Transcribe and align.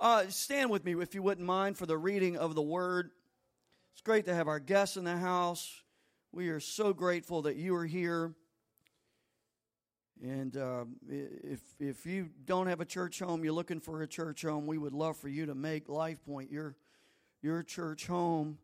Uh, 0.00 0.28
stand 0.28 0.70
with 0.70 0.84
me, 0.84 0.94
if 1.00 1.12
you 1.12 1.22
wouldn't 1.24 1.46
mind, 1.46 1.76
for 1.76 1.84
the 1.84 1.98
reading 1.98 2.36
of 2.36 2.54
the 2.54 2.62
word. 2.62 3.10
It's 3.92 4.00
great 4.00 4.26
to 4.26 4.34
have 4.34 4.46
our 4.46 4.60
guests 4.60 4.96
in 4.96 5.02
the 5.02 5.16
house. 5.16 5.82
We 6.30 6.50
are 6.50 6.60
so 6.60 6.92
grateful 6.92 7.42
that 7.42 7.56
you 7.56 7.74
are 7.74 7.84
here. 7.84 8.32
And 10.22 10.56
uh, 10.56 10.84
if 11.10 11.60
if 11.80 12.06
you 12.06 12.30
don't 12.44 12.68
have 12.68 12.80
a 12.80 12.84
church 12.84 13.18
home, 13.18 13.42
you're 13.42 13.52
looking 13.52 13.80
for 13.80 14.02
a 14.02 14.06
church 14.06 14.42
home. 14.42 14.68
We 14.68 14.78
would 14.78 14.92
love 14.92 15.16
for 15.16 15.28
you 15.28 15.46
to 15.46 15.54
make 15.56 15.88
Life 15.88 16.24
Point 16.24 16.52
your 16.52 16.76
your 17.42 17.64
church 17.64 18.06
home. 18.06 18.58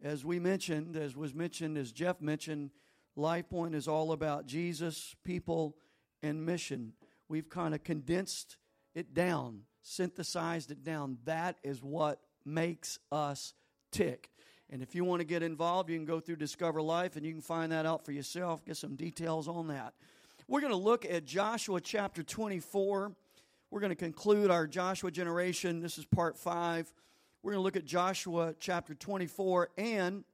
As 0.00 0.24
we 0.24 0.38
mentioned, 0.38 0.96
as 0.96 1.16
was 1.16 1.34
mentioned, 1.34 1.78
as 1.78 1.90
Jeff 1.90 2.20
mentioned, 2.20 2.70
Life 3.16 3.48
Point 3.48 3.74
is 3.74 3.88
all 3.88 4.12
about 4.12 4.46
Jesus, 4.46 5.16
people, 5.24 5.76
and 6.22 6.46
mission. 6.46 6.92
We've 7.28 7.48
kind 7.48 7.74
of 7.74 7.82
condensed 7.82 8.56
it 8.94 9.14
down 9.14 9.62
synthesized 9.86 10.72
it 10.72 10.82
down. 10.82 11.18
That 11.24 11.58
is 11.62 11.82
what 11.82 12.20
makes 12.44 12.98
us 13.12 13.54
tick. 13.92 14.30
And 14.68 14.82
if 14.82 14.96
you 14.96 15.04
want 15.04 15.20
to 15.20 15.24
get 15.24 15.44
involved, 15.44 15.90
you 15.90 15.96
can 15.96 16.04
go 16.04 16.18
through 16.18 16.36
Discover 16.36 16.82
Life 16.82 17.14
and 17.14 17.24
you 17.24 17.32
can 17.32 17.40
find 17.40 17.70
that 17.70 17.86
out 17.86 18.04
for 18.04 18.10
yourself, 18.10 18.64
get 18.64 18.76
some 18.76 18.96
details 18.96 19.46
on 19.46 19.68
that. 19.68 19.94
We're 20.48 20.60
going 20.60 20.72
to 20.72 20.76
look 20.76 21.04
at 21.04 21.24
Joshua 21.24 21.80
chapter 21.80 22.24
24. 22.24 23.12
We're 23.70 23.80
going 23.80 23.90
to 23.90 23.96
conclude 23.96 24.50
our 24.50 24.66
Joshua 24.66 25.12
generation. 25.12 25.80
This 25.80 25.98
is 25.98 26.04
part 26.04 26.36
five. 26.36 26.92
We're 27.42 27.52
going 27.52 27.60
to 27.60 27.64
look 27.64 27.76
at 27.76 27.84
Joshua 27.84 28.54
chapter 28.58 28.94
24, 28.94 29.70
and 29.78 30.24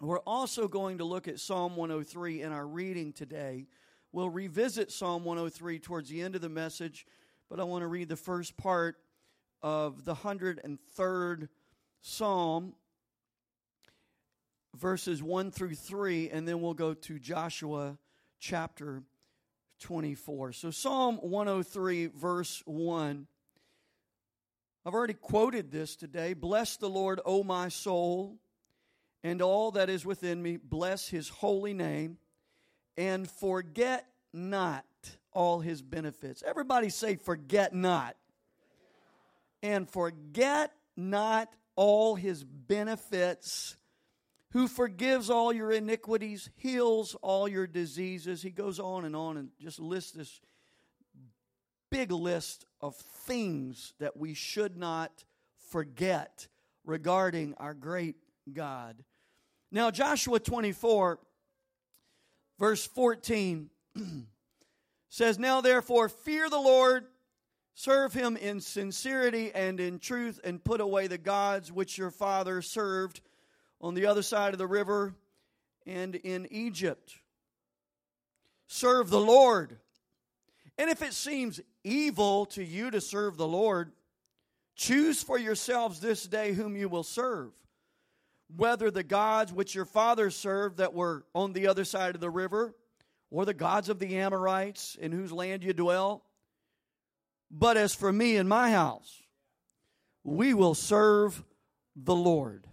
we're 0.00 0.18
also 0.20 0.66
going 0.66 0.98
to 0.98 1.04
look 1.04 1.28
at 1.28 1.38
Psalm 1.38 1.76
103 1.76 2.42
in 2.42 2.50
our 2.50 2.66
reading 2.66 3.12
today. 3.12 3.66
We'll 4.12 4.30
revisit 4.30 4.90
Psalm 4.90 5.24
103 5.24 5.78
towards 5.78 6.08
the 6.08 6.20
end 6.22 6.34
of 6.34 6.40
the 6.40 6.48
message 6.48 7.06
but 7.50 7.58
I 7.58 7.64
want 7.64 7.82
to 7.82 7.88
read 7.88 8.08
the 8.08 8.16
first 8.16 8.56
part 8.56 8.96
of 9.60 10.04
the 10.04 10.14
103rd 10.14 11.48
Psalm, 12.00 12.74
verses 14.76 15.22
1 15.22 15.50
through 15.50 15.74
3, 15.74 16.30
and 16.30 16.46
then 16.46 16.60
we'll 16.60 16.74
go 16.74 16.94
to 16.94 17.18
Joshua 17.18 17.98
chapter 18.38 19.02
24. 19.80 20.52
So, 20.52 20.70
Psalm 20.70 21.16
103, 21.16 22.06
verse 22.06 22.62
1. 22.66 23.26
I've 24.86 24.94
already 24.94 25.14
quoted 25.14 25.72
this 25.72 25.96
today. 25.96 26.32
Bless 26.32 26.76
the 26.76 26.88
Lord, 26.88 27.20
O 27.26 27.42
my 27.42 27.68
soul, 27.68 28.38
and 29.22 29.42
all 29.42 29.72
that 29.72 29.90
is 29.90 30.06
within 30.06 30.40
me. 30.40 30.56
Bless 30.56 31.08
his 31.08 31.28
holy 31.28 31.74
name, 31.74 32.16
and 32.96 33.28
forget 33.28 34.06
not 34.32 34.84
all 35.32 35.60
his 35.60 35.82
benefits. 35.82 36.42
Everybody 36.46 36.88
say, 36.88 37.16
forget 37.16 37.74
not. 37.74 38.16
And 39.62 39.88
forget 39.88 40.72
not 40.96 41.48
all 41.76 42.14
his 42.14 42.44
benefits, 42.44 43.76
who 44.52 44.66
forgives 44.66 45.30
all 45.30 45.52
your 45.52 45.70
iniquities, 45.70 46.50
heals 46.56 47.14
all 47.22 47.46
your 47.46 47.66
diseases. 47.66 48.42
He 48.42 48.50
goes 48.50 48.80
on 48.80 49.04
and 49.04 49.14
on 49.14 49.36
and 49.36 49.50
just 49.60 49.78
lists 49.78 50.12
this 50.12 50.40
big 51.90 52.10
list 52.10 52.66
of 52.80 52.96
things 52.96 53.94
that 53.98 54.16
we 54.16 54.34
should 54.34 54.76
not 54.76 55.24
forget 55.70 56.48
regarding 56.84 57.54
our 57.58 57.74
great 57.74 58.16
God. 58.52 58.96
Now, 59.70 59.90
Joshua 59.90 60.40
24, 60.40 61.18
verse 62.58 62.86
14. 62.86 63.70
says, 65.10 65.38
Now 65.38 65.60
therefore, 65.60 66.08
fear 66.08 66.48
the 66.48 66.58
Lord, 66.58 67.04
serve 67.74 68.14
him 68.14 68.36
in 68.36 68.60
sincerity 68.60 69.52
and 69.54 69.78
in 69.78 69.98
truth, 69.98 70.40
and 70.42 70.64
put 70.64 70.80
away 70.80 71.08
the 71.08 71.18
gods 71.18 71.70
which 71.70 71.98
your 71.98 72.10
father 72.10 72.62
served 72.62 73.20
on 73.80 73.94
the 73.94 74.06
other 74.06 74.22
side 74.22 74.54
of 74.54 74.58
the 74.58 74.66
river 74.66 75.14
and 75.84 76.14
in 76.14 76.46
Egypt. 76.50 77.16
Serve 78.68 79.10
the 79.10 79.20
Lord. 79.20 79.76
And 80.78 80.88
if 80.88 81.02
it 81.02 81.12
seems 81.12 81.60
evil 81.82 82.46
to 82.46 82.64
you 82.64 82.90
to 82.92 83.00
serve 83.00 83.36
the 83.36 83.48
Lord, 83.48 83.92
choose 84.76 85.22
for 85.22 85.38
yourselves 85.38 86.00
this 86.00 86.22
day 86.22 86.52
whom 86.52 86.76
you 86.76 86.88
will 86.88 87.02
serve. 87.02 87.50
Whether 88.56 88.90
the 88.90 89.02
gods 89.02 89.52
which 89.52 89.74
your 89.74 89.84
fathers 89.84 90.36
served 90.36 90.78
that 90.78 90.94
were 90.94 91.24
on 91.34 91.52
the 91.52 91.66
other 91.66 91.84
side 91.84 92.14
of 92.14 92.20
the 92.20 92.30
river, 92.30 92.74
or 93.30 93.44
the 93.44 93.54
gods 93.54 93.88
of 93.88 93.98
the 93.98 94.16
Amorites 94.18 94.96
in 95.00 95.12
whose 95.12 95.32
land 95.32 95.62
you 95.62 95.72
dwell. 95.72 96.24
But 97.50 97.76
as 97.76 97.94
for 97.94 98.12
me 98.12 98.36
and 98.36 98.48
my 98.48 98.70
house, 98.70 99.22
we 100.24 100.54
will 100.54 100.74
serve 100.74 101.42
the 101.96 102.14
Lord. 102.14 102.66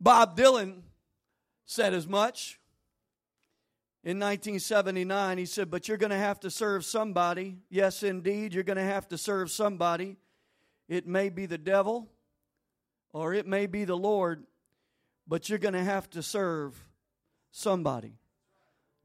Bob 0.00 0.36
Dylan 0.36 0.82
said 1.66 1.92
as 1.92 2.06
much 2.06 2.58
in 4.04 4.18
1979. 4.18 5.38
He 5.38 5.46
said, 5.46 5.70
But 5.70 5.88
you're 5.88 5.96
going 5.96 6.10
to 6.10 6.16
have 6.16 6.40
to 6.40 6.50
serve 6.50 6.84
somebody. 6.84 7.58
Yes, 7.68 8.02
indeed, 8.02 8.54
you're 8.54 8.64
going 8.64 8.76
to 8.76 8.82
have 8.82 9.08
to 9.08 9.18
serve 9.18 9.50
somebody. 9.50 10.16
It 10.88 11.06
may 11.06 11.28
be 11.28 11.46
the 11.46 11.58
devil 11.58 12.08
or 13.12 13.34
it 13.34 13.46
may 13.46 13.66
be 13.66 13.84
the 13.84 13.96
Lord, 13.96 14.44
but 15.26 15.48
you're 15.48 15.58
going 15.58 15.74
to 15.74 15.84
have 15.84 16.08
to 16.10 16.22
serve 16.22 16.74
somebody. 17.50 18.14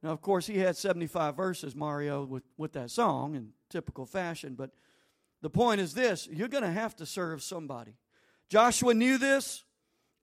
Now, 0.03 0.11
of 0.11 0.21
course, 0.21 0.45
he 0.45 0.59
had 0.59 0.77
75 0.77 1.35
verses, 1.35 1.75
Mario, 1.75 2.25
with, 2.25 2.43
with 2.57 2.73
that 2.73 2.91
song 2.91 3.35
in 3.35 3.49
typical 3.69 4.05
fashion, 4.05 4.53
but 4.53 4.71
the 5.41 5.49
point 5.49 5.81
is 5.81 5.93
this 5.93 6.27
you're 6.31 6.49
going 6.49 6.63
to 6.63 6.71
have 6.71 6.95
to 6.97 7.05
serve 7.05 7.41
somebody. 7.41 7.95
Joshua 8.49 8.93
knew 8.93 9.17
this, 9.17 9.63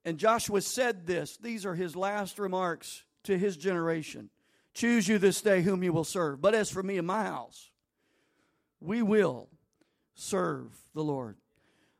and 0.04 0.18
Joshua 0.18 0.60
said 0.60 1.06
this. 1.06 1.36
These 1.38 1.66
are 1.66 1.74
his 1.74 1.96
last 1.96 2.38
remarks 2.38 3.02
to 3.24 3.36
his 3.36 3.56
generation 3.56 4.30
Choose 4.74 5.08
you 5.08 5.18
this 5.18 5.42
day 5.42 5.62
whom 5.62 5.82
you 5.82 5.92
will 5.92 6.04
serve. 6.04 6.40
But 6.40 6.54
as 6.54 6.70
for 6.70 6.82
me 6.82 6.98
and 6.98 7.06
my 7.06 7.24
house, 7.24 7.70
we 8.80 9.02
will 9.02 9.48
serve 10.14 10.76
the 10.94 11.02
Lord. 11.02 11.36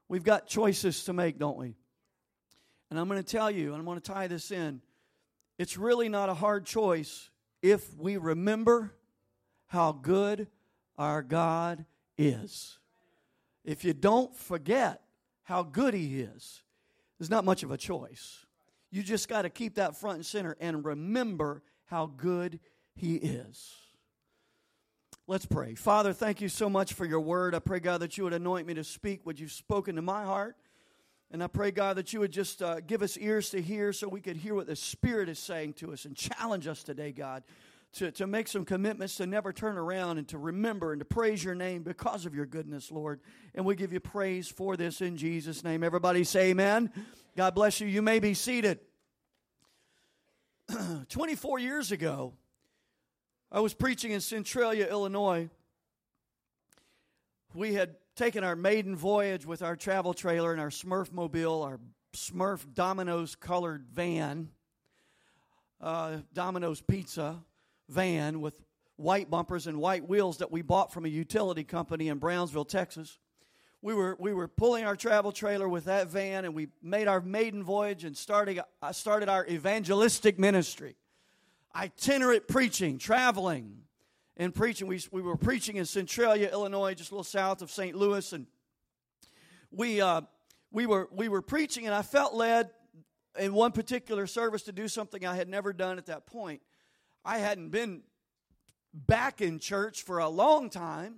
We've 0.09 0.25
got 0.25 0.47
choices 0.47 1.05
to 1.05 1.13
make, 1.13 1.39
don't 1.39 1.57
we? 1.57 1.75
And 2.91 2.99
I'm 2.99 3.09
going 3.09 3.23
to 3.23 3.29
tell 3.29 3.51
you, 3.51 3.69
and 3.73 3.77
I'm 3.77 3.85
going 3.85 4.01
to 4.01 4.13
tie 4.13 4.27
this 4.27 4.51
in. 4.51 4.81
It's 5.59 5.77
really 5.77 6.09
not 6.09 6.29
a 6.29 6.35
hard 6.35 6.65
choice 6.65 7.30
if 7.63 7.97
we 7.97 8.17
remember 8.17 8.93
how 9.67 9.93
good 9.93 10.49
our 10.99 11.23
God 11.23 11.85
is. 12.19 12.79
If 13.65 13.85
you 13.85 13.93
don't 13.93 14.35
forget 14.35 15.03
how 15.43 15.63
good 15.63 15.95
He 15.95 16.21
is, 16.21 16.63
there's 17.19 17.31
not 17.31 17.45
much 17.45 17.63
of 17.63 17.71
a 17.71 17.77
choice. 17.77 18.45
You 18.91 19.03
just 19.03 19.29
got 19.29 19.43
to 19.43 19.51
keep 19.51 19.77
that 19.77 19.97
front 19.97 20.17
and 20.17 20.27
center 20.27 20.57
and 20.61 20.85
remember 20.85 21.63
how 21.87 22.07
good 22.07 22.61
He 22.95 23.15
is. 23.17 23.75
Let's 25.27 25.47
pray. 25.47 25.77
Father, 25.77 26.13
thank 26.13 26.41
you 26.41 26.49
so 26.49 26.69
much 26.69 26.95
for 26.95 27.05
your 27.05 27.21
word. 27.21 27.55
I 27.55 27.61
pray, 27.61 27.79
God, 27.79 28.01
that 28.01 28.19
you 28.19 28.25
would 28.25 28.33
anoint 28.33 28.67
me 28.67 28.75
to 28.75 28.83
speak 28.83 29.21
what 29.25 29.39
you've 29.39 29.53
spoken 29.53 29.95
to 29.97 30.03
my 30.03 30.25
heart. 30.25 30.57
And 31.33 31.45
I 31.45 31.47
pray, 31.47 31.71
God, 31.71 31.97
that 31.97 32.13
you 32.13 32.21
would 32.21 32.33
just 32.33 32.61
uh, 32.61 32.81
give 32.81 33.03
us 33.03 33.17
ears 33.17 33.51
to 33.51 33.63
hear 33.63 33.93
so 33.93 34.09
we 34.09 34.21
could 34.21 34.37
hear 34.37 34.55
what 34.55 34.67
the 34.67 34.75
Spirit 34.75 35.29
is 35.29 35.39
saying 35.39 35.75
to 35.75 35.93
us 35.93 36.05
and 36.05 36.17
challenge 36.17 36.67
us 36.67 36.83
today, 36.83 37.13
God, 37.13 37.45
to, 37.95 38.11
to 38.13 38.27
make 38.27 38.49
some 38.49 38.65
commitments 38.65 39.17
to 39.17 39.27
never 39.27 39.53
turn 39.53 39.79
around 39.79 40.19
and 40.19 40.27
to 40.29 40.39
remember 40.39 40.93
and 40.93 41.01
to 41.01 41.05
praise 41.05 41.43
your 41.45 41.55
name 41.55 41.85
because 41.85 42.27
of 42.27 42.35
your 42.35 42.47
goodness, 42.47 42.91
Lord. 42.91 43.21
And 43.55 43.65
we 43.65 43.77
give 43.77 43.93
you 43.93 44.01
praise 44.01 44.49
for 44.49 44.77
this 44.77 45.01
in 45.01 45.17
Jesus' 45.17 45.63
name. 45.63 45.85
Everybody 45.85 46.25
say 46.25 46.51
amen. 46.51 46.91
God 47.37 47.55
bless 47.55 47.81
you. 47.81 47.87
You 47.87 48.03
may 48.03 48.19
be 48.19 48.35
seated. 48.35 48.81
24 51.11 51.61
years 51.61 51.93
ago, 51.93 52.33
I 53.53 53.61
was 53.61 53.73
preaching 53.73 54.11
in 54.11 54.21
Centralia, 54.21 54.89
Illinois. 54.89 55.49
We 57.55 57.75
had 57.75 57.95
taken 58.21 58.45
our 58.45 58.55
maiden 58.55 58.95
voyage 58.95 59.47
with 59.47 59.63
our 59.63 59.75
travel 59.75 60.13
trailer 60.13 60.53
and 60.53 60.61
our 60.61 60.69
Smurf 60.69 61.11
mobile, 61.11 61.63
our 61.63 61.81
Smurf 62.13 62.67
Domino's 62.75 63.35
colored 63.35 63.87
van, 63.95 64.51
uh, 65.81 66.19
Domino's 66.35 66.83
pizza 66.83 67.43
van 67.89 68.43
with 68.43 68.61
white 68.97 69.31
bumpers 69.31 69.67
and 69.67 69.79
white 69.79 70.07
wheels 70.07 70.37
that 70.37 70.53
we 70.53 70.61
bought 70.61 70.93
from 70.93 71.07
a 71.07 71.09
utility 71.09 71.65
company 71.65 72.09
in 72.09 72.19
Brownsville, 72.19 72.67
Texas. 72.67 73.19
We 73.81 73.95
were, 73.95 74.19
we 74.21 74.35
were 74.35 74.49
pulling 74.49 74.85
our 74.85 74.97
travel 74.97 75.33
trailer 75.33 75.67
with 75.67 75.87
that 75.87 76.09
van 76.09 76.45
and 76.45 76.55
we 76.55 76.69
made 76.83 77.09
our 77.09 77.23
maiden 77.23 77.65
voyage 77.65 78.05
and 78.05 78.15
started, 78.15 78.61
I 78.83 78.93
started 78.93 79.31
our 79.31 79.47
evangelistic 79.47 80.39
ministry. 80.39 80.95
Itinerant 81.75 82.49
preaching, 82.49 82.99
traveling, 82.99 83.85
and 84.41 84.55
preaching. 84.55 84.89
We, 84.89 84.99
we 85.13 85.21
were 85.21 85.37
preaching 85.37 85.77
in 85.77 85.85
Centralia, 85.85 86.49
Illinois, 86.51 86.95
just 86.95 87.11
a 87.11 87.15
little 87.15 87.25
south 87.25 87.61
of 87.61 87.71
St. 87.71 87.95
Louis, 87.95 88.33
and 88.33 88.47
we, 89.71 90.01
uh, 90.01 90.23
we, 90.73 90.87
were, 90.87 91.11
we 91.13 91.29
were 91.29 91.43
preaching, 91.43 91.85
and 91.85 91.95
I 91.95 92.01
felt 92.01 92.33
led 92.33 92.71
in 93.39 93.53
one 93.53 93.73
particular 93.73 94.27
service 94.27 94.63
to 94.63 94.73
do 94.73 94.89
something 94.89 95.27
I 95.27 95.37
had 95.37 95.47
never 95.47 95.75
done 95.75 95.99
at 95.99 96.07
that 96.07 96.25
point. 96.25 96.63
I 97.23 97.37
hadn't 97.37 97.69
been 97.69 98.01
back 98.95 99.43
in 99.43 99.59
church 99.59 100.05
for 100.05 100.21
a 100.21 100.29
long 100.31 100.71
time, 100.71 101.17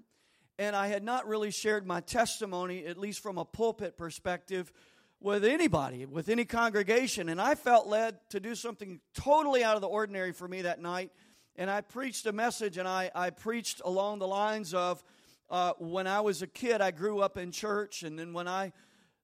and 0.59 0.75
I 0.75 0.89
had 0.89 1.05
not 1.05 1.29
really 1.29 1.53
shared 1.53 1.87
my 1.87 2.01
testimony, 2.01 2.85
at 2.87 2.99
least 2.99 3.21
from 3.21 3.39
a 3.39 3.45
pulpit 3.45 3.97
perspective, 3.97 4.73
with 5.21 5.45
anybody, 5.45 6.07
with 6.07 6.29
any 6.29 6.45
congregation. 6.45 7.29
And 7.29 7.41
I 7.41 7.55
felt 7.55 7.87
led 7.87 8.19
to 8.31 8.41
do 8.41 8.57
something 8.57 8.99
totally 9.15 9.63
out 9.63 9.77
of 9.77 9.81
the 9.81 9.87
ordinary 9.87 10.33
for 10.33 10.49
me 10.49 10.63
that 10.63 10.83
night. 10.83 11.13
And 11.57 11.71
I 11.71 11.83
preached 11.83 12.27
a 12.27 12.33
message, 12.33 12.79
and 12.79 12.89
I, 12.89 13.11
I 13.15 13.31
preached 13.31 13.83
along 13.85 14.21
the 14.21 14.27
lines 14.27 14.73
of 14.73 15.03
uh, 15.51 15.75
when 15.79 16.07
I 16.07 16.23
was 16.23 16.41
a 16.41 16.47
kid, 16.47 16.81
I 16.81 16.93
grew 16.93 17.21
up 17.21 17.37
in 17.37 17.53
church, 17.53 18.03
and 18.03 18.19
then 18.19 18.33
when 18.33 18.49
I 18.49 18.73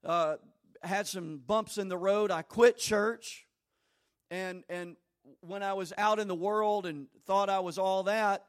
uh, 0.04 0.36
had 0.82 1.06
some 1.06 1.38
bumps 1.38 1.78
in 1.78 1.88
the 1.88 1.96
road, 1.96 2.30
I 2.30 2.42
quit 2.42 2.76
church. 2.76 3.46
And, 4.30 4.62
and 4.68 4.96
when 5.40 5.62
I 5.62 5.72
was 5.72 5.94
out 5.96 6.18
in 6.18 6.28
the 6.28 6.34
world 6.34 6.84
and 6.84 7.06
thought 7.24 7.48
I 7.48 7.60
was 7.60 7.78
all 7.78 8.02
that, 8.02 8.44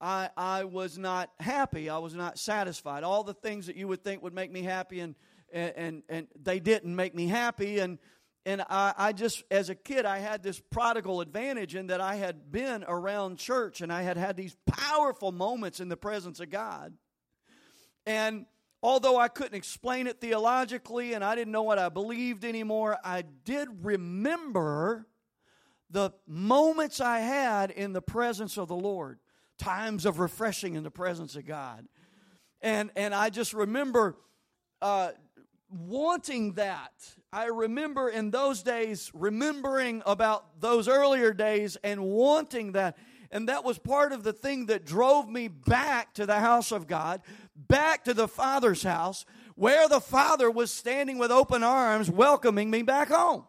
I, 0.00 0.30
I 0.36 0.64
was 0.64 0.96
not 0.96 1.30
happy. 1.40 1.90
I 1.90 1.98
was 1.98 2.14
not 2.14 2.38
satisfied. 2.38 3.02
All 3.02 3.24
the 3.24 3.34
things 3.34 3.66
that 3.66 3.74
you 3.74 3.88
would 3.88 4.04
think 4.04 4.22
would 4.22 4.32
make 4.32 4.52
me 4.52 4.62
happy, 4.62 5.00
and, 5.00 5.16
and, 5.52 6.04
and, 6.08 6.28
they 6.40 6.60
didn't 6.60 6.94
make 6.94 7.14
me 7.14 7.26
happy. 7.26 7.80
And, 7.80 7.98
and 8.46 8.62
I, 8.70 8.94
I 8.96 9.12
just, 9.12 9.42
as 9.50 9.68
a 9.68 9.74
kid, 9.74 10.06
I 10.06 10.18
had 10.18 10.42
this 10.42 10.60
prodigal 10.70 11.20
advantage 11.20 11.74
in 11.74 11.88
that 11.88 12.00
I 12.00 12.14
had 12.14 12.50
been 12.50 12.84
around 12.88 13.38
church 13.38 13.80
and 13.80 13.92
I 13.92 14.02
had 14.02 14.16
had 14.16 14.36
these 14.36 14.56
powerful 14.66 15.30
moments 15.30 15.78
in 15.80 15.88
the 15.88 15.96
presence 15.96 16.40
of 16.40 16.48
God. 16.48 16.94
And 18.06 18.46
although 18.82 19.18
I 19.18 19.28
couldn't 19.28 19.56
explain 19.56 20.06
it 20.06 20.20
theologically 20.20 21.12
and 21.12 21.22
I 21.22 21.34
didn't 21.34 21.52
know 21.52 21.62
what 21.62 21.78
I 21.78 21.90
believed 21.90 22.44
anymore, 22.44 22.96
I 23.04 23.24
did 23.44 23.68
remember 23.82 25.06
the 25.90 26.12
moments 26.26 27.00
I 27.00 27.18
had 27.20 27.70
in 27.70 27.92
the 27.92 28.02
presence 28.02 28.56
of 28.56 28.68
the 28.68 28.76
Lord 28.76 29.18
times 29.58 30.06
of 30.06 30.18
refreshing 30.18 30.76
in 30.76 30.82
the 30.82 30.90
presence 30.90 31.36
of 31.36 31.44
God. 31.44 31.86
And, 32.62 32.90
and 32.96 33.14
I 33.14 33.28
just 33.28 33.52
remember 33.52 34.16
uh, 34.80 35.10
wanting 35.68 36.54
that. 36.54 36.92
I 37.32 37.46
remember 37.46 38.08
in 38.08 38.32
those 38.32 38.62
days 38.62 39.10
remembering 39.14 40.02
about 40.04 40.60
those 40.60 40.88
earlier 40.88 41.32
days 41.32 41.76
and 41.84 42.02
wanting 42.02 42.72
that. 42.72 42.98
And 43.30 43.48
that 43.48 43.64
was 43.64 43.78
part 43.78 44.12
of 44.12 44.24
the 44.24 44.32
thing 44.32 44.66
that 44.66 44.84
drove 44.84 45.28
me 45.28 45.46
back 45.46 46.14
to 46.14 46.26
the 46.26 46.40
house 46.40 46.72
of 46.72 46.88
God, 46.88 47.20
back 47.54 48.04
to 48.04 48.14
the 48.14 48.26
Father's 48.26 48.82
house, 48.82 49.24
where 49.54 49.88
the 49.88 50.00
Father 50.00 50.50
was 50.50 50.72
standing 50.72 51.18
with 51.18 51.30
open 51.30 51.62
arms, 51.62 52.10
welcoming 52.10 52.68
me 52.68 52.82
back 52.82 53.08
home. 53.08 53.44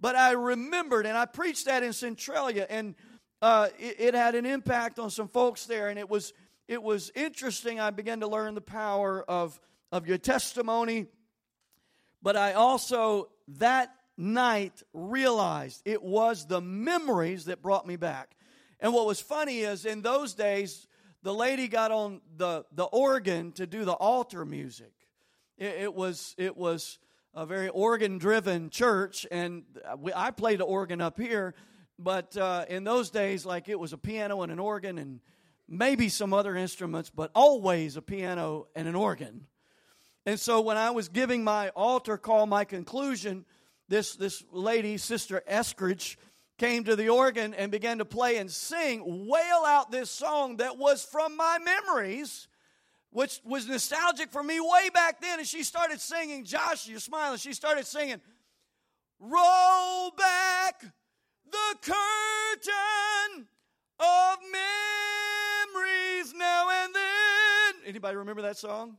But 0.00 0.16
I 0.16 0.32
remembered, 0.32 1.06
and 1.06 1.16
I 1.16 1.26
preached 1.26 1.66
that 1.66 1.84
in 1.84 1.92
Centralia, 1.92 2.66
and 2.68 2.96
uh, 3.40 3.68
it, 3.78 3.96
it, 4.00 4.14
had 4.14 4.34
an 4.34 4.46
impact 4.46 4.98
on 4.98 5.10
some 5.10 5.28
folks 5.28 5.66
there, 5.66 5.88
and 5.88 5.98
it 5.98 6.08
was 6.08 6.32
it 6.66 6.82
was 6.82 7.12
interesting. 7.14 7.78
I 7.78 7.90
began 7.90 8.20
to 8.20 8.26
learn 8.26 8.54
the 8.54 8.60
power 8.60 9.22
of 9.22 9.60
of 9.92 10.08
your 10.08 10.18
testimony, 10.18 11.06
but 12.22 12.36
I 12.36 12.52
also 12.54 13.28
that 13.48 13.94
night 14.16 14.82
realized 14.92 15.82
it 15.84 16.02
was 16.02 16.46
the 16.46 16.60
memories 16.60 17.46
that 17.46 17.62
brought 17.62 17.86
me 17.86 17.96
back. 17.96 18.36
And 18.80 18.92
what 18.92 19.06
was 19.06 19.20
funny 19.20 19.60
is 19.60 19.84
in 19.84 20.02
those 20.02 20.34
days, 20.34 20.86
the 21.22 21.34
lady 21.34 21.68
got 21.68 21.90
on 21.90 22.20
the 22.36 22.64
the 22.72 22.84
organ 22.84 23.52
to 23.52 23.66
do 23.66 23.84
the 23.84 23.92
altar 23.92 24.44
music. 24.44 24.92
It, 25.56 25.82
it 25.82 25.94
was 25.94 26.34
it 26.38 26.56
was 26.56 26.98
a 27.34 27.46
very 27.46 27.68
organ 27.68 28.18
driven 28.18 28.70
church, 28.70 29.26
and 29.30 29.64
we, 29.98 30.12
I 30.14 30.30
played 30.30 30.60
the 30.60 30.64
organ 30.64 31.00
up 31.00 31.18
here 31.18 31.54
but 31.98 32.36
uh, 32.36 32.64
in 32.68 32.84
those 32.84 33.10
days, 33.10 33.44
like 33.44 33.68
it 33.68 33.78
was 33.78 33.92
a 33.92 33.98
piano 33.98 34.42
and 34.42 34.52
an 34.52 34.58
organ 34.58 34.98
and 34.98 35.20
maybe 35.68 36.08
some 36.08 36.32
other 36.32 36.54
instruments, 36.54 37.10
but 37.10 37.30
always 37.34 37.96
a 37.96 38.02
piano 38.02 38.68
and 38.76 38.86
an 38.86 38.94
organ. 38.94 39.46
And 40.28 40.38
so 40.38 40.60
when 40.60 40.76
I 40.76 40.90
was 40.90 41.08
giving 41.08 41.42
my 41.42 41.70
altar 41.70 42.18
call, 42.18 42.44
my 42.44 42.66
conclusion, 42.66 43.46
this, 43.88 44.14
this 44.14 44.44
lady, 44.52 44.98
Sister 44.98 45.42
Eskridge, 45.50 46.16
came 46.58 46.84
to 46.84 46.96
the 46.96 47.08
organ 47.08 47.54
and 47.54 47.72
began 47.72 47.96
to 47.96 48.04
play 48.04 48.36
and 48.36 48.50
sing, 48.50 49.26
wail 49.26 49.64
out 49.66 49.90
this 49.90 50.10
song 50.10 50.58
that 50.58 50.76
was 50.76 51.02
from 51.02 51.34
my 51.34 51.56
memories, 51.64 52.46
which 53.08 53.40
was 53.42 53.66
nostalgic 53.68 54.30
for 54.30 54.42
me 54.42 54.60
way 54.60 54.90
back 54.92 55.18
then. 55.22 55.38
And 55.38 55.48
she 55.48 55.62
started 55.62 55.98
singing, 55.98 56.44
Josh, 56.44 56.86
you're 56.86 57.00
smiling. 57.00 57.38
She 57.38 57.54
started 57.54 57.86
singing, 57.86 58.20
Roll 59.18 60.10
back 60.10 60.82
the 61.50 61.74
curtain 61.80 63.48
of 63.98 64.36
memories 64.52 66.34
now 66.34 66.68
and 66.84 66.94
then. 66.94 67.74
Anybody 67.86 68.18
remember 68.18 68.42
that 68.42 68.58
song? 68.58 68.98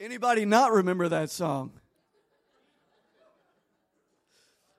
Anybody 0.00 0.46
not 0.46 0.72
remember 0.72 1.10
that 1.10 1.28
song? 1.28 1.72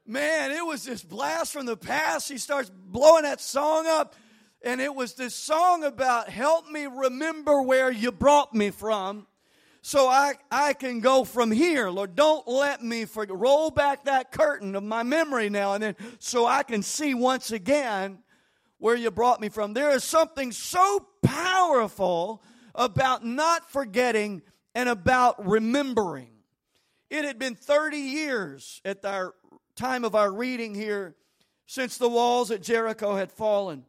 Man, 0.07 0.51
it 0.51 0.65
was 0.65 0.83
this 0.83 1.03
blast 1.03 1.53
from 1.53 1.67
the 1.67 1.77
past. 1.77 2.27
He 2.27 2.39
starts 2.39 2.71
blowing 2.71 3.21
that 3.21 3.39
song 3.39 3.85
up, 3.85 4.15
and 4.63 4.81
it 4.81 4.95
was 4.95 5.13
this 5.13 5.35
song 5.35 5.83
about 5.83 6.27
help 6.27 6.67
me 6.71 6.87
remember 6.87 7.61
where 7.61 7.91
you 7.91 8.11
brought 8.11 8.55
me 8.55 8.71
from 8.71 9.27
so 9.83 10.07
I, 10.07 10.33
I 10.49 10.73
can 10.73 11.01
go 11.01 11.23
from 11.23 11.51
here. 11.51 11.91
Lord, 11.91 12.15
don't 12.15 12.47
let 12.47 12.83
me 12.83 13.05
forget. 13.05 13.37
Roll 13.37 13.69
back 13.69 14.05
that 14.05 14.31
curtain 14.31 14.75
of 14.75 14.81
my 14.81 15.03
memory 15.03 15.49
now 15.49 15.73
and 15.73 15.83
then 15.83 15.95
so 16.17 16.47
I 16.47 16.63
can 16.63 16.81
see 16.81 17.13
once 17.13 17.51
again 17.51 18.17
where 18.79 18.95
you 18.95 19.11
brought 19.11 19.39
me 19.39 19.49
from. 19.49 19.73
There 19.73 19.91
is 19.91 20.03
something 20.03 20.51
so 20.51 21.05
powerful 21.21 22.41
about 22.73 23.23
not 23.23 23.69
forgetting 23.69 24.41
and 24.75 24.89
about 24.89 25.47
remembering. 25.47 26.29
It 27.09 27.25
had 27.25 27.37
been 27.37 27.55
30 27.55 27.97
years 27.97 28.81
at 28.85 29.03
our 29.03 29.33
time 29.75 30.05
of 30.05 30.15
our 30.15 30.31
reading 30.31 30.75
here 30.75 31.15
since 31.65 31.97
the 31.97 32.09
walls 32.09 32.51
at 32.51 32.61
Jericho 32.61 33.15
had 33.15 33.31
fallen. 33.31 33.85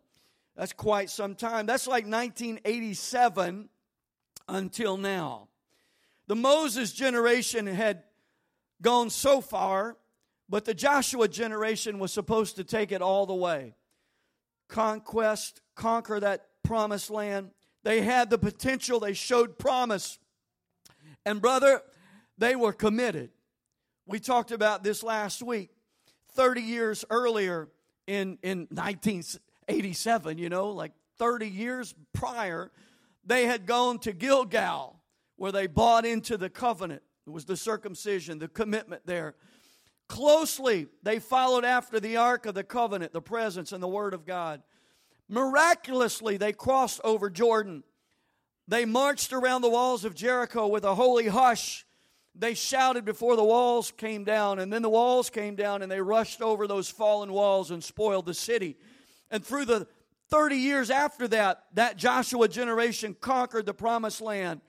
That's 0.56 0.73
quite 0.73 1.08
some 1.11 1.34
time. 1.34 1.67
That's 1.67 1.87
like 1.87 2.05
1987 2.05 3.69
until 4.49 4.96
now. 4.96 5.49
The 6.26 6.37
Moses 6.37 6.93
generation 6.93 7.67
had 7.67 8.05
gone 8.81 9.11
so 9.11 9.40
far, 9.40 9.96
but 10.49 10.64
the 10.64 10.75
Joshua 10.75 11.29
generation 11.29 11.99
was 11.99 12.12
supposed 12.12 12.56
to 12.56 12.64
take 12.64 12.93
it 12.93 13.02
all 13.02 13.26
the 13.26 13.34
way. 13.34 13.75
Conquest, 14.69 15.61
conquer 15.75 16.20
that 16.20 16.46
promised 16.62 17.11
land. 17.11 17.50
They 17.82 18.02
had 18.02 18.31
the 18.31 18.38
potential, 18.38 19.00
they 19.00 19.12
showed 19.12 19.58
promise. 19.58 20.19
And, 21.24 21.41
brother, 21.41 21.82
they 22.38 22.56
were 22.56 22.72
committed. 22.72 23.31
We 24.06 24.19
talked 24.19 24.50
about 24.50 24.82
this 24.82 25.02
last 25.02 25.43
week. 25.43 25.70
30 26.34 26.62
years 26.62 27.05
earlier 27.10 27.69
in, 28.06 28.38
in 28.43 28.67
1987, 28.70 30.38
you 30.38 30.48
know, 30.48 30.70
like 30.70 30.93
30 31.19 31.46
years 31.46 31.94
prior, 32.12 32.70
they 33.24 33.46
had 33.46 33.67
gone 33.67 33.98
to 34.00 34.12
Gilgal 34.12 34.98
where 35.36 35.52
they 35.52 35.67
bought 35.67 36.05
into 36.05 36.36
the 36.36 36.48
covenant. 36.48 37.02
It 37.26 37.31
was 37.31 37.44
the 37.44 37.56
circumcision, 37.56 38.38
the 38.38 38.48
commitment 38.48 39.02
there. 39.06 39.34
Closely, 40.08 40.88
they 41.02 41.19
followed 41.19 41.64
after 41.64 42.00
the 42.00 42.17
ark 42.17 42.46
of 42.46 42.55
the 42.55 42.64
covenant, 42.64 43.12
the 43.12 43.22
presence 43.22 43.72
and 43.72 43.82
the 43.82 43.88
word 43.88 44.14
of 44.14 44.26
God. 44.26 44.62
Miraculously, 45.29 46.36
they 46.36 46.52
crossed 46.52 47.00
over 47.05 47.31
Jordan. 47.31 47.84
They 48.69 48.84
marched 48.84 49.32
around 49.32 49.62
the 49.62 49.70
walls 49.70 50.04
of 50.04 50.14
Jericho 50.14 50.66
with 50.66 50.84
a 50.84 50.94
holy 50.94 51.28
hush. 51.28 51.84
They 52.34 52.54
shouted 52.54 53.04
before 53.04 53.36
the 53.36 53.44
walls 53.44 53.92
came 53.96 54.24
down, 54.24 54.58
and 54.58 54.72
then 54.72 54.82
the 54.82 54.88
walls 54.88 55.28
came 55.28 55.54
down, 55.54 55.82
and 55.82 55.90
they 55.90 56.00
rushed 56.00 56.40
over 56.40 56.66
those 56.66 56.88
fallen 56.88 57.32
walls 57.32 57.70
and 57.70 57.82
spoiled 57.84 58.26
the 58.26 58.34
city. 58.34 58.76
And 59.31 59.44
through 59.44 59.66
the 59.66 59.86
30 60.31 60.56
years 60.56 60.90
after 60.90 61.28
that, 61.28 61.64
that 61.74 61.98
Joshua 61.98 62.48
generation 62.48 63.14
conquered 63.20 63.66
the 63.66 63.74
promised 63.74 64.22
land. 64.22 64.62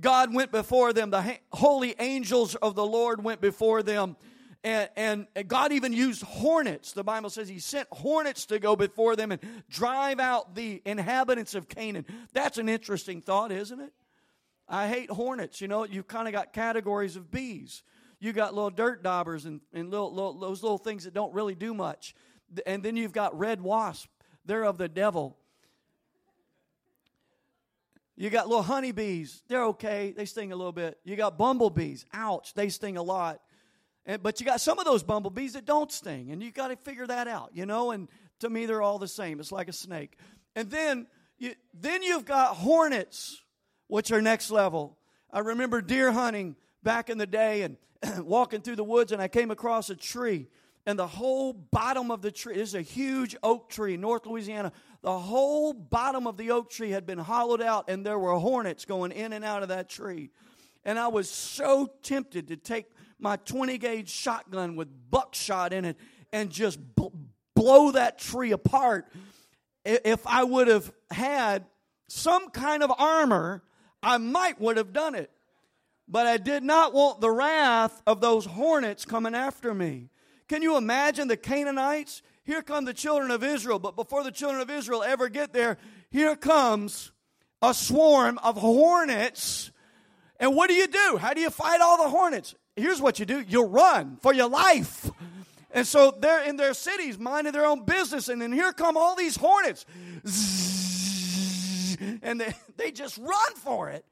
God 0.00 0.32
went 0.32 0.50
before 0.50 0.92
them. 0.92 1.10
The 1.10 1.38
holy 1.52 1.94
angels 1.98 2.54
of 2.54 2.74
the 2.74 2.86
Lord 2.86 3.22
went 3.22 3.40
before 3.42 3.82
them. 3.82 4.16
And, 4.62 5.26
and, 5.34 5.48
God 5.48 5.72
even 5.72 5.94
used 5.94 6.22
hornets. 6.22 6.92
The 6.92 7.02
Bible 7.02 7.30
says 7.30 7.48
He 7.48 7.60
sent 7.60 7.88
hornets 7.90 8.46
to 8.46 8.58
go 8.58 8.76
before 8.76 9.16
them 9.16 9.32
and 9.32 9.40
drive 9.70 10.20
out 10.20 10.54
the 10.54 10.82
inhabitants 10.84 11.54
of 11.54 11.68
Canaan. 11.68 12.04
That's 12.34 12.58
an 12.58 12.68
interesting 12.68 13.22
thought, 13.22 13.52
isn't 13.52 13.80
it? 13.80 13.92
I 14.68 14.86
hate 14.86 15.10
hornets. 15.10 15.60
You 15.60 15.68
know, 15.68 15.84
you've 15.84 16.06
kind 16.06 16.28
of 16.28 16.32
got 16.32 16.52
categories 16.52 17.16
of 17.16 17.30
bees. 17.30 17.82
You 18.20 18.34
got 18.34 18.54
little 18.54 18.70
dirt 18.70 19.02
daubers 19.02 19.46
and, 19.46 19.62
and 19.72 19.90
little, 19.90 20.14
little, 20.14 20.38
those 20.38 20.62
little 20.62 20.78
things 20.78 21.04
that 21.04 21.14
don't 21.14 21.32
really 21.32 21.54
do 21.54 21.72
much. 21.72 22.14
And 22.66 22.82
then 22.82 22.96
you've 22.96 23.12
got 23.12 23.38
red 23.38 23.62
wasps. 23.62 24.08
They're 24.44 24.64
of 24.64 24.76
the 24.76 24.88
devil. 24.88 25.38
You 28.16 28.28
got 28.28 28.48
little 28.48 28.62
honeybees. 28.62 29.42
They're 29.48 29.64
okay. 29.66 30.12
They 30.14 30.26
sting 30.26 30.52
a 30.52 30.56
little 30.56 30.72
bit. 30.72 30.98
You 31.04 31.16
got 31.16 31.38
bumblebees. 31.38 32.04
Ouch. 32.12 32.52
They 32.52 32.68
sting 32.68 32.98
a 32.98 33.02
lot. 33.02 33.40
And, 34.06 34.22
but 34.22 34.40
you 34.40 34.46
got 34.46 34.60
some 34.60 34.78
of 34.78 34.84
those 34.84 35.02
bumblebees 35.02 35.52
that 35.52 35.64
don't 35.64 35.90
sting, 35.92 36.30
and 36.30 36.42
you 36.42 36.50
got 36.50 36.68
to 36.68 36.76
figure 36.76 37.06
that 37.06 37.28
out, 37.28 37.50
you 37.52 37.66
know. 37.66 37.90
And 37.90 38.08
To 38.40 38.50
me, 38.50 38.66
they're 38.66 38.82
all 38.82 38.98
the 38.98 39.08
same. 39.08 39.40
It's 39.40 39.52
like 39.52 39.68
a 39.68 39.72
snake. 39.72 40.16
And 40.56 40.70
then, 40.70 41.06
you, 41.38 41.54
then 41.74 42.02
you've 42.02 42.24
got 42.24 42.56
hornets, 42.56 43.40
which 43.88 44.10
are 44.12 44.22
next 44.22 44.50
level. 44.50 44.96
I 45.32 45.40
remember 45.40 45.80
deer 45.80 46.10
hunting 46.12 46.56
back 46.82 47.10
in 47.10 47.18
the 47.18 47.26
day 47.26 47.62
and 47.62 47.76
walking 48.26 48.62
through 48.62 48.76
the 48.76 48.84
woods, 48.84 49.12
and 49.12 49.20
I 49.20 49.28
came 49.28 49.50
across 49.50 49.90
a 49.90 49.96
tree 49.96 50.48
and 50.86 50.98
the 50.98 51.06
whole 51.06 51.52
bottom 51.52 52.10
of 52.10 52.22
the 52.22 52.30
tree 52.30 52.56
is 52.56 52.74
a 52.74 52.82
huge 52.82 53.36
oak 53.42 53.68
tree 53.68 53.94
in 53.94 54.00
north 54.00 54.26
louisiana 54.26 54.72
the 55.02 55.18
whole 55.18 55.72
bottom 55.72 56.26
of 56.26 56.36
the 56.36 56.50
oak 56.50 56.70
tree 56.70 56.90
had 56.90 57.06
been 57.06 57.18
hollowed 57.18 57.62
out 57.62 57.88
and 57.88 58.04
there 58.04 58.18
were 58.18 58.34
hornets 58.34 58.84
going 58.84 59.12
in 59.12 59.32
and 59.32 59.44
out 59.44 59.62
of 59.62 59.68
that 59.68 59.88
tree 59.88 60.30
and 60.84 60.98
i 60.98 61.08
was 61.08 61.28
so 61.28 61.90
tempted 62.02 62.48
to 62.48 62.56
take 62.56 62.86
my 63.20 63.36
20 63.36 63.78
gauge 63.78 64.08
shotgun 64.08 64.76
with 64.76 64.88
buckshot 65.10 65.72
in 65.72 65.84
it 65.84 65.96
and 66.32 66.50
just 66.50 66.78
b- 66.96 67.08
blow 67.54 67.92
that 67.92 68.18
tree 68.18 68.52
apart 68.52 69.06
if 69.84 70.26
i 70.26 70.44
would 70.44 70.68
have 70.68 70.92
had 71.10 71.64
some 72.08 72.48
kind 72.50 72.82
of 72.82 72.92
armor 72.98 73.62
i 74.02 74.18
might 74.18 74.60
would 74.60 74.76
have 74.76 74.92
done 74.92 75.14
it 75.14 75.30
but 76.08 76.26
i 76.26 76.36
did 76.36 76.62
not 76.62 76.92
want 76.92 77.20
the 77.20 77.30
wrath 77.30 78.02
of 78.06 78.20
those 78.20 78.44
hornets 78.44 79.04
coming 79.04 79.34
after 79.34 79.74
me 79.74 80.08
can 80.50 80.62
you 80.62 80.76
imagine 80.76 81.28
the 81.28 81.36
Canaanites? 81.36 82.22
Here 82.42 82.60
come 82.60 82.84
the 82.84 82.92
children 82.92 83.30
of 83.30 83.44
Israel, 83.44 83.78
but 83.78 83.94
before 83.94 84.24
the 84.24 84.32
children 84.32 84.60
of 84.60 84.68
Israel 84.68 85.04
ever 85.04 85.28
get 85.28 85.52
there, 85.52 85.78
here 86.10 86.34
comes 86.34 87.12
a 87.62 87.72
swarm 87.72 88.36
of 88.38 88.56
hornets. 88.56 89.70
And 90.40 90.56
what 90.56 90.66
do 90.68 90.74
you 90.74 90.88
do? 90.88 91.18
How 91.20 91.34
do 91.34 91.40
you 91.40 91.50
fight 91.50 91.80
all 91.80 92.02
the 92.02 92.08
hornets? 92.08 92.56
Here's 92.80 93.00
what 93.00 93.18
you 93.18 93.26
do 93.26 93.40
you 93.40 93.64
run 93.64 94.18
for 94.22 94.32
your 94.32 94.48
life. 94.48 95.10
And 95.72 95.86
so 95.86 96.12
they're 96.18 96.42
in 96.44 96.56
their 96.56 96.74
cities, 96.74 97.18
minding 97.18 97.52
their 97.52 97.66
own 97.66 97.84
business, 97.84 98.28
and 98.28 98.42
then 98.42 98.52
here 98.52 98.72
come 98.72 98.96
all 98.96 99.14
these 99.14 99.36
hornets. 99.36 99.86
And 102.22 102.40
they, 102.40 102.54
they 102.76 102.90
just 102.90 103.18
run 103.18 103.54
for 103.56 103.90
it 103.90 104.04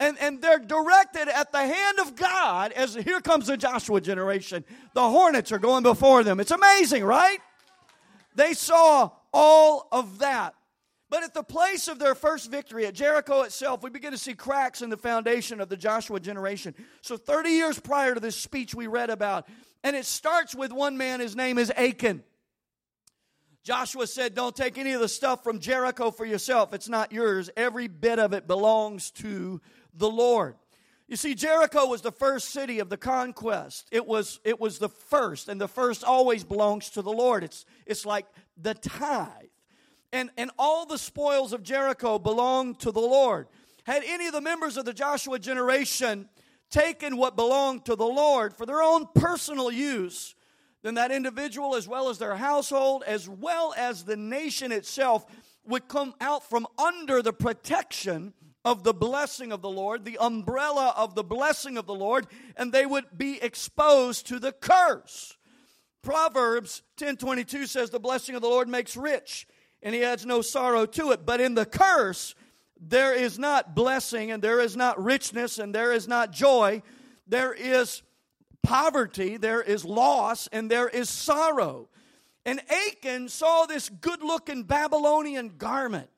and, 0.00 0.18
and 0.18 0.42
they're 0.42 0.58
directed 0.58 1.28
at 1.28 1.52
the 1.52 1.58
hand 1.58 1.98
of 2.00 2.16
God 2.16 2.72
as 2.72 2.94
here 2.94 3.20
comes 3.20 3.46
the 3.46 3.56
Joshua 3.56 4.00
generation. 4.00 4.64
The 4.92 5.08
hornets 5.08 5.52
are 5.52 5.58
going 5.58 5.82
before 5.82 6.24
them. 6.24 6.40
It's 6.40 6.50
amazing, 6.50 7.04
right? 7.04 7.38
They 8.34 8.54
saw 8.54 9.10
all 9.32 9.88
of 9.92 10.18
that. 10.18 10.54
But 11.14 11.22
at 11.22 11.32
the 11.32 11.44
place 11.44 11.86
of 11.86 12.00
their 12.00 12.16
first 12.16 12.50
victory, 12.50 12.86
at 12.86 12.94
Jericho 12.94 13.42
itself, 13.42 13.84
we 13.84 13.90
begin 13.90 14.10
to 14.10 14.18
see 14.18 14.34
cracks 14.34 14.82
in 14.82 14.90
the 14.90 14.96
foundation 14.96 15.60
of 15.60 15.68
the 15.68 15.76
Joshua 15.76 16.18
generation. 16.18 16.74
So, 17.02 17.16
30 17.16 17.50
years 17.50 17.78
prior 17.78 18.14
to 18.14 18.20
this 18.20 18.34
speech 18.34 18.74
we 18.74 18.88
read 18.88 19.10
about, 19.10 19.46
and 19.84 19.94
it 19.94 20.06
starts 20.06 20.56
with 20.56 20.72
one 20.72 20.96
man, 20.96 21.20
his 21.20 21.36
name 21.36 21.56
is 21.56 21.70
Achan. 21.70 22.24
Joshua 23.62 24.08
said, 24.08 24.34
Don't 24.34 24.56
take 24.56 24.76
any 24.76 24.90
of 24.90 25.00
the 25.00 25.06
stuff 25.06 25.44
from 25.44 25.60
Jericho 25.60 26.10
for 26.10 26.24
yourself. 26.24 26.74
It's 26.74 26.88
not 26.88 27.12
yours. 27.12 27.48
Every 27.56 27.86
bit 27.86 28.18
of 28.18 28.32
it 28.32 28.48
belongs 28.48 29.12
to 29.12 29.60
the 29.94 30.10
Lord. 30.10 30.56
You 31.06 31.14
see, 31.14 31.36
Jericho 31.36 31.86
was 31.86 32.00
the 32.00 32.10
first 32.10 32.48
city 32.48 32.80
of 32.80 32.88
the 32.88 32.96
conquest. 32.96 33.86
It 33.92 34.04
was, 34.04 34.40
it 34.42 34.58
was 34.58 34.80
the 34.80 34.88
first, 34.88 35.48
and 35.48 35.60
the 35.60 35.68
first 35.68 36.02
always 36.02 36.42
belongs 36.42 36.90
to 36.90 37.02
the 37.02 37.12
Lord. 37.12 37.44
It's, 37.44 37.64
it's 37.86 38.04
like 38.04 38.26
the 38.56 38.74
tithe. 38.74 39.44
And, 40.14 40.30
and 40.36 40.52
all 40.60 40.86
the 40.86 40.96
spoils 40.96 41.52
of 41.52 41.64
Jericho 41.64 42.20
belonged 42.20 42.78
to 42.80 42.92
the 42.92 43.00
Lord. 43.00 43.48
Had 43.82 44.04
any 44.06 44.28
of 44.28 44.32
the 44.32 44.40
members 44.40 44.76
of 44.76 44.84
the 44.84 44.92
Joshua 44.92 45.40
generation 45.40 46.28
taken 46.70 47.16
what 47.16 47.34
belonged 47.34 47.84
to 47.86 47.96
the 47.96 48.06
Lord 48.06 48.54
for 48.54 48.64
their 48.64 48.80
own 48.80 49.08
personal 49.12 49.72
use, 49.72 50.36
then 50.82 50.94
that 50.94 51.10
individual, 51.10 51.74
as 51.74 51.88
well 51.88 52.08
as 52.08 52.18
their 52.18 52.36
household, 52.36 53.02
as 53.04 53.28
well 53.28 53.74
as 53.76 54.04
the 54.04 54.16
nation 54.16 54.70
itself, 54.70 55.26
would 55.66 55.88
come 55.88 56.14
out 56.20 56.48
from 56.48 56.68
under 56.78 57.20
the 57.20 57.32
protection 57.32 58.34
of 58.64 58.84
the 58.84 58.94
blessing 58.94 59.50
of 59.50 59.62
the 59.62 59.68
Lord, 59.68 60.04
the 60.04 60.18
umbrella 60.20 60.94
of 60.96 61.16
the 61.16 61.24
blessing 61.24 61.76
of 61.76 61.86
the 61.86 61.94
Lord, 61.94 62.28
and 62.56 62.72
they 62.72 62.86
would 62.86 63.06
be 63.18 63.42
exposed 63.42 64.28
to 64.28 64.38
the 64.38 64.52
curse. 64.52 65.36
Proverbs 66.02 66.82
10:22 66.98 67.66
says 67.66 67.90
the 67.90 67.98
blessing 67.98 68.36
of 68.36 68.42
the 68.42 68.48
Lord 68.48 68.68
makes 68.68 68.96
rich 68.96 69.48
and 69.84 69.94
he 69.94 70.02
adds 70.02 70.26
no 70.26 70.42
sorrow 70.42 70.86
to 70.86 71.12
it, 71.12 71.24
but 71.24 71.40
in 71.40 71.54
the 71.54 71.66
curse 71.66 72.34
there 72.80 73.14
is 73.14 73.38
not 73.38 73.76
blessing 73.76 74.32
and 74.32 74.42
there 74.42 74.60
is 74.60 74.76
not 74.76 75.02
richness 75.02 75.58
and 75.58 75.74
there 75.74 75.92
is 75.92 76.08
not 76.08 76.32
joy. 76.32 76.82
There 77.26 77.52
is 77.52 78.02
poverty, 78.62 79.36
there 79.36 79.62
is 79.62 79.84
loss 79.84 80.48
and 80.48 80.70
there 80.70 80.88
is 80.88 81.08
sorrow. 81.08 81.88
And 82.44 82.60
Achan 82.68 83.28
saw 83.28 83.64
this 83.64 83.88
good-looking 83.88 84.64
Babylonian 84.64 85.52
garment 85.56 86.10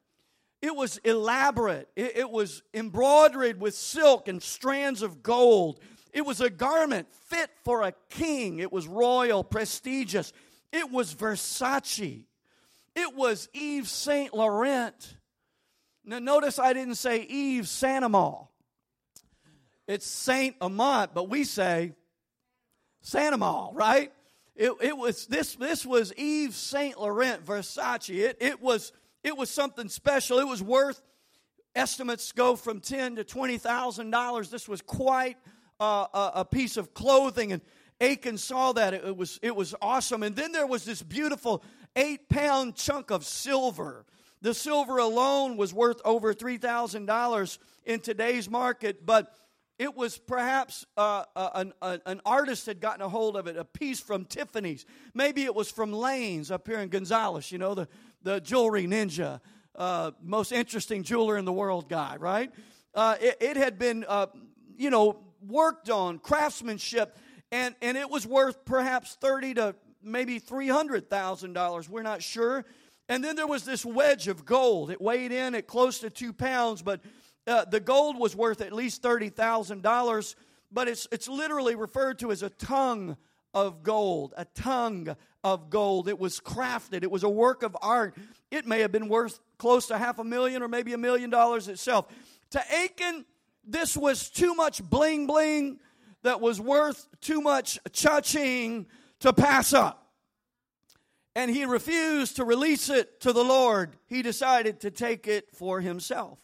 it 0.63 0.75
was 0.75 0.99
elaborate. 1.05 1.89
It, 1.95 2.17
it, 2.17 2.31
was 2.31 2.63
embroidered 2.73 3.61
with 3.61 3.75
silk 3.75 4.27
and 4.27 4.43
strands 4.43 5.03
of 5.03 5.23
gold. 5.23 5.81
It 6.13 6.25
was 6.25 6.41
a 6.41 6.51
garment 6.51 7.09
fit 7.29 7.51
for 7.65 7.83
a 7.83 7.93
king. 8.09 8.59
It 8.59 8.73
was 8.73 8.89
royal, 8.89 9.45
prestigious. 9.45 10.33
It 10.73 10.91
was 10.91 11.15
Versace. 11.15 12.25
It 12.97 13.15
was 13.15 13.49
Yves 13.53 13.91
Saint 13.91 14.33
Laurent. 14.33 15.17
Now, 16.05 16.19
notice 16.19 16.59
I 16.59 16.73
didn't 16.73 16.95
say 16.95 17.21
Eve 17.21 17.69
Saint 17.69 18.05
Amant. 18.05 18.47
It's 19.87 20.07
Saint 20.07 20.57
Amant, 20.63 21.13
but 21.13 21.29
we 21.29 21.45
say 21.45 21.93
Saint 23.03 23.35
Amant, 23.35 23.75
right? 23.75 24.13
It, 24.57 24.73
it 24.81 24.97
was 24.97 25.27
this. 25.27 25.57
This 25.57 25.85
was 25.85 26.13
Yves 26.17 26.57
Saint 26.57 26.99
Laurent 26.99 27.45
Versace. 27.45 28.17
It, 28.17 28.39
it 28.41 28.63
was 28.63 28.93
it 29.23 29.37
was 29.37 29.51
something 29.51 29.91
special. 29.91 30.39
It 30.39 30.49
was 30.49 30.63
worth 30.63 31.03
estimates 31.75 32.33
go 32.33 32.57
from 32.57 32.81
ten 32.81 33.17
to 33.17 33.25
twenty 33.25 33.59
thousand 33.59 34.11
dollars. 34.11 34.49
This 34.49 34.67
was 34.67 34.81
quite 34.81 35.37
uh, 35.79 36.31
a, 36.35 36.45
piece 36.47 36.79
of 36.79 36.95
clothing, 36.95 37.53
and 37.53 37.61
Achan 38.01 38.39
saw 38.39 38.73
that 38.73 38.95
it, 38.95 39.05
it 39.05 39.17
was 39.17 39.39
it 39.43 39.55
was 39.55 39.75
awesome. 39.83 40.23
And 40.23 40.35
then 40.35 40.53
there 40.53 40.67
was 40.67 40.85
this 40.87 41.03
beautiful 41.03 41.63
eight 41.97 42.29
pound 42.29 42.77
chunk 42.77 43.11
of 43.11 43.25
silver. 43.25 44.05
The 44.43 44.55
silver 44.55 44.99
alone 44.99 45.57
was 45.57 45.75
worth 45.75 46.01
over 46.05 46.33
three 46.33 46.59
thousand 46.59 47.07
dollars 47.07 47.59
in 47.85 48.01
today's 48.01 48.49
market, 48.49 49.05
but 49.05 49.35
it 49.79 49.97
was 49.97 50.17
perhaps 50.17 50.87
uh, 50.97 51.25
uh 51.35 51.65
an, 51.83 52.01
an 52.07 52.21
artist 52.25 52.67
had 52.67 52.81
gotten 52.81 53.03
a 53.03 53.09
hold 53.09 53.37
of 53.37 53.47
it, 53.47 53.57
a 53.57 53.65
piece 53.65 54.01
from 54.01 54.25
Tiffany's. 54.25 54.87
Maybe 55.15 55.45
it 55.45 55.55
was 55.55 55.71
from 55.71 55.93
Lane's 55.93 56.51
up 56.51 56.67
here 56.67 56.79
in 56.79 56.89
Gonzales, 56.89 57.51
you 57.51 57.59
know, 57.59 57.75
the, 57.75 57.89
the 58.23 58.41
jewelry 58.41 58.87
ninja, 58.87 59.41
uh, 59.75 60.13
most 60.23 60.53
interesting 60.53 61.03
jeweler 61.03 61.37
in 61.37 61.45
the 61.45 61.53
world 61.53 61.89
guy, 61.89 62.17
right? 62.19 62.51
Uh, 62.95 63.17
it, 63.21 63.37
it, 63.41 63.57
had 63.57 63.79
been, 63.79 64.05
uh, 64.09 64.27
you 64.77 64.89
know, 64.89 65.19
worked 65.47 65.91
on, 65.91 66.19
craftsmanship, 66.19 67.17
and, 67.53 67.75
and 67.83 67.99
it 67.99 68.09
was 68.09 68.27
worth 68.27 68.65
perhaps 68.65 69.17
thirty 69.21 69.53
to 69.55 69.75
maybe 70.07 70.41
$300,000. 70.41 71.89
We're 71.89 72.03
not 72.03 72.23
sure. 72.23 72.65
And 73.09 73.23
then 73.23 73.37
there 73.37 73.47
was 73.47 73.65
this 73.65 73.85
wedge 73.85 74.29
of 74.29 74.45
gold. 74.45 74.91
It 74.91 75.01
weighed 75.01 75.33
in 75.33 75.55
at 75.55 75.67
close 75.67 76.01
to 76.01 76.11
two 76.11 76.33
pounds, 76.33 76.83
but 76.83 77.01
uh, 77.47 77.65
the 77.65 77.81
gold 77.81 78.19
was 78.19 78.35
worth 78.35 78.61
at 78.61 78.73
least 78.73 79.03
$30,000, 79.03 80.35
but 80.73 80.89
it's, 80.89 81.07
it's 81.13 81.29
literally 81.29 81.75
referred 81.75 82.19
to 82.21 82.33
as 82.33 82.43
a 82.43 82.51
tongue 82.51 83.17
of 83.55 83.83
gold, 83.83 84.35
a 84.37 84.45
tongue 84.45 85.15
of 85.45 85.71
gold. 85.71 86.09
It 86.09 86.19
was 86.19 86.41
crafted, 86.41 87.03
it 87.05 87.11
was 87.11 87.23
a 87.23 87.29
work 87.29 87.63
of 87.63 87.77
art. 87.81 88.17
It 88.51 88.67
may 88.67 88.81
have 88.81 88.93
been 88.93 89.09
worth 89.09 89.39
close 89.59 89.87
to 89.87 89.99
half 89.99 90.19
a 90.19 90.25
million 90.25 90.63
or 90.63 90.69
maybe 90.69 90.93
a 90.93 90.99
million 90.99 91.31
dollars 91.31 91.69
itself. 91.69 92.07
To 92.51 92.75
Achan, 92.75 93.25
this 93.65 93.97
was 93.97 94.29
too 94.29 94.55
much 94.55 94.83
bling 94.83 95.27
bling 95.27 95.79
that 96.23 96.41
was 96.41 96.61
worth 96.61 97.09
too 97.21 97.41
much 97.41 97.79
cha-ching 97.93 98.87
to 99.21 99.33
pass 99.33 99.73
up. 99.73 100.13
And 101.35 101.51
he 101.51 101.65
refused 101.65 102.37
to 102.37 102.45
release 102.45 102.89
it 102.89 103.21
to 103.21 103.33
the 103.33 103.45
Lord. 103.45 103.97
He 104.07 104.23
decided 104.23 104.81
to 104.81 104.91
take 104.91 105.29
it 105.29 105.51
for 105.55 105.81
himself. 105.81 106.41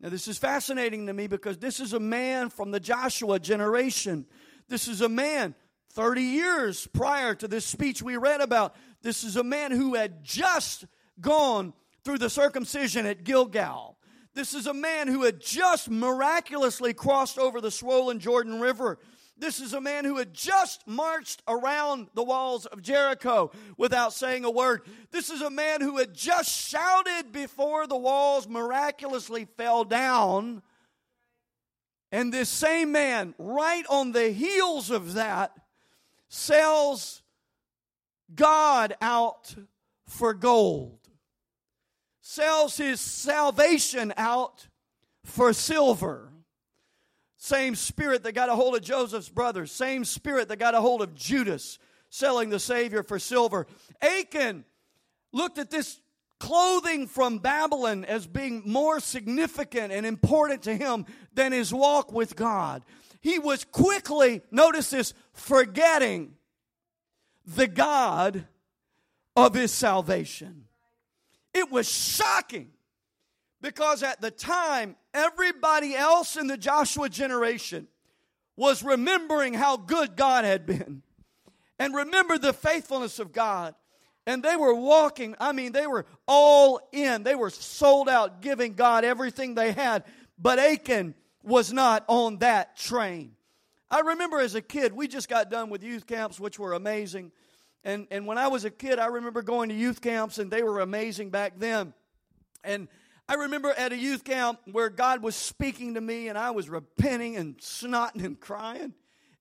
Now, 0.00 0.10
this 0.10 0.28
is 0.28 0.38
fascinating 0.38 1.06
to 1.06 1.12
me 1.12 1.26
because 1.26 1.58
this 1.58 1.80
is 1.80 1.92
a 1.92 2.00
man 2.00 2.50
from 2.50 2.70
the 2.70 2.78
Joshua 2.78 3.38
generation. 3.40 4.26
This 4.68 4.86
is 4.86 5.00
a 5.00 5.08
man 5.08 5.54
30 5.92 6.22
years 6.22 6.86
prior 6.86 7.34
to 7.34 7.48
this 7.48 7.64
speech 7.64 8.02
we 8.02 8.16
read 8.16 8.40
about. 8.40 8.76
This 9.02 9.24
is 9.24 9.36
a 9.36 9.42
man 9.42 9.72
who 9.72 9.94
had 9.94 10.22
just 10.22 10.84
gone 11.20 11.72
through 12.04 12.18
the 12.18 12.30
circumcision 12.30 13.06
at 13.06 13.24
Gilgal. 13.24 13.98
This 14.34 14.54
is 14.54 14.66
a 14.68 14.74
man 14.74 15.08
who 15.08 15.24
had 15.24 15.40
just 15.40 15.90
miraculously 15.90 16.94
crossed 16.94 17.38
over 17.38 17.60
the 17.60 17.72
swollen 17.72 18.20
Jordan 18.20 18.60
River. 18.60 18.98
This 19.38 19.60
is 19.60 19.72
a 19.72 19.80
man 19.80 20.04
who 20.04 20.18
had 20.18 20.34
just 20.34 20.86
marched 20.86 21.42
around 21.46 22.08
the 22.14 22.24
walls 22.24 22.66
of 22.66 22.82
Jericho 22.82 23.52
without 23.76 24.12
saying 24.12 24.44
a 24.44 24.50
word. 24.50 24.82
This 25.12 25.30
is 25.30 25.40
a 25.40 25.50
man 25.50 25.80
who 25.80 25.98
had 25.98 26.12
just 26.12 26.50
shouted 26.50 27.30
before 27.32 27.86
the 27.86 27.96
walls 27.96 28.48
miraculously 28.48 29.46
fell 29.56 29.84
down. 29.84 30.62
And 32.10 32.32
this 32.32 32.48
same 32.48 32.90
man, 32.90 33.34
right 33.38 33.84
on 33.88 34.12
the 34.12 34.30
heels 34.30 34.90
of 34.90 35.14
that, 35.14 35.52
sells 36.28 37.22
God 38.34 38.96
out 39.00 39.54
for 40.06 40.34
gold, 40.34 40.98
sells 42.20 42.76
his 42.76 43.00
salvation 43.00 44.12
out 44.16 44.66
for 45.24 45.52
silver. 45.52 46.32
Same 47.38 47.76
spirit 47.76 48.24
that 48.24 48.32
got 48.32 48.48
a 48.48 48.54
hold 48.54 48.74
of 48.74 48.82
Joseph's 48.82 49.28
brothers, 49.28 49.70
same 49.70 50.04
spirit 50.04 50.48
that 50.48 50.58
got 50.58 50.74
a 50.74 50.80
hold 50.80 51.02
of 51.02 51.14
Judas 51.14 51.78
selling 52.10 52.50
the 52.50 52.58
Savior 52.58 53.04
for 53.04 53.20
silver. 53.20 53.66
Achan 54.02 54.64
looked 55.32 55.58
at 55.58 55.70
this 55.70 56.00
clothing 56.40 57.06
from 57.06 57.38
Babylon 57.38 58.04
as 58.04 58.26
being 58.26 58.62
more 58.66 58.98
significant 58.98 59.92
and 59.92 60.04
important 60.04 60.62
to 60.62 60.74
him 60.74 61.06
than 61.32 61.52
his 61.52 61.72
walk 61.72 62.12
with 62.12 62.34
God. 62.34 62.82
He 63.20 63.38
was 63.38 63.64
quickly, 63.64 64.42
notice 64.50 64.90
this, 64.90 65.14
forgetting 65.32 66.34
the 67.46 67.68
God 67.68 68.46
of 69.36 69.54
his 69.54 69.72
salvation. 69.72 70.64
It 71.54 71.70
was 71.70 71.88
shocking 71.88 72.70
because 73.60 74.02
at 74.02 74.20
the 74.20 74.30
time, 74.30 74.96
everybody 75.18 75.94
else 75.94 76.36
in 76.36 76.46
the 76.46 76.56
Joshua 76.56 77.08
generation 77.08 77.88
was 78.56 78.82
remembering 78.82 79.54
how 79.54 79.76
good 79.76 80.16
God 80.16 80.44
had 80.44 80.66
been 80.66 81.02
and 81.78 81.94
remembered 81.94 82.42
the 82.42 82.52
faithfulness 82.52 83.18
of 83.18 83.32
God. 83.32 83.74
And 84.26 84.42
they 84.42 84.56
were 84.56 84.74
walking, 84.74 85.34
I 85.40 85.52
mean, 85.52 85.72
they 85.72 85.86
were 85.86 86.04
all 86.26 86.80
in. 86.92 87.22
They 87.22 87.34
were 87.34 87.50
sold 87.50 88.08
out, 88.08 88.42
giving 88.42 88.74
God 88.74 89.04
everything 89.04 89.54
they 89.54 89.72
had. 89.72 90.04
But 90.38 90.58
Achan 90.58 91.14
was 91.42 91.72
not 91.72 92.04
on 92.08 92.38
that 92.38 92.76
train. 92.76 93.32
I 93.90 94.00
remember 94.00 94.38
as 94.38 94.54
a 94.54 94.60
kid, 94.60 94.92
we 94.92 95.08
just 95.08 95.28
got 95.28 95.50
done 95.50 95.70
with 95.70 95.82
youth 95.82 96.06
camps, 96.06 96.38
which 96.38 96.58
were 96.58 96.74
amazing. 96.74 97.32
And, 97.84 98.06
and 98.10 98.26
when 98.26 98.36
I 98.36 98.48
was 98.48 98.66
a 98.66 98.70
kid, 98.70 98.98
I 98.98 99.06
remember 99.06 99.40
going 99.40 99.70
to 99.70 99.74
youth 99.74 100.02
camps, 100.02 100.38
and 100.38 100.50
they 100.50 100.62
were 100.62 100.80
amazing 100.80 101.30
back 101.30 101.54
then. 101.56 101.94
And 102.62 102.88
I 103.30 103.34
remember 103.34 103.70
at 103.76 103.92
a 103.92 103.96
youth 103.96 104.24
camp 104.24 104.58
where 104.72 104.88
God 104.88 105.22
was 105.22 105.36
speaking 105.36 105.94
to 105.94 106.00
me, 106.00 106.28
and 106.28 106.38
I 106.38 106.50
was 106.52 106.70
repenting 106.70 107.36
and 107.36 107.58
snotting 107.58 108.24
and 108.24 108.40
crying 108.40 108.94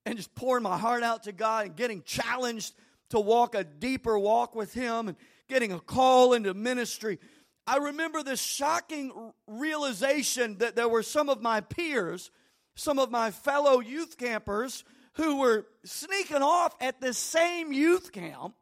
and 0.06 0.18
just 0.18 0.36
pouring 0.36 0.64
my 0.64 0.78
heart 0.78 1.04
out 1.04 1.24
to 1.24 1.32
God 1.32 1.68
and 1.68 1.76
getting 1.76 2.04
challenged 2.04 2.74
to 3.12 3.20
walk 3.20 3.56
a 3.56 3.64
deeper 3.64 4.20
walk 4.20 4.56
with 4.56 4.74
Him 4.74 5.08
and 5.08 5.18
getting 5.48 5.72
a 5.72 5.80
call 5.80 6.34
into 6.34 6.54
ministry. 6.54 7.18
I 7.66 7.78
remember 7.78 8.24
this 8.24 8.42
shocking 8.42 9.32
realization 9.48 10.58
that 10.58 10.76
there 10.76 10.90
were 10.90 11.04
some 11.04 11.30
of 11.30 11.42
my 11.42 11.62
peers, 11.62 12.30
some 12.76 13.00
of 13.00 13.10
my 13.10 13.32
fellow 13.32 13.80
youth 13.80 14.18
campers, 14.18 14.84
who 15.14 15.38
were 15.38 15.66
sneaking 15.86 16.42
off 16.42 16.76
at 16.82 17.00
this 17.00 17.18
same 17.18 17.72
youth 17.72 18.12
camp 18.12 18.54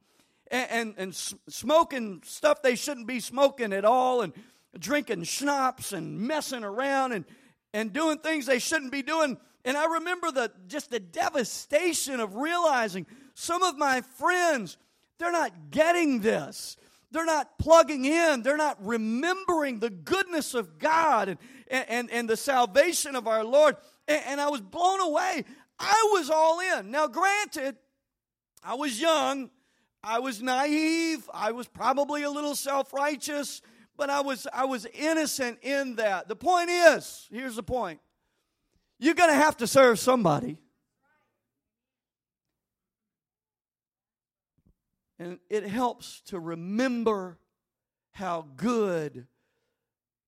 and, 0.51 0.69
and, 0.69 0.93
and 0.97 1.15
smoking 1.15 2.21
stuff 2.23 2.61
they 2.61 2.75
shouldn't 2.75 3.07
be 3.07 3.19
smoking 3.19 3.73
at 3.73 3.85
all 3.85 4.21
and 4.21 4.33
drinking 4.79 5.23
schnapps 5.23 5.93
and 5.93 6.19
messing 6.19 6.63
around 6.63 7.11
and, 7.13 7.25
and 7.73 7.93
doing 7.93 8.17
things 8.17 8.45
they 8.45 8.59
shouldn't 8.59 8.91
be 8.91 9.01
doing. 9.01 9.37
And 9.63 9.77
I 9.77 9.85
remember 9.85 10.31
the, 10.31 10.51
just 10.67 10.91
the 10.91 10.99
devastation 10.99 12.19
of 12.19 12.35
realizing 12.35 13.05
some 13.33 13.63
of 13.63 13.77
my 13.77 14.01
friends, 14.01 14.77
they're 15.17 15.31
not 15.31 15.71
getting 15.71 16.19
this. 16.19 16.77
They're 17.11 17.25
not 17.25 17.57
plugging 17.57 18.05
in. 18.05 18.43
They're 18.43 18.57
not 18.57 18.77
remembering 18.85 19.79
the 19.79 19.89
goodness 19.89 20.53
of 20.53 20.77
God 20.77 21.29
and, 21.29 21.39
and, 21.69 22.11
and 22.11 22.29
the 22.29 22.37
salvation 22.37 23.15
of 23.15 23.27
our 23.27 23.43
Lord. 23.43 23.77
And, 24.07 24.21
and 24.27 24.41
I 24.41 24.49
was 24.49 24.61
blown 24.61 25.01
away. 25.01 25.45
I 25.79 26.09
was 26.13 26.29
all 26.29 26.59
in. 26.59 26.91
Now, 26.91 27.07
granted, 27.07 27.77
I 28.63 28.75
was 28.75 28.99
young. 28.99 29.49
I 30.03 30.19
was 30.19 30.41
naive. 30.41 31.29
I 31.33 31.51
was 31.51 31.67
probably 31.67 32.23
a 32.23 32.29
little 32.29 32.55
self 32.55 32.93
righteous, 32.93 33.61
but 33.97 34.09
I 34.09 34.21
was, 34.21 34.47
I 34.53 34.65
was 34.65 34.85
innocent 34.93 35.59
in 35.61 35.95
that. 35.95 36.27
The 36.27 36.35
point 36.35 36.69
is 36.69 37.27
here's 37.31 37.55
the 37.55 37.63
point 37.63 37.99
you're 38.99 39.13
going 39.13 39.29
to 39.29 39.35
have 39.35 39.57
to 39.57 39.67
serve 39.67 39.99
somebody. 39.99 40.57
And 45.17 45.39
it 45.49 45.65
helps 45.65 46.21
to 46.27 46.39
remember 46.39 47.37
how 48.11 48.45
good 48.57 49.27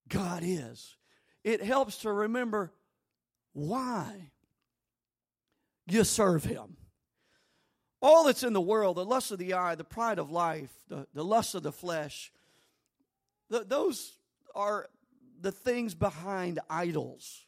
God 0.07 0.43
is. 0.45 0.95
It 1.43 1.61
helps 1.61 1.99
to 1.99 2.11
remember 2.11 2.71
why 3.53 4.31
you 5.87 6.03
serve 6.03 6.43
Him. 6.43 6.77
All 8.01 8.25
that's 8.25 8.43
in 8.43 8.53
the 8.53 8.61
world, 8.61 8.97
the 8.97 9.05
lust 9.05 9.31
of 9.31 9.39
the 9.39 9.53
eye, 9.55 9.75
the 9.75 9.83
pride 9.83 10.19
of 10.19 10.29
life, 10.29 10.71
the, 10.87 11.07
the 11.13 11.23
lust 11.23 11.55
of 11.55 11.63
the 11.63 11.71
flesh, 11.71 12.31
those 13.49 14.17
are 14.55 14.87
the 15.41 15.51
things 15.51 15.93
behind 15.93 16.59
idols. 16.69 17.45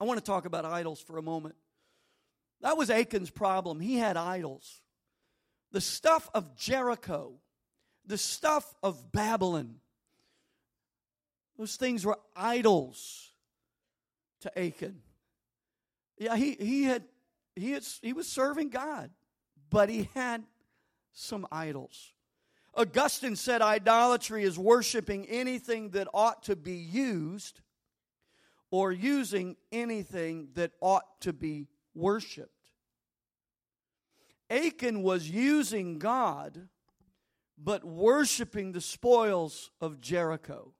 I 0.00 0.04
want 0.04 0.18
to 0.18 0.24
talk 0.24 0.46
about 0.46 0.64
idols 0.64 1.00
for 1.00 1.18
a 1.18 1.22
moment. 1.22 1.54
That 2.60 2.76
was 2.76 2.90
Achan's 2.90 3.30
problem. 3.30 3.80
He 3.80 3.96
had 3.96 4.16
idols 4.16 4.80
the 5.72 5.80
stuff 5.80 6.28
of 6.34 6.54
Jericho, 6.54 7.32
the 8.06 8.18
stuff 8.18 8.74
of 8.82 9.10
Babylon. 9.10 9.76
Those 11.58 11.76
things 11.76 12.04
were 12.04 12.18
idols 12.36 13.30
to 14.40 14.58
Achan. 14.58 15.00
Yeah, 16.18 16.36
he, 16.36 16.52
he 16.52 16.84
had 16.84 17.04
he 17.56 17.72
had, 17.72 17.84
he 18.00 18.12
was 18.12 18.26
serving 18.26 18.70
God, 18.70 19.10
but 19.70 19.88
he 19.88 20.08
had 20.14 20.44
some 21.12 21.46
idols. 21.50 22.12
Augustine 22.74 23.36
said 23.36 23.60
idolatry 23.60 24.44
is 24.44 24.58
worshiping 24.58 25.26
anything 25.26 25.90
that 25.90 26.08
ought 26.14 26.42
to 26.44 26.56
be 26.56 26.76
used 26.76 27.60
or 28.70 28.90
using 28.90 29.56
anything 29.70 30.48
that 30.54 30.72
ought 30.80 31.20
to 31.20 31.32
be 31.32 31.68
worshiped. 31.94 32.50
Achan 34.48 35.02
was 35.02 35.28
using 35.28 35.98
God, 35.98 36.68
but 37.58 37.84
worshiping 37.84 38.72
the 38.72 38.80
spoils 38.80 39.70
of 39.80 40.00
Jericho. 40.00 40.72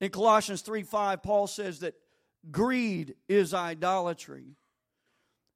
In 0.00 0.10
Colossians 0.10 0.62
3 0.62 0.82
5, 0.82 1.22
Paul 1.22 1.46
says 1.46 1.80
that 1.80 1.94
greed 2.50 3.14
is 3.28 3.54
idolatry. 3.54 4.56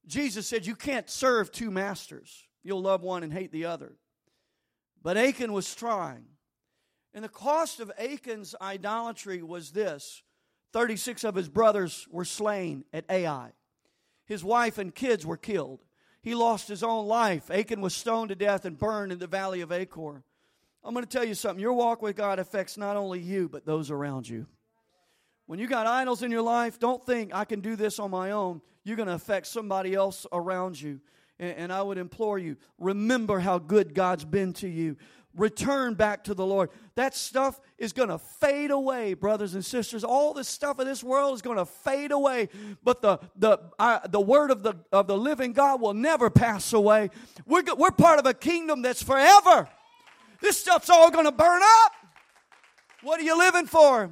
Jesus 0.07 0.47
said, 0.47 0.67
You 0.67 0.75
can't 0.75 1.09
serve 1.09 1.53
two 1.53 1.71
masters. 1.71 2.47
You'll 2.65 2.83
love 2.83 3.03
one 3.03 3.23
and 3.23 3.33
hate 3.33 3.53
the 3.53 3.67
other. 3.67 3.95
But 5.03 5.17
Achan 5.17 5.53
was 5.53 5.75
trying. 5.75 6.27
And 7.15 7.25
the 7.25 7.29
cost 7.29 7.81
of 7.81 7.93
Achan's 7.99 8.55
idolatry 8.61 9.43
was 9.43 9.71
this 9.71 10.23
36 10.73 11.25
of 11.25 11.35
his 11.35 11.49
brothers 11.49 12.07
were 12.11 12.25
slain 12.25 12.85
at 12.93 13.05
Ai, 13.11 13.53
his 14.25 14.43
wife 14.43 14.79
and 14.79 14.95
kids 14.95 15.27
were 15.27 15.37
killed. 15.37 15.85
He 16.23 16.35
lost 16.35 16.69
his 16.69 16.85
own 16.85 17.07
life. 17.07 17.51
Achan 17.51 17.81
was 17.81 17.95
stoned 17.95 18.29
to 18.29 18.37
death 18.37 18.65
and 18.65 18.79
burned 18.79 19.11
in 19.11 19.19
the 19.19 19.27
valley 19.27 19.61
of 19.61 19.73
Achor. 19.73 20.23
I'm 20.85 20.95
going 20.95 21.05
to 21.05 21.11
tell 21.11 21.25
you 21.25 21.35
something. 21.35 21.61
Your 21.61 21.73
walk 21.73 22.01
with 22.01 22.17
God 22.17 22.39
affects 22.39 22.79
not 22.79 22.97
only 22.97 23.19
you, 23.19 23.49
but 23.49 23.67
those 23.67 23.91
around 23.91 24.29
you. 24.29 24.47
When 25.47 25.59
you 25.59 25.67
got 25.67 25.87
idols 25.87 26.23
in 26.23 26.31
your 26.31 26.43
life, 26.43 26.79
don't 26.79 27.05
think 27.05 27.35
I 27.35 27.45
can 27.45 27.61
do 27.61 27.75
this 27.75 27.99
on 27.99 28.11
my 28.11 28.31
own. 28.31 28.63
You're 28.85 28.97
going 28.97 29.09
to 29.09 29.15
affect 29.15 29.49
somebody 29.49 29.95
else 29.95 30.27
around 30.33 30.81
you. 30.81 31.01
And, 31.43 31.57
and 31.57 31.73
I 31.73 31.83
would 31.83 31.99
implore 31.99 32.39
you 32.39 32.57
remember 32.79 33.41
how 33.41 33.59
good 33.59 33.95
God's 33.95 34.25
been 34.25 34.53
to 34.55 34.69
you. 34.69 34.97
Return 35.35 35.95
back 35.95 36.25
to 36.25 36.35
the 36.35 36.47
Lord. 36.47 36.71
That 36.95 37.17
stuff 37.17 37.59
is 37.79 37.93
going 37.93 38.11
to 38.11 38.19
fade 38.19 38.71
away, 38.71 39.15
brothers 39.15 39.55
and 39.55 39.65
sisters. 39.65 40.05
All 40.05 40.35
the 40.35 40.45
stuff 40.45 40.79
of 40.79 40.87
this 40.87 41.03
world 41.03 41.35
is 41.35 41.43
going 41.43 41.57
to 41.57 41.65
fade 41.65 42.13
away, 42.13 42.49
but 42.85 43.03
the 43.03 43.19
the 43.35 43.59
the 44.09 44.21
word 44.21 44.51
of 44.51 44.63
the 44.63 44.75
of 44.93 45.07
the 45.09 45.17
living 45.17 45.53
God 45.53 45.81
will 45.81 45.95
never 45.95 46.31
pass 46.31 46.73
away. 46.75 47.11
We're 47.47 47.65
we're 47.77 47.91
part 47.91 48.19
of 48.19 48.27
a 48.27 48.35
kingdom 48.35 48.83
that's 48.83 49.03
forever. 49.03 49.69
This 50.43 50.59
stuff's 50.59 50.91
all 50.91 51.11
going 51.11 51.25
to 51.25 51.33
burn 51.33 51.63
up. 51.63 51.93
What 53.03 53.19
are 53.19 53.25
you 53.25 53.37
living 53.37 53.67
for? 53.67 54.11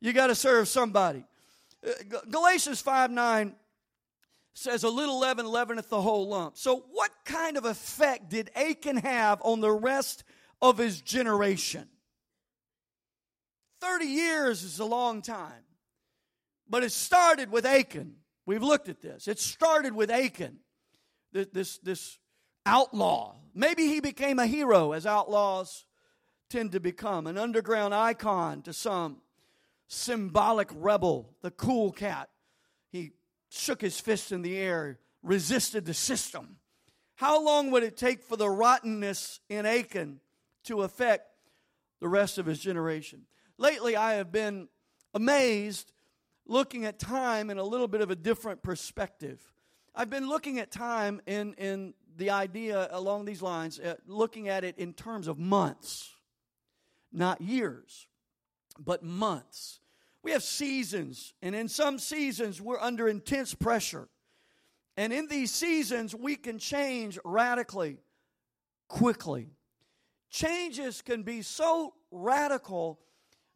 You 0.00 0.12
got 0.12 0.26
to 0.26 0.34
serve 0.34 0.68
somebody. 0.68 1.24
Uh, 1.86 2.18
Galatians 2.28 2.80
5 2.80 3.12
9 3.12 3.54
says, 4.56 4.84
A 4.84 4.88
little 4.88 5.18
leaven 5.18 5.46
leaveneth 5.46 5.90
the 5.90 6.00
whole 6.00 6.28
lump. 6.28 6.56
So, 6.56 6.86
what 6.90 7.10
kind 7.24 7.56
of 7.56 7.64
effect 7.64 8.30
did 8.30 8.50
Achan 8.56 8.96
have 8.96 9.40
on 9.42 9.60
the 9.60 9.70
rest 9.70 10.24
of 10.62 10.78
his 10.78 11.00
generation? 11.00 11.88
30 13.80 14.06
years 14.06 14.62
is 14.62 14.78
a 14.78 14.84
long 14.84 15.20
time. 15.20 15.62
But 16.68 16.82
it 16.82 16.92
started 16.92 17.52
with 17.52 17.66
Achan. 17.66 18.16
We've 18.46 18.62
looked 18.62 18.88
at 18.88 19.00
this. 19.00 19.28
It 19.28 19.38
started 19.38 19.94
with 19.94 20.10
Achan, 20.10 20.58
this, 21.32 21.46
this, 21.52 21.78
this 21.78 22.18
outlaw. 22.64 23.36
Maybe 23.54 23.86
he 23.86 24.00
became 24.00 24.38
a 24.38 24.46
hero, 24.46 24.92
as 24.92 25.06
outlaws 25.06 25.84
tend 26.48 26.72
to 26.72 26.80
become, 26.80 27.26
an 27.26 27.36
underground 27.36 27.94
icon 27.94 28.62
to 28.62 28.72
some 28.72 29.18
symbolic 29.88 30.70
rebel, 30.74 31.34
the 31.42 31.50
cool 31.50 31.92
cat. 31.92 32.30
He 32.90 33.12
shook 33.56 33.80
his 33.80 33.98
fist 33.98 34.32
in 34.32 34.42
the 34.42 34.56
air, 34.56 34.98
resisted 35.22 35.84
the 35.84 35.94
system. 35.94 36.56
How 37.14 37.42
long 37.42 37.70
would 37.70 37.82
it 37.82 37.96
take 37.96 38.22
for 38.22 38.36
the 38.36 38.48
rottenness 38.48 39.40
in 39.48 39.64
Achan 39.66 40.20
to 40.64 40.82
affect 40.82 41.30
the 42.00 42.08
rest 42.08 42.38
of 42.38 42.46
his 42.46 42.60
generation. 42.60 43.22
Lately, 43.58 43.96
I 43.96 44.14
have 44.14 44.30
been 44.30 44.68
amazed 45.14 45.92
looking 46.44 46.84
at 46.84 46.98
time 46.98 47.50
in 47.50 47.58
a 47.58 47.64
little 47.64 47.88
bit 47.88 48.00
of 48.00 48.10
a 48.10 48.16
different 48.16 48.62
perspective. 48.62 49.40
I've 49.94 50.10
been 50.10 50.28
looking 50.28 50.58
at 50.58 50.70
time 50.70 51.20
in, 51.26 51.54
in 51.54 51.94
the 52.16 52.30
idea 52.30 52.88
along 52.90 53.24
these 53.24 53.42
lines, 53.42 53.80
uh, 53.80 53.94
looking 54.06 54.48
at 54.48 54.62
it 54.62 54.76
in 54.78 54.92
terms 54.92 55.26
of 55.26 55.38
months, 55.38 56.12
not 57.12 57.40
years, 57.40 58.06
but 58.78 59.02
months. 59.02 59.80
We 60.26 60.32
have 60.32 60.42
seasons, 60.42 61.34
and 61.40 61.54
in 61.54 61.68
some 61.68 62.00
seasons, 62.00 62.60
we're 62.60 62.80
under 62.80 63.06
intense 63.06 63.54
pressure. 63.54 64.08
And 64.96 65.12
in 65.12 65.28
these 65.28 65.52
seasons, 65.52 66.16
we 66.16 66.34
can 66.34 66.58
change 66.58 67.16
radically, 67.24 67.98
quickly. 68.88 69.50
Changes 70.28 71.00
can 71.00 71.22
be 71.22 71.42
so 71.42 71.94
radical 72.10 72.98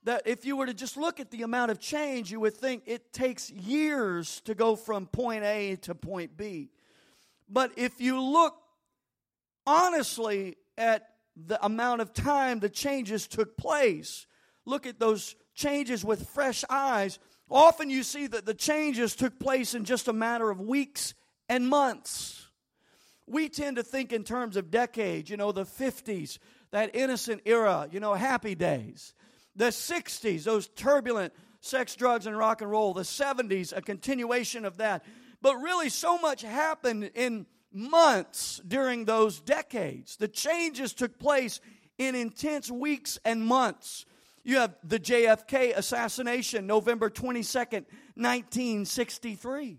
that 0.05 0.23
if 0.27 0.45
you 0.45 0.57
were 0.57 0.67
to 0.67 0.73
just 0.73 0.97
look 0.97 1.19
at 1.19 1.33
the 1.33 1.43
amount 1.43 1.73
of 1.73 1.81
change, 1.81 2.31
you 2.31 2.39
would 2.39 2.55
think 2.55 2.85
it 2.87 3.13
takes 3.13 3.51
years 3.51 4.41
to 4.43 4.55
go 4.55 4.77
from 4.77 5.07
point 5.07 5.43
A 5.43 5.75
to 5.83 5.97
point 5.97 6.37
B. 6.37 6.71
But 7.49 7.73
if 7.77 8.01
you 8.01 8.23
look 8.23 8.55
honestly 9.67 10.55
at 10.79 11.09
the 11.35 11.59
amount 11.67 12.01
of 12.01 12.13
time 12.13 12.61
the 12.61 12.71
changes 12.71 13.27
took 13.27 13.57
place, 13.57 14.29
look 14.65 14.87
at 14.87 15.01
those 15.01 15.35
changes 15.55 16.05
with 16.05 16.29
fresh 16.29 16.65
eyes, 16.71 17.19
often 17.51 17.91
you 17.91 18.03
see 18.03 18.27
that 18.27 18.47
the 18.47 18.55
changes 18.55 19.15
took 19.15 19.39
place 19.39 19.75
in 19.75 19.85
just 19.85 20.09
a 20.09 20.13
matter 20.13 20.51
of 20.51 20.61
weeks 20.61 21.15
and 21.49 21.69
months. 21.69 22.49
We 23.27 23.49
tend 23.49 23.77
to 23.77 23.83
think 23.83 24.13
in 24.13 24.25
terms 24.25 24.57
of 24.57 24.71
decades, 24.71 25.31
you 25.31 25.37
know, 25.37 25.53
the 25.53 25.65
50s, 25.65 26.39
that 26.71 26.95
innocent 26.95 27.43
era, 27.45 27.89
you 27.91 28.01
know, 28.01 28.15
happy 28.15 28.55
days. 28.55 29.15
The 29.57 29.67
60s, 29.67 30.45
those 30.45 30.69
turbulent 30.69 31.33
sex, 31.61 31.95
drugs, 31.95 32.27
and 32.27 32.37
rock 32.37 32.63
and 32.63 32.71
roll. 32.71 32.95
The 32.95 33.03
70s, 33.03 33.77
a 33.77 33.83
continuation 33.83 34.65
of 34.65 34.79
that. 34.79 35.05
But 35.43 35.57
really, 35.57 35.89
so 35.89 36.19
much 36.19 36.43
happened 36.43 37.11
in 37.15 37.47
months 37.73 38.61
during 38.67 39.05
those 39.05 39.41
decades. 39.41 40.17
The 40.17 40.29
changes 40.29 40.93
took 40.93 41.19
place 41.19 41.61
in 41.99 42.15
intense 42.15 42.71
weeks 42.71 43.19
and 43.25 43.45
months. 43.45 44.07
You 44.43 44.57
have 44.59 44.75
the 44.83 44.99
JFK 44.99 45.77
assassination, 45.77 46.67
November 46.67 47.11
22nd, 47.11 47.85
1963. 48.15 49.79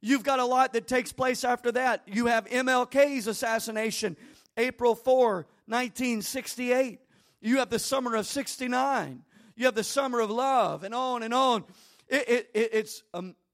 You've 0.00 0.22
got 0.22 0.38
a 0.38 0.44
lot 0.44 0.72
that 0.72 0.86
takes 0.86 1.12
place 1.12 1.44
after 1.44 1.72
that. 1.72 2.02
You 2.06 2.26
have 2.26 2.46
MLK's 2.46 3.26
assassination, 3.26 4.16
April 4.56 4.94
4, 4.94 5.46
1968. 5.66 7.00
You 7.40 7.58
have 7.58 7.70
the 7.70 7.78
summer 7.78 8.14
of 8.16 8.26
69. 8.26 9.22
You 9.56 9.64
have 9.66 9.74
the 9.74 9.84
summer 9.84 10.20
of 10.20 10.30
love, 10.30 10.84
and 10.84 10.94
on 10.94 11.22
and 11.22 11.34
on. 11.34 11.64
It, 12.08 12.28
it, 12.28 12.50
it, 12.54 12.70
it's 12.72 13.02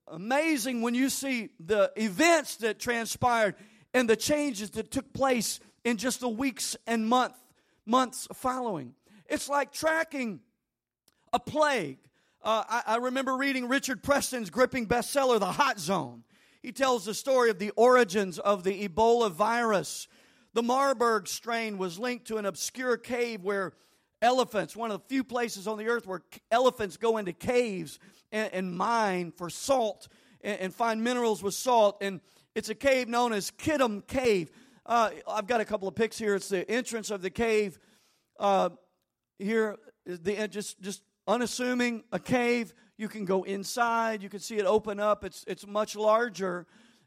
amazing 0.08 0.82
when 0.82 0.94
you 0.94 1.08
see 1.08 1.50
the 1.60 1.92
events 1.96 2.56
that 2.56 2.78
transpired 2.78 3.54
and 3.92 4.08
the 4.08 4.16
changes 4.16 4.70
that 4.70 4.90
took 4.90 5.12
place 5.12 5.60
in 5.84 5.96
just 5.96 6.20
the 6.20 6.28
weeks 6.28 6.76
and 6.86 7.06
month, 7.06 7.34
months 7.86 8.28
following. 8.34 8.94
It's 9.26 9.48
like 9.48 9.72
tracking 9.72 10.40
a 11.32 11.40
plague. 11.40 11.98
Uh, 12.42 12.64
I, 12.68 12.82
I 12.86 12.96
remember 12.96 13.36
reading 13.36 13.68
Richard 13.68 14.02
Preston's 14.02 14.50
gripping 14.50 14.86
bestseller, 14.86 15.40
The 15.40 15.46
Hot 15.46 15.78
Zone. 15.78 16.24
He 16.62 16.72
tells 16.72 17.04
the 17.04 17.14
story 17.14 17.50
of 17.50 17.58
the 17.58 17.70
origins 17.70 18.38
of 18.38 18.64
the 18.64 18.88
Ebola 18.88 19.30
virus 19.30 20.08
the 20.54 20.62
Marburg 20.62 21.26
strain 21.26 21.78
was 21.78 21.98
linked 21.98 22.28
to 22.28 22.36
an 22.36 22.46
obscure 22.46 22.96
cave 22.96 23.42
where 23.42 23.72
elephants, 24.22 24.76
one 24.76 24.92
of 24.92 25.02
the 25.02 25.08
few 25.08 25.24
places 25.24 25.66
on 25.66 25.78
the 25.78 25.88
earth 25.88 26.06
where 26.06 26.22
elephants 26.50 26.96
go 26.96 27.16
into 27.16 27.32
caves 27.32 27.98
and, 28.30 28.52
and 28.54 28.72
mine 28.72 29.32
for 29.36 29.50
salt 29.50 30.06
and, 30.42 30.60
and, 30.60 30.74
find 30.74 31.02
minerals 31.02 31.42
with 31.42 31.54
salt. 31.54 31.98
And 32.00 32.20
it's 32.54 32.68
a 32.68 32.74
cave 32.74 33.08
known 33.08 33.32
as 33.32 33.50
Kitum 33.50 34.06
Cave. 34.06 34.52
Uh, 34.86 35.10
I've 35.28 35.48
got 35.48 35.60
a 35.60 35.64
couple 35.64 35.88
of 35.88 35.96
pics 35.96 36.16
here. 36.16 36.36
It's 36.36 36.48
the 36.48 36.70
entrance 36.70 37.10
of 37.10 37.20
the 37.20 37.30
cave. 37.30 37.76
Uh, 38.38 38.70
here, 39.38 39.76
the 40.06 40.48
just 40.48 40.80
just 40.80 41.02
unassuming 41.26 42.04
a 42.12 42.18
cave. 42.18 42.74
You 42.96 43.08
can 43.08 43.24
go 43.24 43.42
inside. 43.42 44.22
You 44.22 44.28
can 44.28 44.40
see 44.40 44.56
it 44.56 44.66
open 44.66 45.00
up. 45.00 45.24
It's 45.24 45.44
it's 45.46 45.66
much 45.66 45.96
larger 45.96 46.66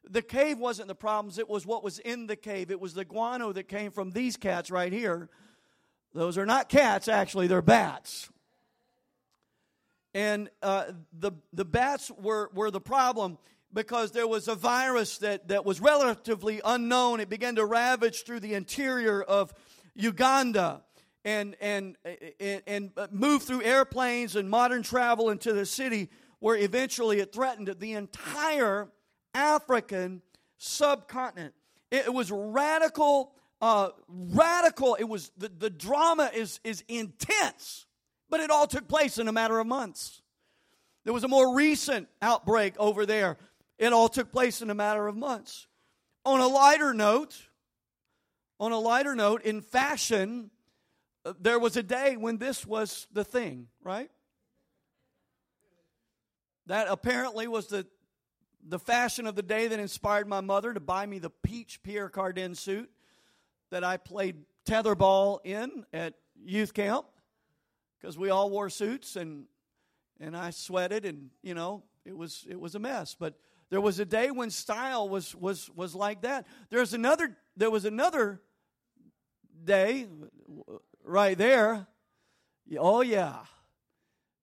the 0.09 0.21
cave 0.21 0.57
wasn't 0.57 0.87
the 0.87 0.95
problems, 0.95 1.37
it 1.37 1.49
was 1.49 1.65
what 1.65 1.83
was 1.83 1.99
in 1.99 2.27
the 2.27 2.35
cave. 2.35 2.71
It 2.71 2.79
was 2.79 2.93
the 2.93 3.05
guano 3.05 3.51
that 3.53 3.67
came 3.67 3.91
from 3.91 4.11
these 4.11 4.37
cats 4.37 4.71
right 4.71 4.91
here. 4.91 5.29
Those 6.13 6.37
are 6.37 6.45
not 6.45 6.69
cats, 6.69 7.07
actually, 7.07 7.47
they're 7.47 7.61
bats. 7.61 8.29
And 10.13 10.49
uh, 10.63 10.85
the, 11.13 11.33
the 11.53 11.65
bats 11.65 12.09
were, 12.09 12.49
were 12.53 12.71
the 12.71 12.81
problem 12.81 13.37
because 13.73 14.11
there 14.11 14.27
was 14.27 14.47
a 14.47 14.55
virus 14.55 15.19
that, 15.19 15.49
that 15.49 15.65
was 15.65 15.79
relatively 15.79 16.61
unknown. 16.63 17.19
It 17.19 17.29
began 17.29 17.55
to 17.55 17.65
ravage 17.65 18.23
through 18.23 18.39
the 18.39 18.53
interior 18.53 19.21
of 19.21 19.53
Uganda 19.93 20.81
and, 21.27 21.57
and, 21.59 21.97
and, 22.39 22.61
and 22.65 22.91
move 23.11 23.43
through 23.43 23.61
airplanes 23.61 24.37
and 24.37 24.49
modern 24.49 24.81
travel 24.81 25.29
into 25.29 25.51
the 25.51 25.65
city, 25.65 26.09
where 26.39 26.55
eventually 26.55 27.19
it 27.19 27.33
threatened 27.33 27.75
the 27.79 27.93
entire 27.93 28.87
African 29.33 30.21
subcontinent. 30.57 31.53
It, 31.91 32.13
was 32.13 32.31
radical, 32.31 33.33
uh, 33.61 33.89
radical. 34.07 34.95
It 34.95 35.03
was 35.03 35.33
the, 35.37 35.49
the 35.49 35.69
drama 35.69 36.31
is, 36.33 36.61
is 36.63 36.85
intense, 36.87 37.85
but 38.29 38.39
it 38.39 38.49
all 38.49 38.65
took 38.65 38.87
place 38.87 39.17
in 39.17 39.27
a 39.27 39.33
matter 39.33 39.59
of 39.59 39.67
months. 39.67 40.21
There 41.03 41.13
was 41.13 41.25
a 41.25 41.29
more 41.29 41.53
recent 41.53 42.07
outbreak 42.21 42.75
over 42.79 43.05
there. 43.05 43.35
It 43.77 43.91
all 43.91 44.07
took 44.07 44.31
place 44.31 44.61
in 44.61 44.69
a 44.69 44.75
matter 44.75 45.09
of 45.09 45.17
months. 45.17 45.67
On 46.23 46.39
a 46.39 46.47
lighter 46.47 46.93
note, 46.93 47.35
on 48.61 48.71
a 48.71 48.79
lighter 48.79 49.13
note, 49.13 49.43
in 49.43 49.61
fashion, 49.61 50.51
uh, 50.51 50.56
there 51.39 51.59
was 51.59 51.77
a 51.77 51.83
day 51.83 52.17
when 52.17 52.37
this 52.37 52.65
was 52.65 53.07
the 53.11 53.23
thing, 53.23 53.67
right? 53.83 54.09
That 56.67 56.87
apparently 56.89 57.47
was 57.47 57.67
the 57.67 57.87
the 58.67 58.79
fashion 58.79 59.27
of 59.27 59.35
the 59.35 59.41
day 59.41 59.67
that 59.67 59.79
inspired 59.79 60.27
my 60.27 60.41
mother 60.41 60.73
to 60.73 60.79
buy 60.79 61.05
me 61.05 61.19
the 61.19 61.29
peach 61.29 61.81
Pierre 61.83 62.09
Cardin 62.09 62.55
suit 62.55 62.89
that 63.71 63.83
I 63.83 63.97
played 63.97 64.43
tetherball 64.65 65.39
in 65.45 65.85
at 65.93 66.15
youth 66.43 66.73
camp 66.73 67.05
because 67.99 68.17
we 68.17 68.29
all 68.29 68.49
wore 68.49 68.69
suits 68.69 69.15
and 69.15 69.45
and 70.19 70.35
I 70.35 70.49
sweated 70.49 71.05
and 71.05 71.29
you 71.41 71.53
know 71.53 71.83
it 72.05 72.15
was 72.15 72.45
it 72.49 72.59
was 72.59 72.75
a 72.75 72.79
mess 72.79 73.15
but 73.17 73.35
there 73.69 73.81
was 73.81 73.99
a 73.99 74.05
day 74.05 74.31
when 74.31 74.49
style 74.49 75.07
was 75.07 75.33
was 75.35 75.69
was 75.75 75.95
like 75.95 76.21
that 76.21 76.45
there's 76.69 76.93
another 76.93 77.37
there 77.55 77.71
was 77.71 77.85
another 77.85 78.41
day 79.63 80.07
right 81.07 81.37
there 81.37 81.87
oh 82.77 83.01
yeah 83.01 83.37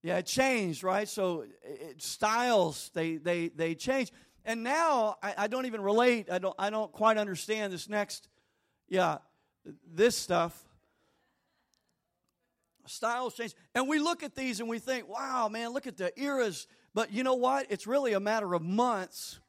yeah, 0.05 0.18
it 0.18 0.27
changed, 0.27 0.85
right? 0.85 1.09
So 1.09 1.46
it, 1.62 2.03
styles 2.03 2.90
they 2.92 3.16
they 3.16 3.48
they 3.48 3.74
change, 3.74 4.12
and 4.44 4.62
now 4.62 5.16
I, 5.22 5.35
I 5.38 5.46
don't 5.46 5.64
even 5.64 5.81
relate. 5.81 6.31
I 6.31 6.38
don't 6.38 6.55
I 6.59 6.68
don't 6.68 6.92
quite 6.92 7.16
understand 7.16 7.72
this 7.72 7.88
next. 7.88 8.29
Yeah, 8.87 9.16
this 9.90 10.14
stuff. 10.14 10.62
Styles 12.85 13.35
change, 13.35 13.55
and 13.74 13.88
we 13.88 13.98
look 13.98 14.22
at 14.22 14.35
these 14.35 14.61
and 14.61 14.68
we 14.68 14.79
think, 14.79 15.09
"Wow, 15.09 15.48
man, 15.48 15.70
look 15.70 15.87
at 15.87 15.96
the 15.96 16.12
eras." 16.20 16.66
But 16.92 17.11
you 17.11 17.22
know 17.22 17.37
what? 17.37 17.68
It's 17.70 17.87
really 17.87 18.12
a 18.12 18.20
matter 18.20 18.53
of 18.53 18.61
months, 18.61 19.40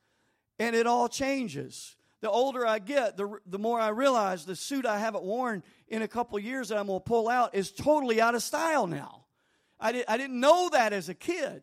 and 0.57 0.73
it 0.73 0.87
all 0.87 1.09
changes. 1.09 1.97
The 2.25 2.31
older 2.31 2.65
I 2.65 2.79
get, 2.79 3.17
the, 3.17 3.37
the 3.45 3.59
more 3.59 3.79
I 3.79 3.89
realize 3.89 4.45
the 4.45 4.55
suit 4.55 4.87
I 4.87 4.97
haven't 4.97 5.23
worn 5.23 5.61
in 5.87 6.01
a 6.01 6.07
couple 6.07 6.39
years 6.39 6.69
that 6.69 6.79
I'm 6.79 6.87
going 6.87 6.99
to 6.99 7.03
pull 7.03 7.29
out 7.29 7.53
is 7.53 7.69
totally 7.71 8.19
out 8.19 8.33
of 8.33 8.41
style 8.41 8.87
now. 8.87 9.25
I, 9.79 9.91
did, 9.91 10.05
I 10.07 10.17
didn't 10.17 10.39
know 10.39 10.69
that 10.69 10.91
as 10.91 11.07
a 11.07 11.13
kid, 11.13 11.61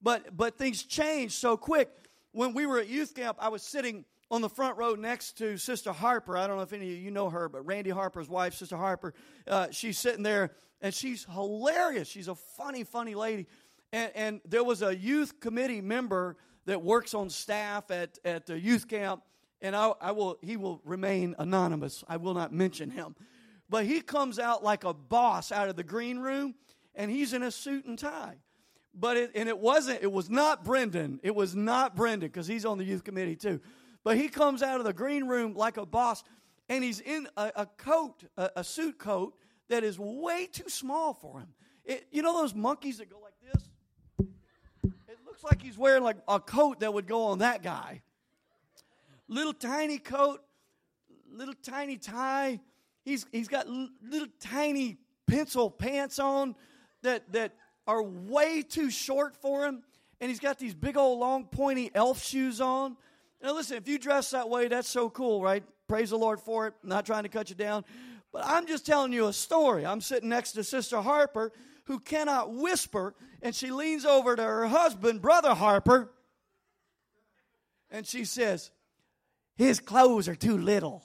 but, 0.00 0.36
but 0.36 0.56
things 0.56 0.84
change 0.84 1.32
so 1.32 1.56
quick. 1.56 1.90
When 2.30 2.54
we 2.54 2.64
were 2.64 2.78
at 2.78 2.86
youth 2.86 3.16
camp, 3.16 3.38
I 3.40 3.48
was 3.48 3.64
sitting 3.64 4.04
on 4.30 4.40
the 4.40 4.48
front 4.48 4.78
row 4.78 4.94
next 4.94 5.36
to 5.38 5.58
Sister 5.58 5.90
Harper. 5.90 6.36
I 6.36 6.46
don't 6.46 6.58
know 6.58 6.62
if 6.62 6.72
any 6.72 6.92
of 6.92 6.98
you 7.00 7.10
know 7.10 7.28
her, 7.28 7.48
but 7.48 7.66
Randy 7.66 7.90
Harper's 7.90 8.28
wife, 8.28 8.54
Sister 8.54 8.76
Harper, 8.76 9.14
uh, 9.48 9.66
she's 9.72 9.98
sitting 9.98 10.22
there 10.22 10.52
and 10.80 10.94
she's 10.94 11.26
hilarious. 11.28 12.06
She's 12.06 12.28
a 12.28 12.36
funny, 12.36 12.84
funny 12.84 13.16
lady. 13.16 13.48
And, 13.92 14.12
and 14.14 14.40
there 14.44 14.62
was 14.62 14.80
a 14.80 14.94
youth 14.94 15.40
committee 15.40 15.80
member 15.80 16.36
that 16.66 16.84
works 16.84 17.14
on 17.14 17.30
staff 17.30 17.90
at, 17.90 18.16
at 18.24 18.46
the 18.46 18.56
youth 18.56 18.86
camp, 18.86 19.24
and 19.64 19.74
I, 19.74 19.92
I 19.98 20.12
will, 20.12 20.36
he 20.42 20.58
will 20.58 20.82
remain 20.84 21.34
anonymous. 21.38 22.04
I 22.06 22.18
will 22.18 22.34
not 22.34 22.52
mention 22.52 22.90
him. 22.90 23.16
But 23.70 23.86
he 23.86 24.02
comes 24.02 24.38
out 24.38 24.62
like 24.62 24.84
a 24.84 24.92
boss 24.92 25.50
out 25.50 25.70
of 25.70 25.74
the 25.74 25.82
green 25.82 26.18
room 26.18 26.54
and 26.94 27.10
he's 27.10 27.32
in 27.32 27.42
a 27.42 27.50
suit 27.50 27.86
and 27.86 27.98
tie. 27.98 28.36
But 28.94 29.16
it, 29.16 29.30
and 29.34 29.48
it 29.48 29.58
wasn't, 29.58 30.02
it 30.02 30.12
was 30.12 30.28
not 30.28 30.64
Brendan. 30.66 31.18
It 31.22 31.34
was 31.34 31.56
not 31.56 31.96
Brendan 31.96 32.28
because 32.28 32.46
he's 32.46 32.66
on 32.66 32.76
the 32.76 32.84
youth 32.84 33.04
committee 33.04 33.36
too. 33.36 33.58
But 34.04 34.18
he 34.18 34.28
comes 34.28 34.62
out 34.62 34.80
of 34.80 34.84
the 34.84 34.92
green 34.92 35.26
room 35.26 35.54
like 35.54 35.78
a 35.78 35.86
boss 35.86 36.22
and 36.68 36.84
he's 36.84 37.00
in 37.00 37.26
a, 37.38 37.50
a 37.56 37.66
coat, 37.66 38.22
a, 38.36 38.50
a 38.56 38.64
suit 38.64 38.98
coat 38.98 39.34
that 39.70 39.82
is 39.82 39.98
way 39.98 40.46
too 40.46 40.68
small 40.68 41.14
for 41.14 41.40
him. 41.40 41.48
It, 41.86 42.06
you 42.12 42.20
know 42.20 42.34
those 42.34 42.54
monkeys 42.54 42.98
that 42.98 43.08
go 43.08 43.16
like 43.18 43.32
this? 43.50 43.62
It 45.08 45.16
looks 45.24 45.42
like 45.42 45.62
he's 45.62 45.78
wearing 45.78 46.02
like 46.02 46.18
a 46.28 46.38
coat 46.38 46.80
that 46.80 46.92
would 46.92 47.06
go 47.06 47.24
on 47.24 47.38
that 47.38 47.62
guy. 47.62 48.02
Little 49.28 49.54
tiny 49.54 49.98
coat, 49.98 50.40
little 51.30 51.54
tiny 51.62 51.96
tie. 51.96 52.60
He's, 53.04 53.26
he's 53.32 53.48
got 53.48 53.66
little 53.68 54.28
tiny 54.40 54.98
pencil 55.26 55.70
pants 55.70 56.18
on 56.18 56.54
that, 57.02 57.32
that 57.32 57.52
are 57.86 58.02
way 58.02 58.62
too 58.62 58.90
short 58.90 59.36
for 59.36 59.64
him. 59.64 59.82
And 60.20 60.30
he's 60.30 60.40
got 60.40 60.58
these 60.58 60.74
big 60.74 60.96
old 60.96 61.18
long 61.18 61.46
pointy 61.46 61.90
elf 61.94 62.22
shoes 62.22 62.60
on. 62.60 62.96
Now, 63.42 63.54
listen, 63.54 63.76
if 63.76 63.88
you 63.88 63.98
dress 63.98 64.30
that 64.30 64.48
way, 64.48 64.68
that's 64.68 64.88
so 64.88 65.10
cool, 65.10 65.42
right? 65.42 65.62
Praise 65.86 66.10
the 66.10 66.18
Lord 66.18 66.40
for 66.40 66.66
it. 66.66 66.74
I'm 66.82 66.88
not 66.88 67.04
trying 67.04 67.24
to 67.24 67.28
cut 67.28 67.50
you 67.50 67.56
down. 67.56 67.84
But 68.32 68.44
I'm 68.46 68.66
just 68.66 68.86
telling 68.86 69.12
you 69.12 69.26
a 69.26 69.32
story. 69.32 69.84
I'm 69.84 70.00
sitting 70.00 70.28
next 70.28 70.52
to 70.52 70.64
Sister 70.64 71.00
Harper, 71.00 71.52
who 71.84 72.00
cannot 72.00 72.54
whisper, 72.54 73.14
and 73.42 73.54
she 73.54 73.70
leans 73.70 74.04
over 74.04 74.34
to 74.34 74.42
her 74.42 74.66
husband, 74.66 75.20
Brother 75.20 75.54
Harper, 75.54 76.10
and 77.90 78.06
she 78.06 78.24
says, 78.24 78.70
His 79.56 79.80
clothes 79.80 80.28
are 80.28 80.34
too 80.34 80.58
little. 80.58 81.02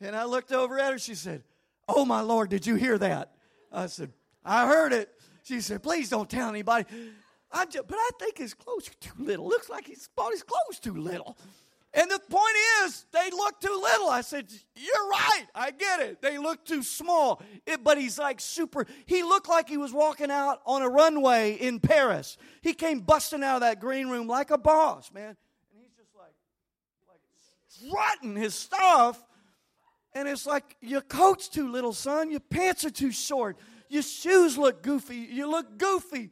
And 0.00 0.16
I 0.16 0.24
looked 0.24 0.52
over 0.52 0.78
at 0.78 0.92
her. 0.92 0.98
She 0.98 1.14
said, 1.14 1.42
Oh, 1.88 2.04
my 2.04 2.20
Lord, 2.20 2.50
did 2.50 2.66
you 2.66 2.76
hear 2.76 2.96
that? 2.98 3.32
I 3.72 3.86
said, 3.86 4.12
I 4.44 4.66
heard 4.66 4.92
it. 4.92 5.10
She 5.42 5.60
said, 5.60 5.82
Please 5.82 6.08
don't 6.08 6.30
tell 6.30 6.48
anybody. 6.48 6.86
I 7.52 7.66
just, 7.66 7.86
but 7.88 7.96
I 7.98 8.10
think 8.18 8.38
his 8.38 8.54
clothes 8.54 8.88
are 8.88 8.94
too 9.00 9.12
little. 9.18 9.48
Looks 9.48 9.68
like 9.68 9.86
he's 9.86 10.08
bought 10.14 10.32
his 10.32 10.42
clothes 10.42 10.78
too 10.78 10.94
little. 10.94 11.36
And 11.92 12.08
the 12.08 12.20
point 12.20 12.54
is, 12.84 13.04
they 13.12 13.30
look 13.30 13.60
too 13.60 13.80
little. 13.82 14.08
I 14.08 14.20
said, 14.20 14.46
You're 14.76 15.08
right. 15.08 15.46
I 15.54 15.72
get 15.72 16.00
it. 16.00 16.22
They 16.22 16.38
look 16.38 16.64
too 16.64 16.84
small. 16.84 17.42
It, 17.66 17.82
but 17.82 17.98
he's 17.98 18.18
like 18.18 18.40
super. 18.40 18.86
He 19.06 19.24
looked 19.24 19.48
like 19.48 19.68
he 19.68 19.76
was 19.76 19.92
walking 19.92 20.30
out 20.30 20.60
on 20.64 20.82
a 20.82 20.88
runway 20.88 21.54
in 21.54 21.80
Paris. 21.80 22.38
He 22.62 22.74
came 22.74 23.00
busting 23.00 23.42
out 23.42 23.56
of 23.56 23.60
that 23.62 23.80
green 23.80 24.08
room 24.08 24.28
like 24.28 24.52
a 24.52 24.58
boss, 24.58 25.12
man. 25.12 25.36
And 25.72 25.82
he's 25.82 25.90
just 25.96 26.14
like, 26.16 26.34
like 27.08 27.20
strutting 27.86 28.36
his 28.36 28.54
stuff. 28.54 29.22
And 30.14 30.28
it's 30.28 30.46
like, 30.46 30.76
Your 30.80 31.00
coat's 31.00 31.48
too 31.48 31.70
little, 31.70 31.92
son. 31.92 32.30
Your 32.30 32.40
pants 32.40 32.84
are 32.84 32.90
too 32.90 33.12
short. 33.12 33.56
Your 33.88 34.02
shoes 34.02 34.56
look 34.56 34.82
goofy. 34.82 35.16
You 35.16 35.50
look 35.50 35.78
goofy. 35.78 36.30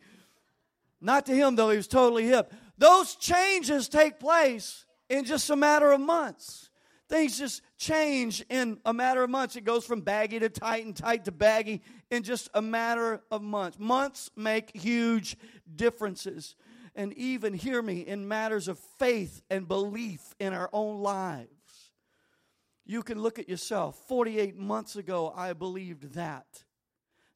Not 1.00 1.26
to 1.26 1.34
him, 1.34 1.56
though, 1.56 1.70
he 1.70 1.76
was 1.76 1.88
totally 1.88 2.24
hip. 2.26 2.52
Those 2.76 3.16
changes 3.16 3.88
take 3.88 4.18
place 4.18 4.84
in 5.08 5.24
just 5.24 5.48
a 5.50 5.56
matter 5.56 5.90
of 5.92 6.00
months. 6.00 6.70
Things 7.08 7.38
just 7.38 7.62
change 7.78 8.44
in 8.50 8.78
a 8.84 8.92
matter 8.92 9.22
of 9.22 9.30
months. 9.30 9.56
It 9.56 9.64
goes 9.64 9.84
from 9.84 10.02
baggy 10.02 10.38
to 10.40 10.48
tight 10.48 10.84
and 10.84 10.94
tight 10.94 11.24
to 11.24 11.32
baggy 11.32 11.82
in 12.10 12.22
just 12.22 12.50
a 12.52 12.60
matter 12.60 13.22
of 13.30 13.40
months. 13.40 13.78
Months 13.78 14.30
make 14.36 14.76
huge 14.76 15.36
differences. 15.74 16.54
And 16.98 17.14
even, 17.14 17.54
hear 17.54 17.80
me, 17.80 18.00
in 18.00 18.26
matters 18.26 18.66
of 18.66 18.76
faith 18.98 19.40
and 19.48 19.68
belief 19.68 20.34
in 20.40 20.52
our 20.52 20.68
own 20.72 21.00
lives. 21.00 21.48
You 22.84 23.04
can 23.04 23.22
look 23.22 23.38
at 23.38 23.48
yourself. 23.48 23.96
48 24.08 24.56
months 24.56 24.96
ago, 24.96 25.32
I 25.36 25.52
believed 25.52 26.14
that. 26.14 26.64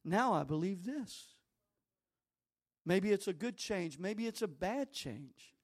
Now 0.03 0.33
I 0.33 0.43
believe 0.43 0.83
this. 0.83 1.27
Maybe 2.85 3.13
it's 3.13 3.29
a 3.29 3.33
good 3.33 3.55
change, 3.55 3.97
maybe 3.97 4.27
it's 4.27 4.41
a 4.41 4.49
bad 4.49 4.91
change. 4.91 5.55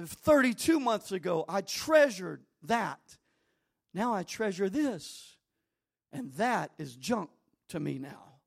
32 0.00 0.80
months 0.80 1.12
ago, 1.12 1.44
I 1.48 1.60
treasured 1.60 2.42
that. 2.64 2.98
Now 3.94 4.12
I 4.12 4.24
treasure 4.24 4.68
this. 4.68 5.36
And 6.12 6.32
that 6.32 6.72
is 6.78 6.96
junk 6.96 7.30
to 7.68 7.78
me 7.78 7.98
now. 7.98 8.40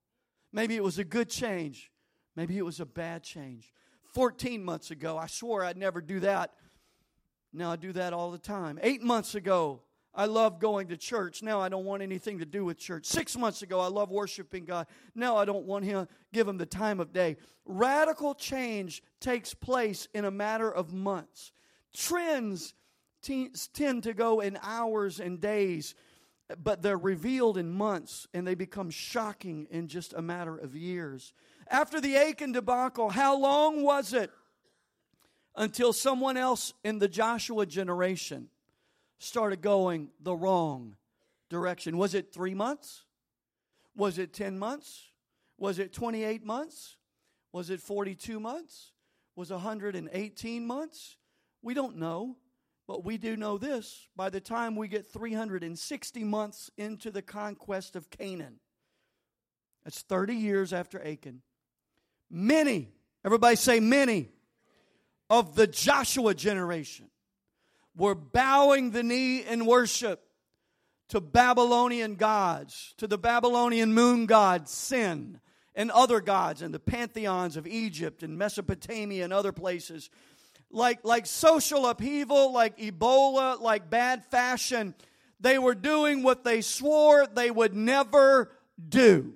Maybe 0.52 0.76
it 0.76 0.84
was 0.84 1.00
a 1.00 1.06
good 1.06 1.30
change. 1.30 1.90
Maybe 2.36 2.58
it 2.58 2.66
was 2.66 2.82
a 2.82 2.86
bad 2.86 3.24
change. 3.24 3.72
14 4.18 4.66
months 4.66 4.90
ago, 4.90 5.16
I 5.16 5.28
swore 5.28 5.64
I'd 5.64 5.78
never 5.78 6.02
do 6.02 6.20
that. 6.22 6.54
Now 7.54 7.72
I 7.72 7.76
do 7.76 7.94
that 7.94 8.14
all 8.14 8.32
the 8.32 8.40
time. 8.40 8.80
Eight 8.82 9.04
months 9.04 9.36
ago, 9.36 9.84
I 10.12 10.26
love 10.26 10.60
going 10.60 10.88
to 10.88 10.98
church. 10.98 11.44
Now 11.44 11.62
I 11.62 11.70
don't 11.70 11.86
want 11.86 12.02
anything 12.02 12.40
to 12.40 12.46
do 12.46 12.66
with 12.66 12.80
church. 12.80 13.06
Six 13.06 13.38
months 13.38 13.62
ago, 13.62 13.80
I 13.80 13.90
love 13.90 14.10
worshiping 14.10 14.66
God. 14.66 14.88
Now 15.14 15.38
I 15.38 15.46
don't 15.46 15.66
want 15.68 15.86
him 15.86 16.08
give 16.34 16.48
him 16.48 16.58
the 16.58 16.66
time 16.66 17.00
of 17.00 17.14
day. 17.14 17.38
Radical 17.64 18.34
change 18.34 19.04
takes 19.20 19.54
place 19.54 20.08
in 20.16 20.26
a 20.26 20.32
matter 20.32 20.72
of 20.72 20.92
months. 20.92 21.52
Trends 21.96 22.74
t- 23.22 23.52
tend 23.72 24.02
to 24.02 24.16
go 24.16 24.40
in 24.40 24.58
hours 24.64 25.20
and 25.20 25.40
days, 25.40 25.94
but 26.64 26.82
they're 26.82 26.98
revealed 26.98 27.56
in 27.56 27.70
months 27.70 28.28
and 28.34 28.48
they 28.48 28.56
become 28.56 28.90
shocking 28.90 29.68
in 29.70 29.88
just 29.88 30.16
a 30.16 30.24
matter 30.24 30.58
of 30.58 30.76
years. 30.76 31.36
After 31.70 32.00
the 32.02 32.18
Achan 32.18 32.52
debacle, 32.52 33.10
how 33.10 33.38
long 33.38 33.84
was 33.84 34.14
it 34.14 34.32
until 35.56 35.94
someone 35.94 36.38
else 36.38 36.74
in 36.84 37.00
the 37.00 37.08
Joshua 37.08 37.66
generation? 37.66 38.50
started 39.20 39.62
going 39.62 40.10
the 40.22 40.36
wrong 40.36 40.96
direction. 41.50 41.98
Was 41.98 42.14
it 42.14 42.34
three 42.34 42.54
months? 42.54 43.04
Was 43.96 44.18
it 44.18 44.34
10 44.34 44.60
months? 44.60 45.06
Was 45.58 45.80
it 45.80 45.94
28 45.94 46.46
months? 46.46 46.98
Was 47.52 47.70
it 47.70 47.82
42 47.82 48.40
months? 48.40 48.92
Was 49.36 49.50
118 49.50 50.68
months? 50.68 51.18
We 51.64 51.74
don't 51.74 51.98
know, 51.98 52.38
but 52.88 53.04
we 53.04 53.18
do 53.18 53.36
know 53.36 53.58
this. 53.58 54.08
By 54.16 54.30
the 54.30 54.40
time 54.40 54.76
we 54.76 54.88
get 54.88 55.08
360 55.12 56.24
months 56.24 56.70
into 56.78 57.10
the 57.10 57.22
conquest 57.22 57.96
of 57.96 58.10
Canaan, 58.10 58.60
that's 59.84 60.02
30 60.02 60.36
years 60.36 60.74
after 60.74 61.04
Achan. 61.04 61.42
Many, 62.30 62.90
everybody 63.24 63.56
say 63.56 63.80
many, 63.80 64.30
of 65.30 65.56
the 65.56 65.68
Joshua 65.68 66.34
generation 66.34 67.10
were 67.96 68.16
bowing 68.16 68.92
the 68.92 69.04
knee 69.04 69.44
in 69.44 69.66
worship 69.66 70.24
to 71.10 71.22
Babylonian 71.22 72.16
gods, 72.16 72.94
to 72.98 73.08
the 73.08 73.18
Babylonian 73.18 73.94
moon 73.94 74.26
god 74.26 74.68
Sin, 74.68 75.40
and 75.74 75.92
other 75.92 76.20
gods, 76.22 76.62
and 76.62 76.74
the 76.74 76.80
pantheons 76.80 77.56
of 77.56 77.68
Egypt 77.68 78.24
and 78.24 78.38
Mesopotamia 78.38 79.24
and 79.24 79.32
other 79.32 79.52
places. 79.52 80.10
Like, 80.70 81.00
like 81.04 81.26
social 81.26 81.88
upheaval, 81.88 82.52
like 82.52 82.78
Ebola, 82.78 83.62
like 83.62 83.90
bad 83.90 84.26
fashion, 84.26 84.96
they 85.40 85.60
were 85.60 85.76
doing 85.76 86.24
what 86.24 86.44
they 86.44 86.62
swore 86.62 87.28
they 87.28 87.52
would 87.52 87.76
never 87.76 88.52
do. 88.90 89.36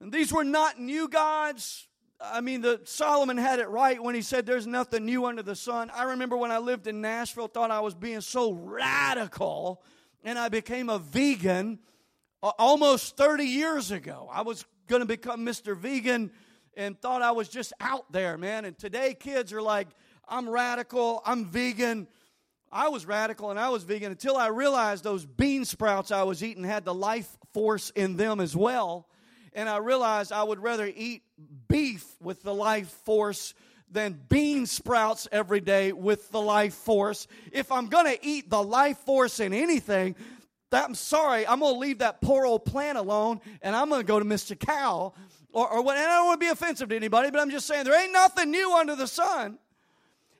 And 0.00 0.12
these 0.12 0.32
were 0.32 0.44
not 0.44 0.78
new 0.78 1.08
gods. 1.08 1.88
I 2.20 2.40
mean, 2.40 2.62
the 2.62 2.80
Solomon 2.84 3.36
had 3.36 3.60
it 3.60 3.68
right 3.68 4.02
when 4.02 4.14
he 4.14 4.22
said 4.22 4.46
there's 4.46 4.66
nothing 4.66 5.04
new 5.04 5.26
under 5.26 5.42
the 5.42 5.56
sun. 5.56 5.90
I 5.94 6.04
remember 6.04 6.36
when 6.36 6.50
I 6.50 6.58
lived 6.58 6.86
in 6.86 7.00
Nashville, 7.00 7.48
thought 7.48 7.70
I 7.70 7.80
was 7.80 7.94
being 7.94 8.20
so 8.20 8.52
radical, 8.52 9.82
and 10.24 10.38
I 10.38 10.48
became 10.48 10.88
a 10.88 10.98
vegan 10.98 11.78
uh, 12.42 12.52
almost 12.58 13.16
30 13.16 13.44
years 13.44 13.90
ago. 13.90 14.28
I 14.32 14.42
was 14.42 14.64
going 14.86 15.00
to 15.00 15.06
become 15.06 15.44
Mr. 15.44 15.76
Vegan 15.76 16.30
and 16.76 16.98
thought 17.00 17.22
I 17.22 17.32
was 17.32 17.48
just 17.48 17.72
out 17.80 18.10
there, 18.12 18.38
man. 18.38 18.64
And 18.64 18.78
today, 18.78 19.14
kids 19.14 19.52
are 19.52 19.62
like, 19.62 19.88
I'm 20.28 20.48
radical, 20.48 21.22
I'm 21.24 21.46
vegan. 21.46 22.08
I 22.72 22.88
was 22.88 23.06
radical 23.06 23.50
and 23.50 23.60
I 23.60 23.68
was 23.68 23.84
vegan 23.84 24.10
until 24.10 24.36
I 24.36 24.48
realized 24.48 25.04
those 25.04 25.24
bean 25.24 25.64
sprouts 25.64 26.10
I 26.10 26.24
was 26.24 26.42
eating 26.42 26.64
had 26.64 26.84
the 26.84 26.92
life 26.92 27.28
force 27.54 27.90
in 27.90 28.16
them 28.16 28.40
as 28.40 28.56
well 28.56 29.06
and 29.56 29.68
I 29.68 29.78
realized 29.78 30.30
I 30.30 30.44
would 30.44 30.62
rather 30.62 30.86
eat 30.86 31.22
beef 31.66 32.04
with 32.20 32.42
the 32.42 32.54
life 32.54 32.90
force 33.04 33.54
than 33.90 34.20
bean 34.28 34.66
sprouts 34.66 35.26
every 35.32 35.60
day 35.60 35.92
with 35.92 36.30
the 36.30 36.40
life 36.40 36.74
force. 36.74 37.26
If 37.52 37.72
I'm 37.72 37.86
going 37.86 38.06
to 38.06 38.24
eat 38.24 38.50
the 38.50 38.62
life 38.62 38.98
force 38.98 39.40
in 39.40 39.54
anything, 39.54 40.14
that, 40.70 40.84
I'm 40.84 40.94
sorry, 40.94 41.46
I'm 41.46 41.60
going 41.60 41.74
to 41.74 41.78
leave 41.80 41.98
that 41.98 42.20
poor 42.20 42.44
old 42.44 42.66
plant 42.66 42.98
alone 42.98 43.40
and 43.62 43.74
I'm 43.74 43.88
going 43.88 44.02
to 44.02 44.06
go 44.06 44.18
to 44.18 44.24
Mr. 44.24 44.58
Cow 44.58 45.14
or, 45.52 45.68
or 45.68 45.82
what. 45.82 45.96
And 45.96 46.06
I 46.06 46.16
don't 46.16 46.26
want 46.26 46.40
to 46.40 46.44
be 46.46 46.50
offensive 46.50 46.90
to 46.90 46.96
anybody, 46.96 47.30
but 47.30 47.40
I'm 47.40 47.50
just 47.50 47.66
saying 47.66 47.84
there 47.84 48.00
ain't 48.00 48.12
nothing 48.12 48.50
new 48.50 48.76
under 48.76 48.94
the 48.94 49.06
sun. 49.06 49.58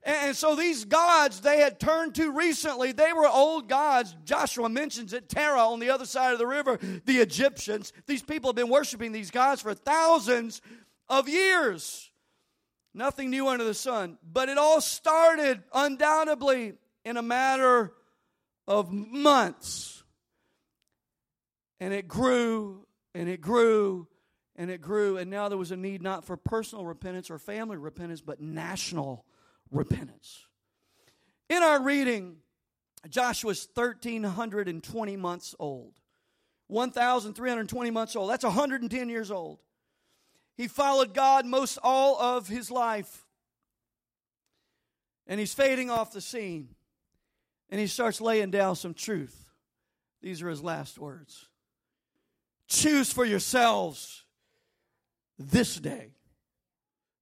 And 0.07 0.37
so 0.37 0.55
these 0.55 0.85
gods 0.85 1.40
they 1.40 1.59
had 1.59 1.81
turned 1.81 2.14
to 2.14 2.31
recently, 2.31 2.92
they 2.92 3.12
were 3.12 3.27
old 3.27 3.69
gods. 3.69 4.16
Joshua 4.25 4.69
mentions 4.69 5.12
it, 5.12 5.29
Terah 5.29 5.66
on 5.66 5.81
the 5.81 5.90
other 5.90 6.07
side 6.07 6.33
of 6.33 6.38
the 6.38 6.47
river, 6.47 6.79
the 7.05 7.19
Egyptians. 7.19 7.92
These 8.07 8.23
people 8.23 8.51
have 8.51 8.57
been 8.57 8.71
worshiping 8.71 9.11
these 9.11 9.33
gods 9.33 9.62
for 9.62 9.75
thousands 9.75 10.62
of 11.09 11.29
years. 11.29 12.12
Nothing 12.95 13.31
new 13.31 13.49
under 13.49 13.64
the 13.64 13.75
sun. 13.75 14.16
But 14.33 14.49
it 14.49 14.59
all 14.59 14.81
started 14.81 15.64
undoubtedly 15.75 16.75
in 17.05 17.16
a 17.16 17.23
matter 17.23 17.92
of 18.69 18.92
months. 18.92 20.05
And 21.81 21.92
it 21.92 22.07
grew 22.07 22.87
and 23.12 23.29
it 23.29 23.40
grew 23.40 24.07
and 24.55 24.71
it 24.71 24.81
grew. 24.81 25.16
And 25.16 25.33
now 25.33 25.49
there 25.49 25.59
was 25.59 25.73
a 25.73 25.77
need 25.77 26.01
not 26.01 26.25
for 26.25 26.37
personal 26.37 26.85
repentance 26.85 27.29
or 27.29 27.40
family 27.40 27.77
repentance, 27.77 28.21
but 28.21 28.40
national 28.40 29.25
repentance. 29.70 30.46
In 31.48 31.62
our 31.62 31.83
reading, 31.83 32.37
Joshua's 33.09 33.68
1,320 33.72 35.16
months 35.16 35.55
old. 35.59 35.94
1,320 36.68 37.90
months 37.90 38.16
old. 38.16 38.31
That's 38.31 38.44
110 38.44 39.09
years 39.09 39.31
old. 39.31 39.61
He 40.57 40.68
followed 40.68 41.14
God 41.14 41.46
most 41.46 41.79
all 41.83 42.20
of 42.20 42.48
his 42.48 42.70
life. 42.70 43.24
And 45.26 45.38
he's 45.38 45.55
fading 45.55 45.90
off 45.90 46.12
the 46.12 46.20
scene. 46.20 46.68
And 47.70 47.81
he 47.81 47.87
starts 47.87 48.20
laying 48.20 48.50
down 48.50 48.76
some 48.76 48.94
truth. 48.94 49.50
These 50.22 50.42
are 50.42 50.48
his 50.48 50.62
last 50.62 50.98
words 50.98 51.46
Choose 52.68 53.12
for 53.12 53.24
yourselves 53.24 54.24
this 55.38 55.76
day 55.76 56.14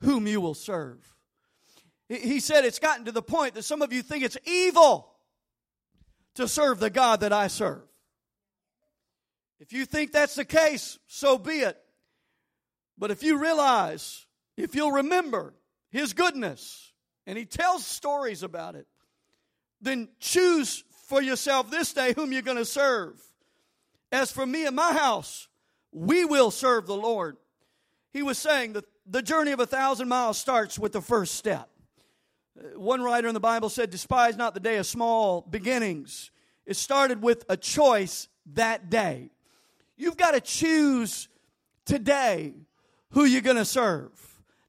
whom 0.00 0.26
you 0.26 0.40
will 0.40 0.54
serve. 0.54 1.13
He 2.08 2.40
said 2.40 2.64
it's 2.64 2.78
gotten 2.78 3.06
to 3.06 3.12
the 3.12 3.22
point 3.22 3.54
that 3.54 3.62
some 3.62 3.80
of 3.80 3.92
you 3.92 4.02
think 4.02 4.24
it's 4.24 4.36
evil 4.44 5.10
to 6.34 6.46
serve 6.46 6.78
the 6.78 6.90
God 6.90 7.20
that 7.20 7.32
I 7.32 7.46
serve. 7.46 7.82
If 9.60 9.72
you 9.72 9.86
think 9.86 10.12
that's 10.12 10.34
the 10.34 10.44
case, 10.44 10.98
so 11.06 11.38
be 11.38 11.60
it. 11.60 11.78
But 12.98 13.10
if 13.10 13.22
you 13.22 13.38
realize, 13.38 14.26
if 14.56 14.74
you'll 14.74 14.92
remember 14.92 15.54
His 15.90 16.12
goodness, 16.12 16.92
and 17.26 17.38
He 17.38 17.46
tells 17.46 17.86
stories 17.86 18.42
about 18.42 18.74
it, 18.74 18.86
then 19.80 20.08
choose 20.20 20.84
for 21.08 21.22
yourself 21.22 21.70
this 21.70 21.92
day 21.92 22.12
whom 22.14 22.32
you're 22.32 22.42
going 22.42 22.58
to 22.58 22.64
serve. 22.64 23.20
As 24.12 24.30
for 24.30 24.44
me 24.44 24.66
and 24.66 24.76
my 24.76 24.92
house, 24.92 25.48
we 25.92 26.24
will 26.24 26.50
serve 26.50 26.86
the 26.86 26.96
Lord. 26.96 27.36
He 28.12 28.22
was 28.22 28.38
saying 28.38 28.74
that 28.74 28.84
the 29.06 29.22
journey 29.22 29.52
of 29.52 29.60
a 29.60 29.66
thousand 29.66 30.08
miles 30.08 30.38
starts 30.38 30.78
with 30.78 30.92
the 30.92 31.00
first 31.00 31.34
step. 31.34 31.68
Uh, 32.58 32.78
one 32.78 33.02
writer 33.02 33.28
in 33.28 33.34
the 33.34 33.40
Bible 33.40 33.68
said, 33.68 33.90
Despise 33.90 34.36
not 34.36 34.54
the 34.54 34.60
day 34.60 34.76
of 34.76 34.86
small 34.86 35.40
beginnings. 35.42 36.30
It 36.66 36.76
started 36.76 37.22
with 37.22 37.44
a 37.48 37.56
choice 37.56 38.28
that 38.54 38.90
day. 38.90 39.30
You've 39.96 40.16
got 40.16 40.32
to 40.32 40.40
choose 40.40 41.28
today 41.84 42.54
who 43.10 43.24
you're 43.24 43.42
going 43.42 43.56
to 43.56 43.64
serve. 43.64 44.10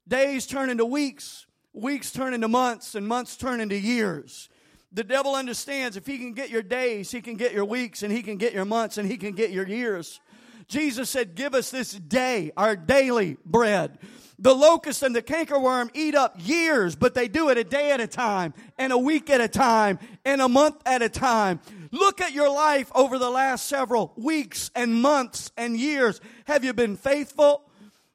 Days 0.06 0.46
turn 0.46 0.70
into 0.70 0.84
weeks, 0.84 1.46
weeks 1.72 2.12
turn 2.12 2.32
into 2.32 2.48
months, 2.48 2.94
and 2.94 3.06
months 3.06 3.36
turn 3.36 3.60
into 3.60 3.76
years. 3.76 4.48
The 4.92 5.02
devil 5.04 5.34
understands 5.34 5.96
if 5.96 6.06
he 6.06 6.16
can 6.18 6.32
get 6.32 6.48
your 6.48 6.62
days, 6.62 7.10
he 7.10 7.20
can 7.20 7.34
get 7.34 7.52
your 7.52 7.64
weeks, 7.64 8.02
and 8.02 8.12
he 8.12 8.22
can 8.22 8.36
get 8.36 8.52
your 8.52 8.64
months, 8.64 8.98
and 8.98 9.08
he 9.08 9.16
can 9.16 9.34
get 9.34 9.50
your 9.50 9.66
years. 9.66 10.20
Jesus 10.68 11.10
said, 11.10 11.34
Give 11.34 11.54
us 11.54 11.70
this 11.70 11.92
day 11.92 12.52
our 12.56 12.76
daily 12.76 13.36
bread. 13.44 13.98
The 14.38 14.54
locust 14.54 15.02
and 15.02 15.16
the 15.16 15.22
cankerworm 15.22 15.90
eat 15.94 16.14
up 16.14 16.36
years, 16.38 16.94
but 16.94 17.14
they 17.14 17.26
do 17.26 17.48
it 17.48 17.56
a 17.56 17.64
day 17.64 17.90
at 17.90 18.00
a 18.00 18.06
time, 18.06 18.52
and 18.78 18.92
a 18.92 18.98
week 18.98 19.30
at 19.30 19.40
a 19.40 19.48
time, 19.48 19.98
and 20.24 20.42
a 20.42 20.48
month 20.48 20.76
at 20.84 21.00
a 21.00 21.08
time. 21.08 21.60
Look 21.90 22.20
at 22.20 22.32
your 22.32 22.50
life 22.50 22.92
over 22.94 23.18
the 23.18 23.30
last 23.30 23.66
several 23.66 24.12
weeks 24.16 24.70
and 24.74 24.94
months 24.94 25.50
and 25.56 25.76
years. 25.76 26.20
Have 26.44 26.64
you 26.64 26.74
been 26.74 26.96
faithful? 26.96 27.62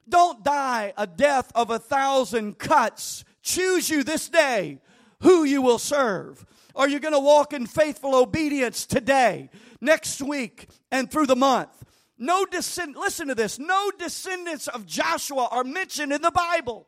Don't 0.08 0.44
die 0.44 0.92
a 0.96 1.06
death 1.06 1.50
of 1.54 1.70
a 1.70 1.78
thousand 1.78 2.58
cuts. 2.58 3.24
Choose 3.42 3.90
you 3.90 4.04
this 4.04 4.28
day 4.28 4.78
who 5.22 5.42
you 5.42 5.60
will 5.62 5.78
serve. 5.78 6.44
Are 6.76 6.88
you 6.88 7.00
going 7.00 7.14
to 7.14 7.20
walk 7.20 7.52
in 7.52 7.66
faithful 7.66 8.14
obedience 8.14 8.86
today, 8.86 9.50
next 9.80 10.22
week, 10.22 10.68
and 10.90 11.10
through 11.10 11.26
the 11.26 11.36
month? 11.36 11.81
No 12.22 12.44
descend 12.44 12.94
listen 12.94 13.26
to 13.28 13.34
this. 13.34 13.58
No 13.58 13.90
descendants 13.98 14.68
of 14.68 14.86
Joshua 14.86 15.48
are 15.50 15.64
mentioned 15.64 16.12
in 16.12 16.22
the 16.22 16.30
Bible. 16.30 16.86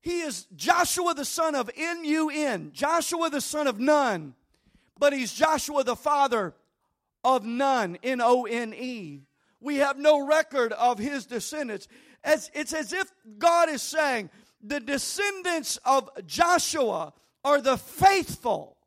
He 0.00 0.22
is 0.22 0.46
Joshua 0.56 1.12
the 1.12 1.26
son 1.26 1.54
of 1.54 1.70
N-U-N, 1.76 2.70
Joshua 2.72 3.28
the 3.28 3.42
son 3.42 3.66
of 3.66 3.78
Nun, 3.78 4.32
but 4.98 5.12
he's 5.12 5.30
Joshua 5.34 5.84
the 5.84 5.94
father 5.94 6.54
of 7.22 7.44
none, 7.44 7.98
N-O-N-E. 8.02 9.24
We 9.60 9.76
have 9.76 9.98
no 9.98 10.26
record 10.26 10.72
of 10.72 10.98
his 10.98 11.26
descendants. 11.26 11.86
As, 12.24 12.50
it's 12.54 12.72
as 12.72 12.94
if 12.94 13.12
God 13.36 13.68
is 13.68 13.82
saying, 13.82 14.30
the 14.62 14.80
descendants 14.80 15.78
of 15.84 16.08
Joshua 16.26 17.12
are 17.44 17.60
the 17.60 17.76
faithful 17.76 18.78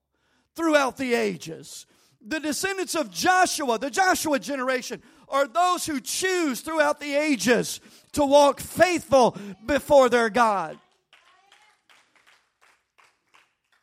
throughout 0.55 0.97
the 0.97 1.13
ages. 1.13 1.85
The 2.27 2.39
descendants 2.39 2.95
of 2.95 3.11
Joshua, 3.11 3.77
the 3.77 3.91
Joshua 3.91 4.39
generation, 4.39 5.01
are 5.29 5.47
those 5.47 5.85
who 5.85 5.99
choose 6.01 6.61
throughout 6.61 6.99
the 6.99 7.13
ages 7.15 7.79
to 8.13 8.25
walk 8.25 8.59
faithful 8.59 9.37
before 9.65 10.09
their 10.09 10.29
God. 10.29 10.79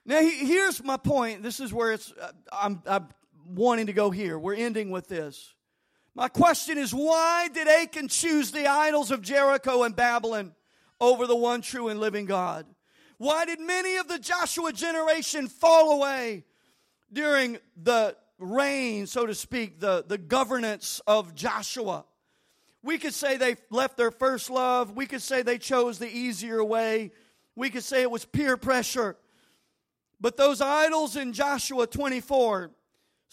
Now, 0.05 0.21
here's 0.21 0.83
my 0.83 0.97
point. 0.97 1.43
This 1.45 1.61
is 1.61 1.73
where 1.73 1.93
it's, 1.93 2.13
uh, 2.21 2.33
I'm, 2.53 2.83
I'm 2.87 3.09
wanting 3.47 3.87
to 3.87 3.93
go 3.93 4.11
here. 4.11 4.37
We're 4.37 4.55
ending 4.55 4.91
with 4.91 5.09
this. 5.09 5.55
My 6.15 6.29
question 6.29 6.77
is 6.77 6.93
why 6.93 7.49
did 7.49 7.69
Achan 7.69 8.09
choose 8.09 8.51
the 8.51 8.67
idols 8.67 9.11
of 9.11 9.23
Jericho 9.23 9.85
and 9.85 9.95
Babylon 9.95 10.55
over 11.01 11.27
the 11.27 11.37
one 11.37 11.63
true 11.63 11.89
and 11.89 12.01
living 12.01 12.27
God? 12.27 12.67
Why 13.19 13.45
did 13.45 13.61
many 13.61 13.97
of 13.97 14.09
the 14.09 14.19
Joshua 14.19 14.73
generation 14.73 15.47
fall 15.47 15.93
away 15.93 16.45
during 17.13 17.59
the 17.81 18.17
reign, 18.43 19.07
so 19.07 19.27
to 19.27 19.35
speak, 19.35 19.81
the, 19.81 20.05
the 20.07 20.19
governance 20.19 21.01
of 21.07 21.35
Joshua. 21.35 22.05
We 22.83 22.99
could 22.99 23.15
say 23.15 23.37
they 23.37 23.57
left 23.71 23.97
their 23.97 24.11
first 24.11 24.51
love. 24.51 24.97
We 24.97 25.07
could 25.07 25.23
say 25.23 25.43
they 25.43 25.59
chose 25.59 25.99
the 25.99 26.11
easier 26.11 26.63
way. 26.65 27.13
We 27.55 27.71
could 27.71 27.85
say 27.85 28.03
it 28.03 28.11
was 28.11 28.25
peer 28.25 28.57
pressure. 28.57 29.17
But 30.21 30.37
those 30.37 30.61
idols 30.61 31.17
in 31.17 31.33
Joshua 31.33 31.87
24, 31.87 32.73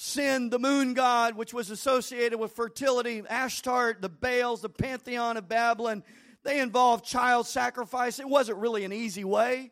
Sin, 0.01 0.49
the 0.49 0.59
moon 0.59 0.93
god, 0.93 1.35
which 1.35 1.53
was 1.53 1.69
associated 1.69 2.39
with 2.39 2.53
fertility, 2.53 3.21
Ashtart, 3.21 3.99
the 3.99 4.07
Baals, 4.07 4.61
the 4.61 4.69
pantheon 4.69 5.35
of 5.35 5.49
Babylon, 5.49 6.05
they 6.45 6.61
involved 6.61 7.03
child 7.03 7.47
sacrifice. 7.47 8.17
It 8.17 8.29
wasn't 8.29 8.59
really 8.59 8.85
an 8.85 8.93
easy 8.93 9.25
way. 9.25 9.71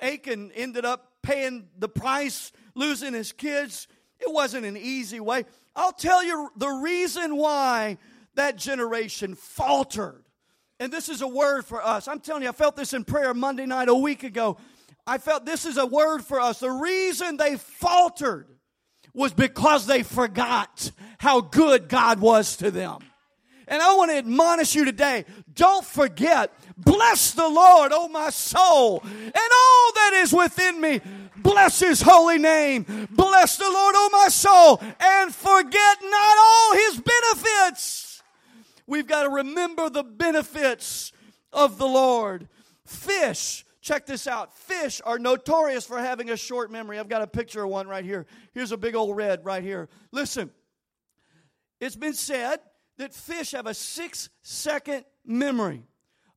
Achan 0.00 0.50
ended 0.54 0.86
up 0.86 1.12
paying 1.20 1.68
the 1.78 1.90
price, 1.90 2.52
losing 2.74 3.12
his 3.12 3.32
kids. 3.32 3.86
It 4.26 4.32
wasn't 4.32 4.66
an 4.66 4.76
easy 4.76 5.20
way. 5.20 5.44
I'll 5.74 5.92
tell 5.92 6.24
you 6.24 6.50
the 6.56 6.68
reason 6.68 7.36
why 7.36 7.98
that 8.34 8.56
generation 8.56 9.34
faltered. 9.34 10.24
And 10.80 10.92
this 10.92 11.08
is 11.08 11.22
a 11.22 11.28
word 11.28 11.64
for 11.64 11.82
us. 11.82 12.08
I'm 12.08 12.20
telling 12.20 12.42
you, 12.42 12.48
I 12.48 12.52
felt 12.52 12.76
this 12.76 12.92
in 12.92 13.04
prayer 13.04 13.32
Monday 13.32 13.66
night 13.66 13.88
a 13.88 13.94
week 13.94 14.24
ago. 14.24 14.58
I 15.06 15.18
felt 15.18 15.46
this 15.46 15.64
is 15.64 15.76
a 15.76 15.86
word 15.86 16.24
for 16.24 16.40
us. 16.40 16.60
The 16.60 16.70
reason 16.70 17.36
they 17.36 17.56
faltered 17.56 18.48
was 19.14 19.32
because 19.32 19.86
they 19.86 20.02
forgot 20.02 20.90
how 21.18 21.40
good 21.40 21.88
God 21.88 22.20
was 22.20 22.56
to 22.56 22.70
them. 22.70 22.98
And 23.68 23.82
I 23.82 23.94
want 23.94 24.10
to 24.10 24.18
admonish 24.18 24.74
you 24.74 24.84
today 24.84 25.24
don't 25.52 25.84
forget, 25.84 26.52
bless 26.76 27.32
the 27.32 27.48
Lord, 27.48 27.92
oh 27.94 28.08
my 28.08 28.30
soul, 28.30 29.02
and 29.02 29.34
all 29.34 29.92
that 29.94 30.20
is 30.22 30.32
within 30.32 30.80
me. 30.80 31.00
Bless 31.46 31.78
his 31.78 32.02
holy 32.02 32.38
name. 32.38 32.84
Bless 33.12 33.56
the 33.56 33.70
Lord, 33.70 33.94
oh 33.96 34.10
my 34.12 34.26
soul, 34.28 34.80
and 34.98 35.32
forget 35.32 35.98
not 36.02 36.36
all 36.40 36.74
his 36.74 37.00
benefits. 37.00 38.22
We've 38.88 39.06
got 39.06 39.22
to 39.22 39.30
remember 39.30 39.88
the 39.88 40.02
benefits 40.02 41.12
of 41.52 41.78
the 41.78 41.86
Lord. 41.86 42.48
Fish, 42.84 43.64
check 43.80 44.06
this 44.06 44.26
out. 44.26 44.56
Fish 44.56 45.00
are 45.04 45.20
notorious 45.20 45.86
for 45.86 45.98
having 45.98 46.30
a 46.30 46.36
short 46.36 46.72
memory. 46.72 46.98
I've 46.98 47.08
got 47.08 47.22
a 47.22 47.28
picture 47.28 47.62
of 47.62 47.70
one 47.70 47.86
right 47.86 48.04
here. 48.04 48.26
Here's 48.52 48.72
a 48.72 48.76
big 48.76 48.96
old 48.96 49.16
red 49.16 49.44
right 49.44 49.62
here. 49.62 49.88
Listen, 50.10 50.50
it's 51.80 51.96
been 51.96 52.14
said 52.14 52.58
that 52.98 53.14
fish 53.14 53.52
have 53.52 53.66
a 53.66 53.74
six 53.74 54.30
second 54.42 55.04
memory. 55.24 55.84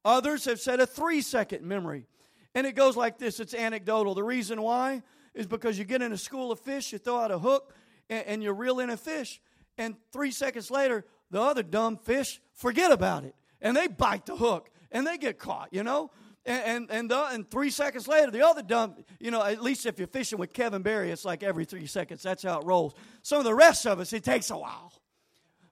Others 0.05 0.45
have 0.45 0.59
said 0.59 0.79
a 0.79 0.85
three 0.85 1.21
second 1.23 1.63
memory. 1.63 2.05
And 2.55 2.65
it 2.65 2.73
goes 2.73 2.97
like 2.97 3.17
this 3.17 3.39
it's 3.39 3.53
anecdotal. 3.53 4.15
The 4.15 4.23
reason 4.23 4.61
why 4.61 5.03
is 5.33 5.47
because 5.47 5.77
you 5.77 5.85
get 5.85 6.01
in 6.01 6.11
a 6.11 6.17
school 6.17 6.51
of 6.51 6.59
fish, 6.59 6.91
you 6.91 6.97
throw 6.97 7.19
out 7.19 7.31
a 7.31 7.39
hook, 7.39 7.73
and, 8.09 8.25
and 8.25 8.43
you 8.43 8.51
reel 8.51 8.79
in 8.79 8.89
a 8.89 8.97
fish, 8.97 9.41
and 9.77 9.95
three 10.11 10.31
seconds 10.31 10.69
later, 10.69 11.05
the 11.31 11.41
other 11.41 11.63
dumb 11.63 11.97
fish 11.97 12.41
forget 12.53 12.91
about 12.91 13.23
it. 13.23 13.35
And 13.61 13.75
they 13.75 13.87
bite 13.87 14.25
the 14.25 14.35
hook 14.35 14.69
and 14.91 15.05
they 15.05 15.17
get 15.17 15.37
caught, 15.37 15.69
you 15.71 15.83
know? 15.83 16.11
And, 16.45 16.63
and, 16.63 16.91
and, 16.91 17.11
the, 17.11 17.25
and 17.25 17.49
three 17.49 17.69
seconds 17.69 18.07
later, 18.07 18.31
the 18.31 18.45
other 18.45 18.61
dumb, 18.61 18.95
you 19.19 19.29
know, 19.29 19.43
at 19.43 19.61
least 19.61 19.85
if 19.85 19.99
you're 19.99 20.07
fishing 20.07 20.39
with 20.39 20.53
Kevin 20.53 20.81
Barry, 20.81 21.11
it's 21.11 21.25
like 21.25 21.43
every 21.43 21.65
three 21.65 21.85
seconds. 21.85 22.23
That's 22.23 22.43
how 22.43 22.59
it 22.59 22.65
rolls. 22.65 22.93
Some 23.21 23.39
of 23.39 23.45
the 23.45 23.53
rest 23.53 23.85
of 23.85 23.99
us, 23.99 24.13
it 24.13 24.23
takes 24.23 24.49
a 24.49 24.57
while. 24.57 24.93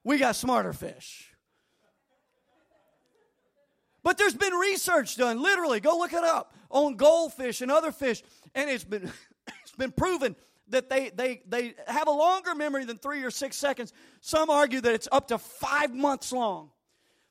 We 0.04 0.18
got 0.18 0.36
smarter 0.36 0.74
fish. 0.74 1.27
But 4.08 4.18
there's 4.18 4.36
been 4.36 4.54
research 4.54 5.18
done, 5.18 5.44
literally, 5.44 5.82
go 5.82 5.98
look 5.98 6.14
it 6.14 6.24
up, 6.24 6.56
on 6.70 6.96
goldfish 6.96 7.60
and 7.60 7.70
other 7.70 7.92
fish, 7.92 8.24
and 8.56 8.70
it's 8.70 8.86
been 8.86 9.12
it's 9.62 9.74
been 9.74 9.92
proven 9.92 10.38
that 10.70 10.90
they, 10.90 11.10
they, 11.10 11.42
they 11.46 11.74
have 11.88 12.08
a 12.08 12.12
longer 12.12 12.56
memory 12.56 12.86
than 12.86 12.98
three 12.98 13.22
or 13.24 13.32
six 13.32 13.58
seconds. 13.58 13.92
Some 14.22 14.50
argue 14.50 14.80
that 14.80 14.94
it's 14.94 15.10
up 15.12 15.28
to 15.28 15.38
five 15.38 15.94
months 15.94 16.32
long. 16.32 16.70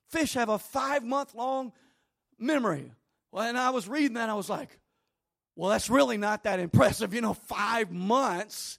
Fish 0.09 0.35
have 0.35 0.49
a 0.49 0.59
five 0.59 1.03
month 1.03 1.33
long 1.33 1.73
memory. 2.37 2.91
Well, 3.31 3.47
and 3.47 3.57
I 3.57 3.71
was 3.71 3.89
reading 3.89 4.13
that, 4.13 4.29
I 4.29 4.35
was 4.35 4.47
like, 4.47 4.77
well, 5.55 5.71
that's 5.71 5.89
really 5.89 6.17
not 6.17 6.43
that 6.43 6.59
impressive. 6.59 7.11
You 7.15 7.21
know, 7.21 7.33
five 7.33 7.91
months. 7.91 8.77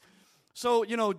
So, 0.54 0.84
you 0.84 0.96
know, 0.96 1.14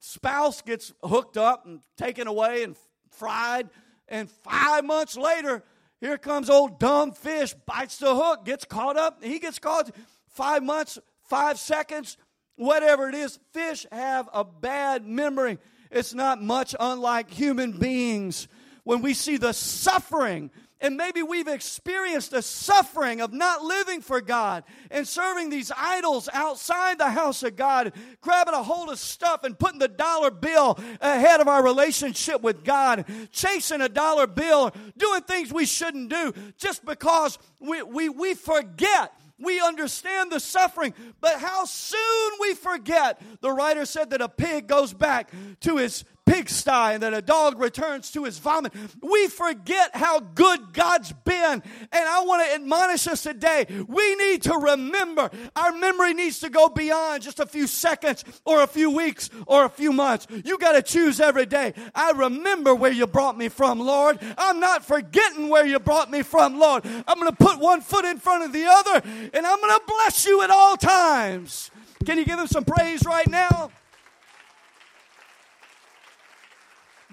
spouse 0.00 0.60
gets 0.60 0.92
hooked 1.02 1.38
up 1.38 1.64
and 1.64 1.80
taken 1.96 2.26
away 2.26 2.62
and 2.62 2.76
fried. 3.08 3.70
And 4.06 4.30
five 4.30 4.84
months 4.84 5.16
later, 5.16 5.62
here 6.04 6.18
comes 6.18 6.50
old 6.50 6.78
dumb 6.78 7.12
fish, 7.12 7.54
bites 7.64 7.96
the 7.96 8.14
hook, 8.14 8.44
gets 8.44 8.66
caught 8.66 8.98
up. 8.98 9.24
He 9.24 9.38
gets 9.38 9.58
caught 9.58 9.90
five 10.28 10.62
months, 10.62 10.98
five 11.30 11.58
seconds, 11.58 12.18
whatever 12.56 13.08
it 13.08 13.14
is. 13.14 13.38
Fish 13.54 13.86
have 13.90 14.28
a 14.34 14.44
bad 14.44 15.06
memory. 15.06 15.56
It's 15.90 16.12
not 16.12 16.42
much 16.42 16.74
unlike 16.78 17.30
human 17.30 17.78
beings. 17.78 18.48
When 18.82 19.00
we 19.00 19.14
see 19.14 19.38
the 19.38 19.54
suffering 19.54 20.50
and 20.84 20.98
maybe 20.98 21.22
we've 21.22 21.48
experienced 21.48 22.32
the 22.32 22.42
suffering 22.42 23.22
of 23.22 23.32
not 23.32 23.64
living 23.64 24.02
for 24.02 24.20
God 24.20 24.64
and 24.90 25.08
serving 25.08 25.48
these 25.48 25.72
idols 25.74 26.28
outside 26.30 26.98
the 26.98 27.08
house 27.08 27.42
of 27.42 27.56
God, 27.56 27.94
grabbing 28.20 28.52
a 28.52 28.62
hold 28.62 28.90
of 28.90 28.98
stuff 28.98 29.44
and 29.44 29.58
putting 29.58 29.78
the 29.78 29.88
dollar 29.88 30.30
bill 30.30 30.78
ahead 31.00 31.40
of 31.40 31.48
our 31.48 31.64
relationship 31.64 32.42
with 32.42 32.64
God, 32.64 33.06
chasing 33.32 33.80
a 33.80 33.88
dollar 33.88 34.26
bill, 34.26 34.74
doing 34.98 35.22
things 35.22 35.50
we 35.50 35.64
shouldn't 35.64 36.10
do 36.10 36.34
just 36.58 36.84
because 36.84 37.38
we, 37.60 37.82
we, 37.82 38.10
we 38.10 38.34
forget 38.34 39.14
we 39.38 39.60
understand 39.60 40.30
the 40.30 40.38
suffering, 40.38 40.94
but 41.20 41.40
how 41.40 41.64
soon 41.64 42.32
we 42.40 42.54
forget. 42.54 43.20
The 43.40 43.50
writer 43.50 43.84
said 43.84 44.10
that 44.10 44.20
a 44.20 44.28
pig 44.28 44.68
goes 44.68 44.94
back 44.94 45.32
to 45.60 45.78
his 45.78 46.04
pigsty 46.26 46.94
and 46.94 47.02
that 47.02 47.14
a 47.14 47.22
dog 47.22 47.60
returns 47.60 48.10
to 48.12 48.24
his 48.24 48.38
vomit. 48.38 48.72
We 49.00 49.28
forget 49.28 49.94
how 49.94 50.20
good 50.20 50.72
God's 50.72 51.12
been. 51.24 51.62
And 51.62 51.62
I 51.92 52.24
want 52.24 52.46
to 52.46 52.54
admonish 52.54 53.06
us 53.06 53.22
today. 53.22 53.66
We 53.86 54.14
need 54.16 54.42
to 54.42 54.54
remember. 54.54 55.30
Our 55.56 55.72
memory 55.72 56.14
needs 56.14 56.40
to 56.40 56.50
go 56.50 56.68
beyond 56.68 57.22
just 57.22 57.40
a 57.40 57.46
few 57.46 57.66
seconds 57.66 58.24
or 58.44 58.62
a 58.62 58.66
few 58.66 58.90
weeks 58.90 59.30
or 59.46 59.64
a 59.64 59.68
few 59.68 59.92
months. 59.92 60.26
You 60.44 60.58
got 60.58 60.72
to 60.72 60.82
choose 60.82 61.20
every 61.20 61.46
day. 61.46 61.74
I 61.94 62.12
remember 62.12 62.74
where 62.74 62.92
you 62.92 63.06
brought 63.06 63.36
me 63.36 63.48
from, 63.48 63.78
Lord. 63.78 64.18
I'm 64.38 64.60
not 64.60 64.84
forgetting 64.84 65.48
where 65.48 65.66
you 65.66 65.78
brought 65.78 66.10
me 66.10 66.22
from, 66.22 66.58
Lord. 66.58 66.84
I'm 67.06 67.18
going 67.18 67.30
to 67.30 67.36
put 67.36 67.58
one 67.58 67.80
foot 67.80 68.04
in 68.04 68.18
front 68.18 68.44
of 68.44 68.52
the 68.52 68.64
other 68.66 69.02
and 69.04 69.46
I'm 69.46 69.60
going 69.60 69.78
to 69.78 69.84
bless 69.86 70.26
you 70.26 70.42
at 70.42 70.50
all 70.50 70.76
times. 70.76 71.70
Can 72.04 72.18
you 72.18 72.24
give 72.24 72.38
him 72.38 72.46
some 72.46 72.64
praise 72.64 73.04
right 73.04 73.28
now? 73.28 73.70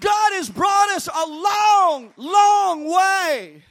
God 0.02 0.32
has 0.32 0.50
brought 0.50 0.90
us 0.90 1.06
a 1.06 1.26
long, 1.26 2.12
long 2.16 2.92
way. 2.92 3.62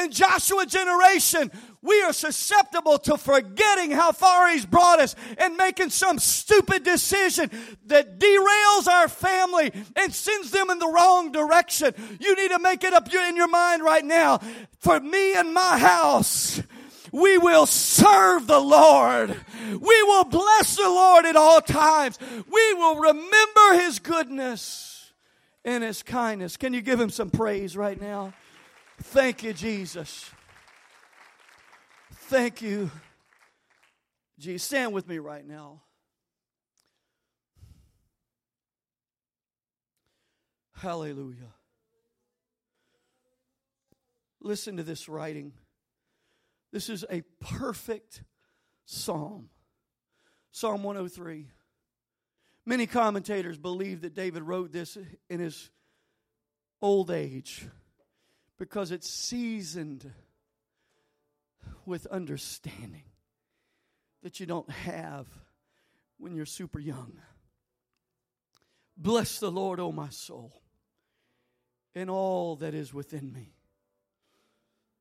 In 0.00 0.10
Joshua 0.10 0.66
generation, 0.66 1.50
we 1.82 2.00
are 2.02 2.12
susceptible 2.12 2.98
to 2.98 3.16
forgetting 3.16 3.90
how 3.90 4.12
far 4.12 4.48
He's 4.50 4.66
brought 4.66 5.00
us 5.00 5.16
and 5.36 5.56
making 5.56 5.90
some 5.90 6.18
stupid 6.18 6.84
decision 6.84 7.50
that 7.86 8.18
derails 8.18 8.86
our 8.86 9.08
family 9.08 9.72
and 9.96 10.14
sends 10.14 10.52
them 10.52 10.70
in 10.70 10.78
the 10.78 10.88
wrong 10.88 11.32
direction. 11.32 11.92
You 12.20 12.36
need 12.36 12.50
to 12.50 12.58
make 12.60 12.84
it 12.84 12.94
up 12.94 13.12
in 13.12 13.36
your 13.36 13.48
mind 13.48 13.82
right 13.82 14.04
now. 14.04 14.38
For 14.78 14.98
me 15.00 15.34
and 15.34 15.52
my 15.52 15.78
house, 15.78 16.62
we 17.12 17.36
will 17.38 17.66
serve 17.66 18.46
the 18.46 18.60
Lord. 18.60 19.36
We 19.68 20.02
will 20.02 20.24
bless 20.24 20.76
the 20.76 20.82
Lord 20.82 21.24
at 21.24 21.36
all 21.36 21.60
times. 21.60 22.18
We 22.20 22.74
will 22.74 22.96
remember 22.96 23.84
His 23.84 23.98
goodness 23.98 24.93
in 25.64 25.82
his 25.82 26.02
kindness. 26.02 26.56
Can 26.56 26.74
you 26.74 26.80
give 26.80 27.00
him 27.00 27.10
some 27.10 27.30
praise 27.30 27.76
right 27.76 28.00
now? 28.00 28.32
Thank 29.00 29.42
you, 29.42 29.52
Jesus. 29.52 30.30
Thank 32.12 32.62
you. 32.62 32.90
Jesus, 34.38 34.66
stand 34.66 34.92
with 34.92 35.08
me 35.08 35.18
right 35.18 35.46
now. 35.46 35.82
Hallelujah. 40.76 41.54
Listen 44.40 44.76
to 44.76 44.82
this 44.82 45.08
writing. 45.08 45.52
This 46.72 46.90
is 46.90 47.04
a 47.10 47.22
perfect 47.40 48.22
psalm. 48.84 49.48
Psalm 50.50 50.82
103. 50.82 51.48
Many 52.66 52.86
commentators 52.86 53.58
believe 53.58 54.00
that 54.02 54.14
David 54.14 54.42
wrote 54.42 54.72
this 54.72 54.96
in 55.28 55.40
his 55.40 55.70
old 56.80 57.10
age 57.10 57.66
because 58.58 58.90
it's 58.90 59.08
seasoned 59.08 60.10
with 61.84 62.06
understanding 62.06 63.04
that 64.22 64.40
you 64.40 64.46
don't 64.46 64.70
have 64.70 65.26
when 66.18 66.34
you're 66.34 66.46
super 66.46 66.78
young. 66.78 67.12
Bless 68.96 69.40
the 69.40 69.50
Lord, 69.50 69.80
O 69.80 69.92
my 69.92 70.08
soul, 70.08 70.62
and 71.94 72.08
all 72.08 72.56
that 72.56 72.74
is 72.74 72.94
within 72.94 73.32
me. 73.32 73.52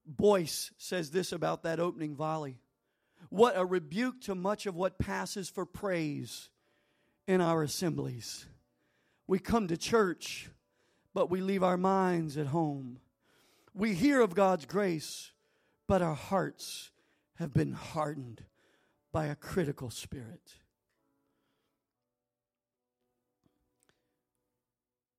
Boice 0.05 0.71
says 0.77 1.11
this 1.11 1.31
about 1.31 1.63
that 1.63 1.79
opening 1.79 2.15
volley. 2.15 2.59
What 3.29 3.55
a 3.55 3.65
rebuke 3.65 4.21
to 4.21 4.35
much 4.35 4.65
of 4.65 4.75
what 4.75 4.99
passes 4.99 5.49
for 5.49 5.65
praise 5.65 6.49
in 7.27 7.41
our 7.41 7.63
assemblies. 7.63 8.45
We 9.27 9.39
come 9.39 9.67
to 9.67 9.77
church, 9.77 10.49
but 11.13 11.29
we 11.29 11.41
leave 11.41 11.63
our 11.63 11.77
minds 11.77 12.37
at 12.37 12.47
home. 12.47 12.99
We 13.73 13.93
hear 13.93 14.21
of 14.21 14.35
God's 14.35 14.65
grace, 14.65 15.31
but 15.87 16.01
our 16.01 16.15
hearts 16.15 16.91
have 17.35 17.53
been 17.53 17.73
hardened 17.73 18.43
by 19.11 19.27
a 19.27 19.35
critical 19.35 19.89
spirit. 19.89 20.53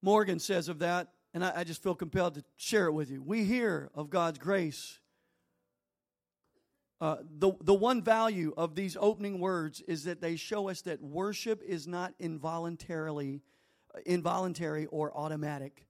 Morgan 0.02 0.38
says 0.38 0.68
of 0.68 0.80
that, 0.80 1.08
and 1.32 1.44
I, 1.44 1.52
I, 1.56 1.64
just 1.64 1.82
feel 1.82 1.94
compelled 1.94 2.34
to 2.34 2.44
share 2.56 2.86
it 2.86 2.92
with 2.92 3.10
you. 3.10 3.22
We 3.22 3.44
hear 3.44 3.90
of 3.94 4.10
God's 4.10 4.38
grace, 4.38 4.98
uh, 7.00 7.16
the, 7.38 7.52
the 7.60 7.74
one 7.74 8.02
value 8.02 8.54
of 8.56 8.74
these 8.74 8.96
opening 8.98 9.40
words 9.40 9.80
is 9.82 10.04
that 10.04 10.20
they 10.20 10.36
show 10.36 10.68
us 10.68 10.82
that 10.82 11.02
worship 11.02 11.62
is 11.62 11.86
not 11.86 12.14
involuntarily 12.18 13.42
uh, 13.94 13.98
involuntary 14.06 14.86
or 14.86 15.16
automatic. 15.16 15.86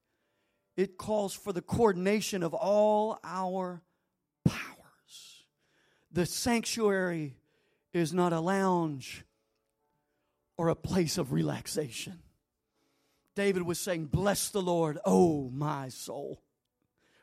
It 0.77 0.97
calls 0.99 1.35
for 1.35 1.53
the 1.53 1.63
coordination 1.63 2.43
of 2.43 2.55
all 2.55 3.19
our 3.23 3.83
powers. 4.45 5.45
The 6.11 6.27
sanctuary 6.27 7.37
is 7.93 8.13
not 8.13 8.33
a 8.33 8.41
lounge 8.41 9.25
or 10.57 10.69
a 10.69 10.75
place 10.75 11.19
of 11.19 11.33
relaxation. 11.33 12.21
David 13.35 13.63
was 13.63 13.79
saying, 13.79 14.07
Bless 14.07 14.49
the 14.49 14.63
Lord, 14.63 14.99
oh 15.05 15.51
my 15.51 15.89
soul. 15.89 16.41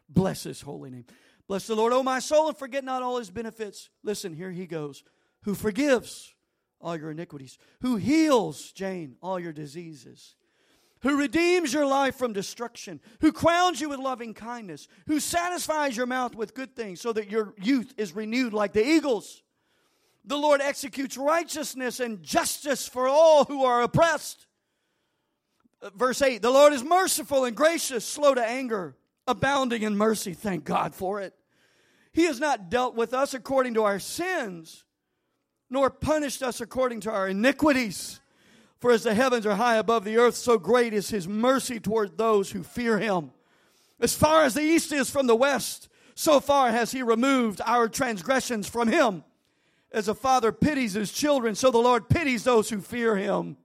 Bless 0.10 0.44
his 0.44 0.62
holy 0.62 0.90
name. 0.90 1.06
Bless 1.52 1.68
the 1.68 1.76
Lord, 1.76 1.92
O 1.92 2.02
my 2.02 2.20
soul, 2.20 2.48
and 2.48 2.56
forget 2.56 2.86
not 2.86 3.04
all 3.04 3.18
his 3.18 3.30
benefits. 3.30 3.90
Listen, 4.04 4.34
here 4.34 4.52
he 4.52 4.66
goes. 4.66 5.04
Who 5.44 5.54
forgives 5.54 6.34
all 6.80 6.96
your 6.96 7.12
iniquities, 7.12 7.58
who 7.82 7.98
heals, 7.98 8.72
Jane, 8.72 9.18
all 9.22 9.38
your 9.38 9.52
diseases, 9.52 10.38
who 11.02 11.18
redeems 11.18 11.74
your 11.74 11.86
life 11.86 12.16
from 12.16 12.32
destruction, 12.32 13.02
who 13.20 13.34
crowns 13.34 13.82
you 13.82 13.90
with 13.90 14.00
loving 14.00 14.34
kindness, 14.34 14.88
who 15.08 15.20
satisfies 15.20 15.98
your 15.98 16.06
mouth 16.06 16.36
with 16.36 16.54
good 16.54 16.74
things 16.74 17.02
so 17.02 17.12
that 17.12 17.30
your 17.30 17.54
youth 17.62 17.94
is 17.98 18.16
renewed 18.16 18.54
like 18.54 18.72
the 18.72 18.88
eagles. 18.88 19.44
The 20.24 20.38
Lord 20.38 20.62
executes 20.62 21.18
righteousness 21.18 22.00
and 22.00 22.24
justice 22.24 22.88
for 22.88 23.10
all 23.10 23.44
who 23.44 23.66
are 23.66 23.82
oppressed. 23.82 24.48
Verse 25.98 26.22
8 26.22 26.42
The 26.42 26.50
Lord 26.50 26.72
is 26.72 26.82
merciful 26.82 27.44
and 27.44 27.58
gracious, 27.58 28.06
slow 28.06 28.34
to 28.34 28.42
anger, 28.42 28.96
abounding 29.28 29.82
in 29.82 29.98
mercy. 29.98 30.34
Thank 30.34 30.64
God 30.64 30.96
for 30.96 31.20
it. 31.20 31.36
He 32.14 32.26
has 32.26 32.40
not 32.40 32.70
dealt 32.70 32.96
with 32.96 33.14
us 33.14 33.34
according 33.34 33.76
to 33.76 33.84
our 33.84 34.00
sins, 34.00 34.84
nor 35.70 35.90
punished 35.90 36.44
us 36.44 36.60
according 36.60 37.02
to 37.02 37.12
our 37.12 37.30
iniquities. 37.30 38.20
For 38.80 38.92
as 38.92 39.04
the 39.04 39.14
heavens 39.14 39.46
are 39.46 39.56
high 39.56 39.78
above 39.78 40.04
the 40.04 40.18
earth, 40.18 40.36
so 40.36 40.58
great 40.58 40.94
is 40.94 41.10
his 41.10 41.28
mercy 41.28 41.80
toward 41.80 42.18
those 42.18 42.52
who 42.52 42.64
fear 42.64 42.98
him. 42.98 43.32
As 44.00 44.16
far 44.16 44.44
as 44.44 44.56
the 44.56 44.62
east 44.62 44.92
is 44.92 45.10
from 45.10 45.28
the 45.28 45.36
west, 45.36 45.88
so 46.16 46.40
far 46.40 46.72
has 46.72 46.92
he 46.92 47.04
removed 47.04 47.62
our 47.66 47.88
transgressions 47.88 48.68
from 48.68 48.88
him. 48.88 49.24
As 49.92 50.08
a 50.08 50.16
father 50.16 50.52
pities 50.52 50.94
his 50.94 51.12
children, 51.12 51.54
so 51.54 51.70
the 51.70 51.78
Lord 51.78 52.10
pities 52.10 52.44
those 52.44 52.70
who 52.70 52.82
fear 52.82 53.16
him. 53.16 53.58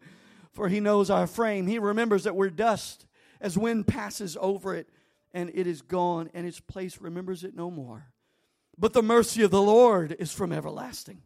For 0.52 0.68
he 0.68 0.80
knows 0.80 1.10
our 1.10 1.26
frame. 1.26 1.66
He 1.66 1.78
remembers 1.78 2.24
that 2.24 2.36
we're 2.36 2.50
dust 2.50 3.06
as 3.40 3.58
wind 3.58 3.86
passes 3.86 4.36
over 4.40 4.74
it, 4.74 4.88
and 5.32 5.50
it 5.54 5.66
is 5.66 5.82
gone, 5.82 6.30
and 6.34 6.46
its 6.46 6.60
place 6.60 7.00
remembers 7.00 7.44
it 7.44 7.54
no 7.54 7.70
more. 7.70 8.06
But 8.78 8.92
the 8.92 9.02
mercy 9.02 9.42
of 9.42 9.50
the 9.50 9.62
Lord 9.62 10.14
is 10.18 10.32
from 10.32 10.52
everlasting 10.52 11.22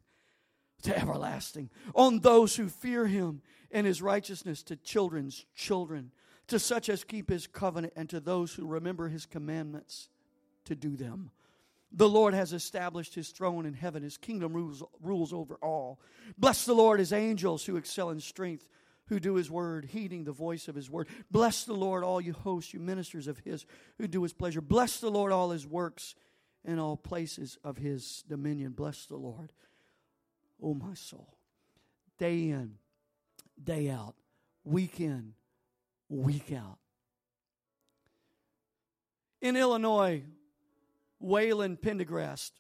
to 0.83 0.97
everlasting 0.99 1.71
on 1.95 2.21
those 2.21 2.57
who 2.57 2.69
fear 2.69 3.07
him 3.07 3.43
and 3.71 3.87
his 3.87 4.03
righteousness 4.03 4.63
to 4.65 4.77
children's 4.77 5.45
children, 5.55 6.11
to 6.49 6.59
such 6.59 6.89
as 6.89 7.05
keep 7.05 7.31
his 7.31 7.47
covenant, 7.47 7.93
and 7.97 8.09
to 8.09 8.21
those 8.21 8.55
who 8.55 8.67
remember 8.67 9.09
his 9.09 9.27
commandments 9.27 10.09
to 10.65 10.75
do 10.75 10.97
them. 10.97 11.31
The 11.93 12.09
Lord 12.09 12.35
has 12.35 12.53
established 12.53 13.15
his 13.15 13.31
throne 13.31 13.67
in 13.67 13.75
heaven. 13.75 14.03
His 14.03 14.17
kingdom 14.17 14.53
rules, 14.53 14.83
rules 15.03 15.33
over 15.33 15.57
all. 15.57 16.01
Bless 16.39 16.65
the 16.65 16.75
Lord, 16.75 17.01
his 17.01 17.13
angels 17.13 17.65
who 17.65 17.77
excel 17.77 18.11
in 18.11 18.21
strength, 18.21 18.69
who 19.07 19.19
do 19.19 19.35
his 19.35 19.51
word, 19.51 19.87
heeding 19.87 20.23
the 20.23 20.33
voice 20.33 20.69
of 20.69 20.77
his 20.77 20.89
word. 20.89 21.09
Bless 21.33 21.65
the 21.65 21.73
Lord, 21.73 22.05
all 22.05 22.21
you 22.21 22.33
hosts, 22.33 22.73
you 22.73 22.79
ministers 22.79 23.27
of 23.27 23.39
his 23.39 23.67
who 23.99 24.07
do 24.07 24.23
his 24.23 24.33
pleasure. 24.33 24.61
Bless 24.61 25.01
the 25.01 25.11
Lord, 25.11 25.33
all 25.33 25.51
his 25.51 25.67
works 25.67 26.15
in 26.65 26.79
all 26.79 26.97
places 26.97 27.59
of 27.65 27.77
his 27.77 28.25
dominion. 28.29 28.73
Bless 28.73 29.07
the 29.07 29.17
Lord, 29.17 29.53
O 30.63 30.75
my 30.75 30.95
soul. 30.95 31.37
Day 32.19 32.49
in, 32.49 32.75
day 33.63 33.89
out, 33.89 34.15
week 34.65 35.01
in, 35.01 35.35
week 36.09 36.53
out. 36.53 36.79
In 39.41 39.57
Illinois, 39.57 40.23
Wayland 41.19 41.81
Pendergrast, 41.81 42.53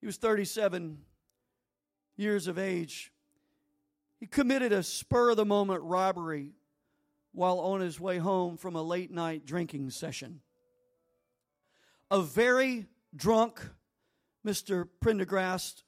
he 0.00 0.06
was 0.06 0.16
37 0.16 0.98
years 2.16 2.46
of 2.46 2.58
age. 2.58 3.12
He 4.18 4.26
committed 4.26 4.72
a 4.72 4.82
spur 4.82 5.30
of 5.30 5.36
the 5.36 5.46
moment 5.46 5.82
robbery 5.82 6.52
while 7.32 7.58
on 7.60 7.80
his 7.80 7.98
way 7.98 8.18
home 8.18 8.56
from 8.56 8.76
a 8.76 8.82
late 8.82 9.10
night 9.10 9.46
drinking 9.46 9.90
session. 9.90 10.40
A 12.10 12.20
very 12.20 12.86
drunk 13.14 13.60
Mr. 14.44 14.88
Prendergast 15.00 15.84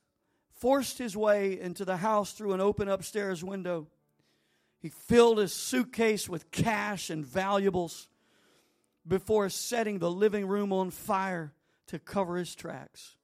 forced 0.55 0.99
his 0.99 1.17
way 1.17 1.59
into 1.59 1.85
the 1.85 1.97
house 1.97 2.33
through 2.33 2.53
an 2.53 2.61
open 2.61 2.89
upstairs 2.89 3.43
window. 3.43 3.89
He 4.79 4.89
filled 4.89 5.39
his 5.39 5.53
suitcase 5.53 6.29
with 6.29 6.51
cash 6.51 7.11
and 7.11 7.25
valuables 7.25 8.09
before 9.07 9.49
setting 9.49 9.99
the 9.99 10.11
living 10.11 10.47
room 10.47 10.73
on 10.73 10.91
fire 10.91 11.53
to 11.89 11.99
cover 11.99 12.37
his 12.37 12.55
tracks. 12.55 13.17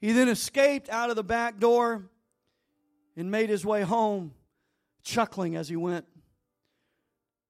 He 0.00 0.12
then 0.12 0.28
escaped 0.28 0.88
out 0.88 1.10
of 1.10 1.16
the 1.16 1.24
back 1.24 1.58
door 1.58 2.08
and 3.16 3.30
made 3.30 3.50
his 3.50 3.66
way 3.66 3.82
home, 3.82 4.32
chuckling 5.02 5.56
as 5.56 5.68
he 5.68 5.76
went. 5.76 6.06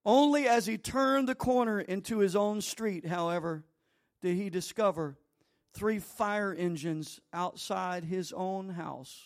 Only 0.04 0.48
as 0.48 0.66
he 0.66 0.78
turned 0.78 1.28
the 1.28 1.34
corner 1.34 1.80
into 1.80 2.18
his 2.18 2.34
own 2.34 2.62
street, 2.62 3.06
however, 3.06 3.64
did 4.20 4.36
he 4.36 4.50
discover 4.50 5.16
three 5.72 5.98
fire 5.98 6.52
engines 6.52 7.20
outside 7.32 8.04
his 8.04 8.32
own 8.32 8.70
house. 8.70 9.22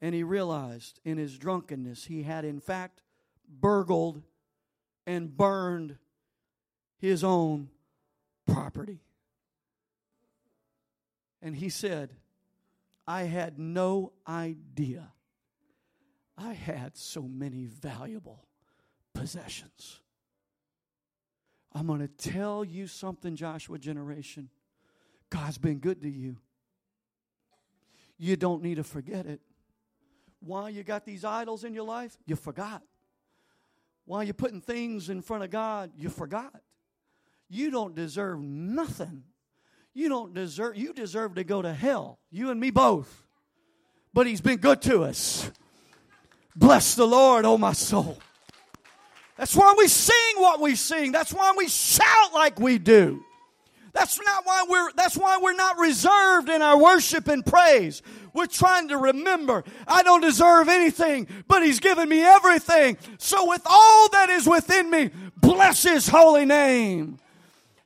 And 0.00 0.14
he 0.14 0.22
realized 0.22 1.00
in 1.04 1.18
his 1.18 1.38
drunkenness 1.38 2.04
he 2.04 2.22
had, 2.22 2.44
in 2.44 2.60
fact, 2.60 3.02
burgled 3.48 4.22
and 5.06 5.36
burned 5.36 5.96
his 6.98 7.22
own 7.22 7.68
property. 8.46 9.00
And 11.40 11.54
he 11.56 11.68
said, 11.68 12.10
I 13.06 13.22
had 13.24 13.58
no 13.58 14.12
idea 14.26 15.12
I 16.36 16.54
had 16.54 16.96
so 16.96 17.22
many 17.22 17.66
valuable 17.66 18.46
possessions. 19.14 20.00
I'm 21.74 21.86
going 21.86 22.00
to 22.00 22.08
tell 22.08 22.64
you 22.64 22.86
something, 22.86 23.34
Joshua 23.36 23.78
generation. 23.78 24.48
God's 25.30 25.58
been 25.58 25.78
good 25.78 26.02
to 26.02 26.10
you. 26.10 26.36
You 28.18 28.36
don't 28.36 28.62
need 28.62 28.76
to 28.76 28.84
forget 28.84 29.26
it. 29.26 29.40
Why 30.40 30.68
you 30.68 30.82
got 30.82 31.04
these 31.04 31.24
idols 31.24 31.64
in 31.64 31.72
your 31.72 31.84
life? 31.84 32.16
You 32.26 32.36
forgot. 32.36 32.82
Why 34.04 34.24
you 34.24 34.32
putting 34.32 34.60
things 34.60 35.08
in 35.08 35.22
front 35.22 35.44
of 35.44 35.50
God? 35.50 35.92
You 35.96 36.08
forgot. 36.08 36.54
You 37.48 37.70
don't 37.70 37.94
deserve 37.94 38.40
nothing 38.40 39.24
you 39.94 40.08
don't 40.08 40.32
deserve, 40.32 40.76
you 40.76 40.92
deserve 40.92 41.34
to 41.34 41.44
go 41.44 41.60
to 41.60 41.72
hell. 41.72 42.18
You 42.30 42.50
and 42.50 42.58
me 42.58 42.70
both. 42.70 43.26
But 44.14 44.26
he's 44.26 44.40
been 44.40 44.58
good 44.58 44.80
to 44.82 45.04
us. 45.04 45.50
Bless 46.56 46.94
the 46.94 47.06
Lord, 47.06 47.44
oh 47.44 47.58
my 47.58 47.72
soul. 47.72 48.18
That's 49.36 49.56
why 49.56 49.74
we 49.76 49.88
sing 49.88 50.34
what 50.36 50.60
we 50.60 50.74
sing. 50.74 51.12
That's 51.12 51.32
why 51.32 51.54
we 51.56 51.68
shout 51.68 52.34
like 52.34 52.60
we 52.60 52.78
do. 52.78 53.24
That's 53.92 54.20
not 54.20 54.46
why 54.46 54.64
we're 54.68 54.92
that's 54.92 55.16
why 55.16 55.38
we're 55.42 55.54
not 55.54 55.78
reserved 55.78 56.48
in 56.48 56.62
our 56.62 56.78
worship 56.78 57.28
and 57.28 57.44
praise. 57.44 58.02
We're 58.34 58.46
trying 58.46 58.88
to 58.88 58.96
remember 58.96 59.64
I 59.86 60.02
don't 60.02 60.22
deserve 60.22 60.68
anything, 60.68 61.28
but 61.46 61.62
he's 61.62 61.80
given 61.80 62.08
me 62.08 62.22
everything. 62.22 62.96
So 63.18 63.48
with 63.48 63.62
all 63.66 64.08
that 64.10 64.30
is 64.30 64.46
within 64.46 64.90
me, 64.90 65.10
bless 65.36 65.82
his 65.82 66.08
holy 66.08 66.46
name. 66.46 67.18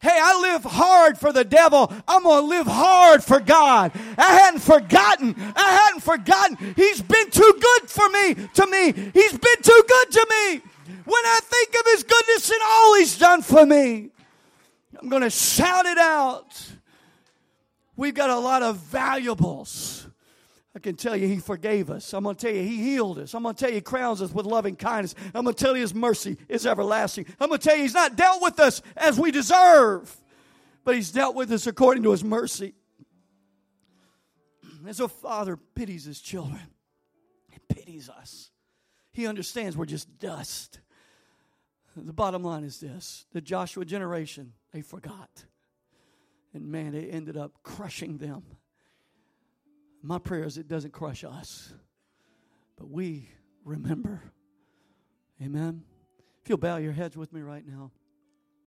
Hey, 0.01 0.17
I 0.23 0.41
live 0.41 0.63
hard 0.63 1.19
for 1.19 1.33
the 1.33 1.43
devil. 1.43 1.93
I'm 2.07 2.23
going 2.23 2.43
to 2.45 2.49
live 2.49 2.67
hard 2.67 3.25
for 3.25 3.41
God. 3.41 3.91
I 4.17 4.35
hadn't 4.35 4.61
forgotten. 4.61 5.35
I 5.57 5.71
hadn't 5.85 6.03
forgotten. 6.03 6.75
He's 6.77 7.01
been 7.03 7.31
too 7.31 7.59
good 7.61 7.91
for 7.91 8.09
me, 8.11 8.35
to 8.35 8.67
me. 8.67 8.93
He's 9.13 9.33
been 9.33 9.63
too 9.63 9.85
good 9.89 10.11
to 10.13 10.27
me. 10.31 10.63
When 11.07 11.25
I 11.25 11.39
think 11.41 11.69
of 11.69 11.83
his 11.85 12.03
goodness 12.03 12.51
and 12.51 12.61
all 12.67 12.97
he's 12.97 13.17
done 13.17 13.41
for 13.41 13.65
me, 13.65 14.11
I'm 15.01 15.09
going 15.09 15.23
to 15.23 15.31
shout 15.31 15.87
it 15.87 15.99
out. 15.99 16.73
We've 17.95 18.13
got 18.13 18.29
a 18.29 18.39
lot 18.39 18.65
of 18.65 18.79
valuables. 18.79 20.09
I 20.75 20.81
can 20.81 20.97
tell 20.97 21.15
you 21.15 21.29
he 21.29 21.39
forgave 21.39 21.91
us. 21.91 22.13
I'm 22.13 22.25
going 22.25 22.35
to 22.35 22.47
tell 22.47 22.55
you 22.55 22.63
he 22.63 22.77
healed 22.79 23.21
us. 23.21 23.35
I'm 23.35 23.45
going 23.45 23.55
to 23.55 23.59
tell 23.59 23.71
you 23.71 23.77
he 23.77 23.83
crowns 23.83 24.21
us 24.21 24.33
with 24.33 24.47
loving 24.47 24.75
kindness. 24.75 25.15
I'm 25.33 25.45
going 25.45 25.55
to 25.55 25.65
tell 25.65 25.77
you 25.77 25.83
his 25.83 25.95
mercy 25.95 26.39
is 26.49 26.67
everlasting. 26.67 27.27
I'm 27.39 27.51
going 27.51 27.61
to 27.61 27.69
tell 27.69 27.77
you 27.77 27.83
he's 27.83 27.95
not 27.95 28.17
dealt 28.17 28.43
with 28.43 28.59
us 28.59 28.83
as 28.97 29.17
we 29.19 29.31
deserve, 29.31 30.15
but 30.85 30.97
he's 30.97 31.13
dealt 31.13 31.37
with 31.37 31.53
us 31.53 31.69
according 31.69 32.03
to 32.03 32.11
his 32.11 32.25
mercy. 32.25 32.75
As 34.89 34.99
a 34.99 35.09
father 35.09 35.57
pities 35.57 36.05
his 36.05 36.21
children, 36.21 36.61
he 37.51 37.59
pities 37.73 38.11
us. 38.11 38.51
He 39.13 39.27
understands 39.29 39.77
we're 39.77 39.87
just 39.87 40.19
dust. 40.19 40.81
The 41.97 42.13
bottom 42.13 42.43
line 42.43 42.63
is 42.65 42.79
this 42.79 43.27
the 43.33 43.41
Joshua 43.41 43.85
generation, 43.85 44.53
they 44.73 44.83
forgot. 44.83 45.45
And 46.53 46.67
man, 46.69 46.95
it 46.95 47.09
ended 47.11 47.37
up 47.37 47.53
crushing 47.63 48.19
them. 48.19 48.43
My 50.03 50.19
prayer 50.19 50.45
is 50.45 50.59
it 50.59 50.69
doesn't 50.69 50.93
crush 50.93 51.25
us, 51.25 51.73
but 52.77 52.91
we 52.91 53.31
remember. 53.65 54.23
Amen. 55.43 55.83
If 56.43 56.49
you'll 56.49 56.59
bow 56.59 56.77
your 56.77 56.93
heads 56.93 57.17
with 57.17 57.33
me 57.33 57.41
right 57.41 57.67
now. 57.67 57.91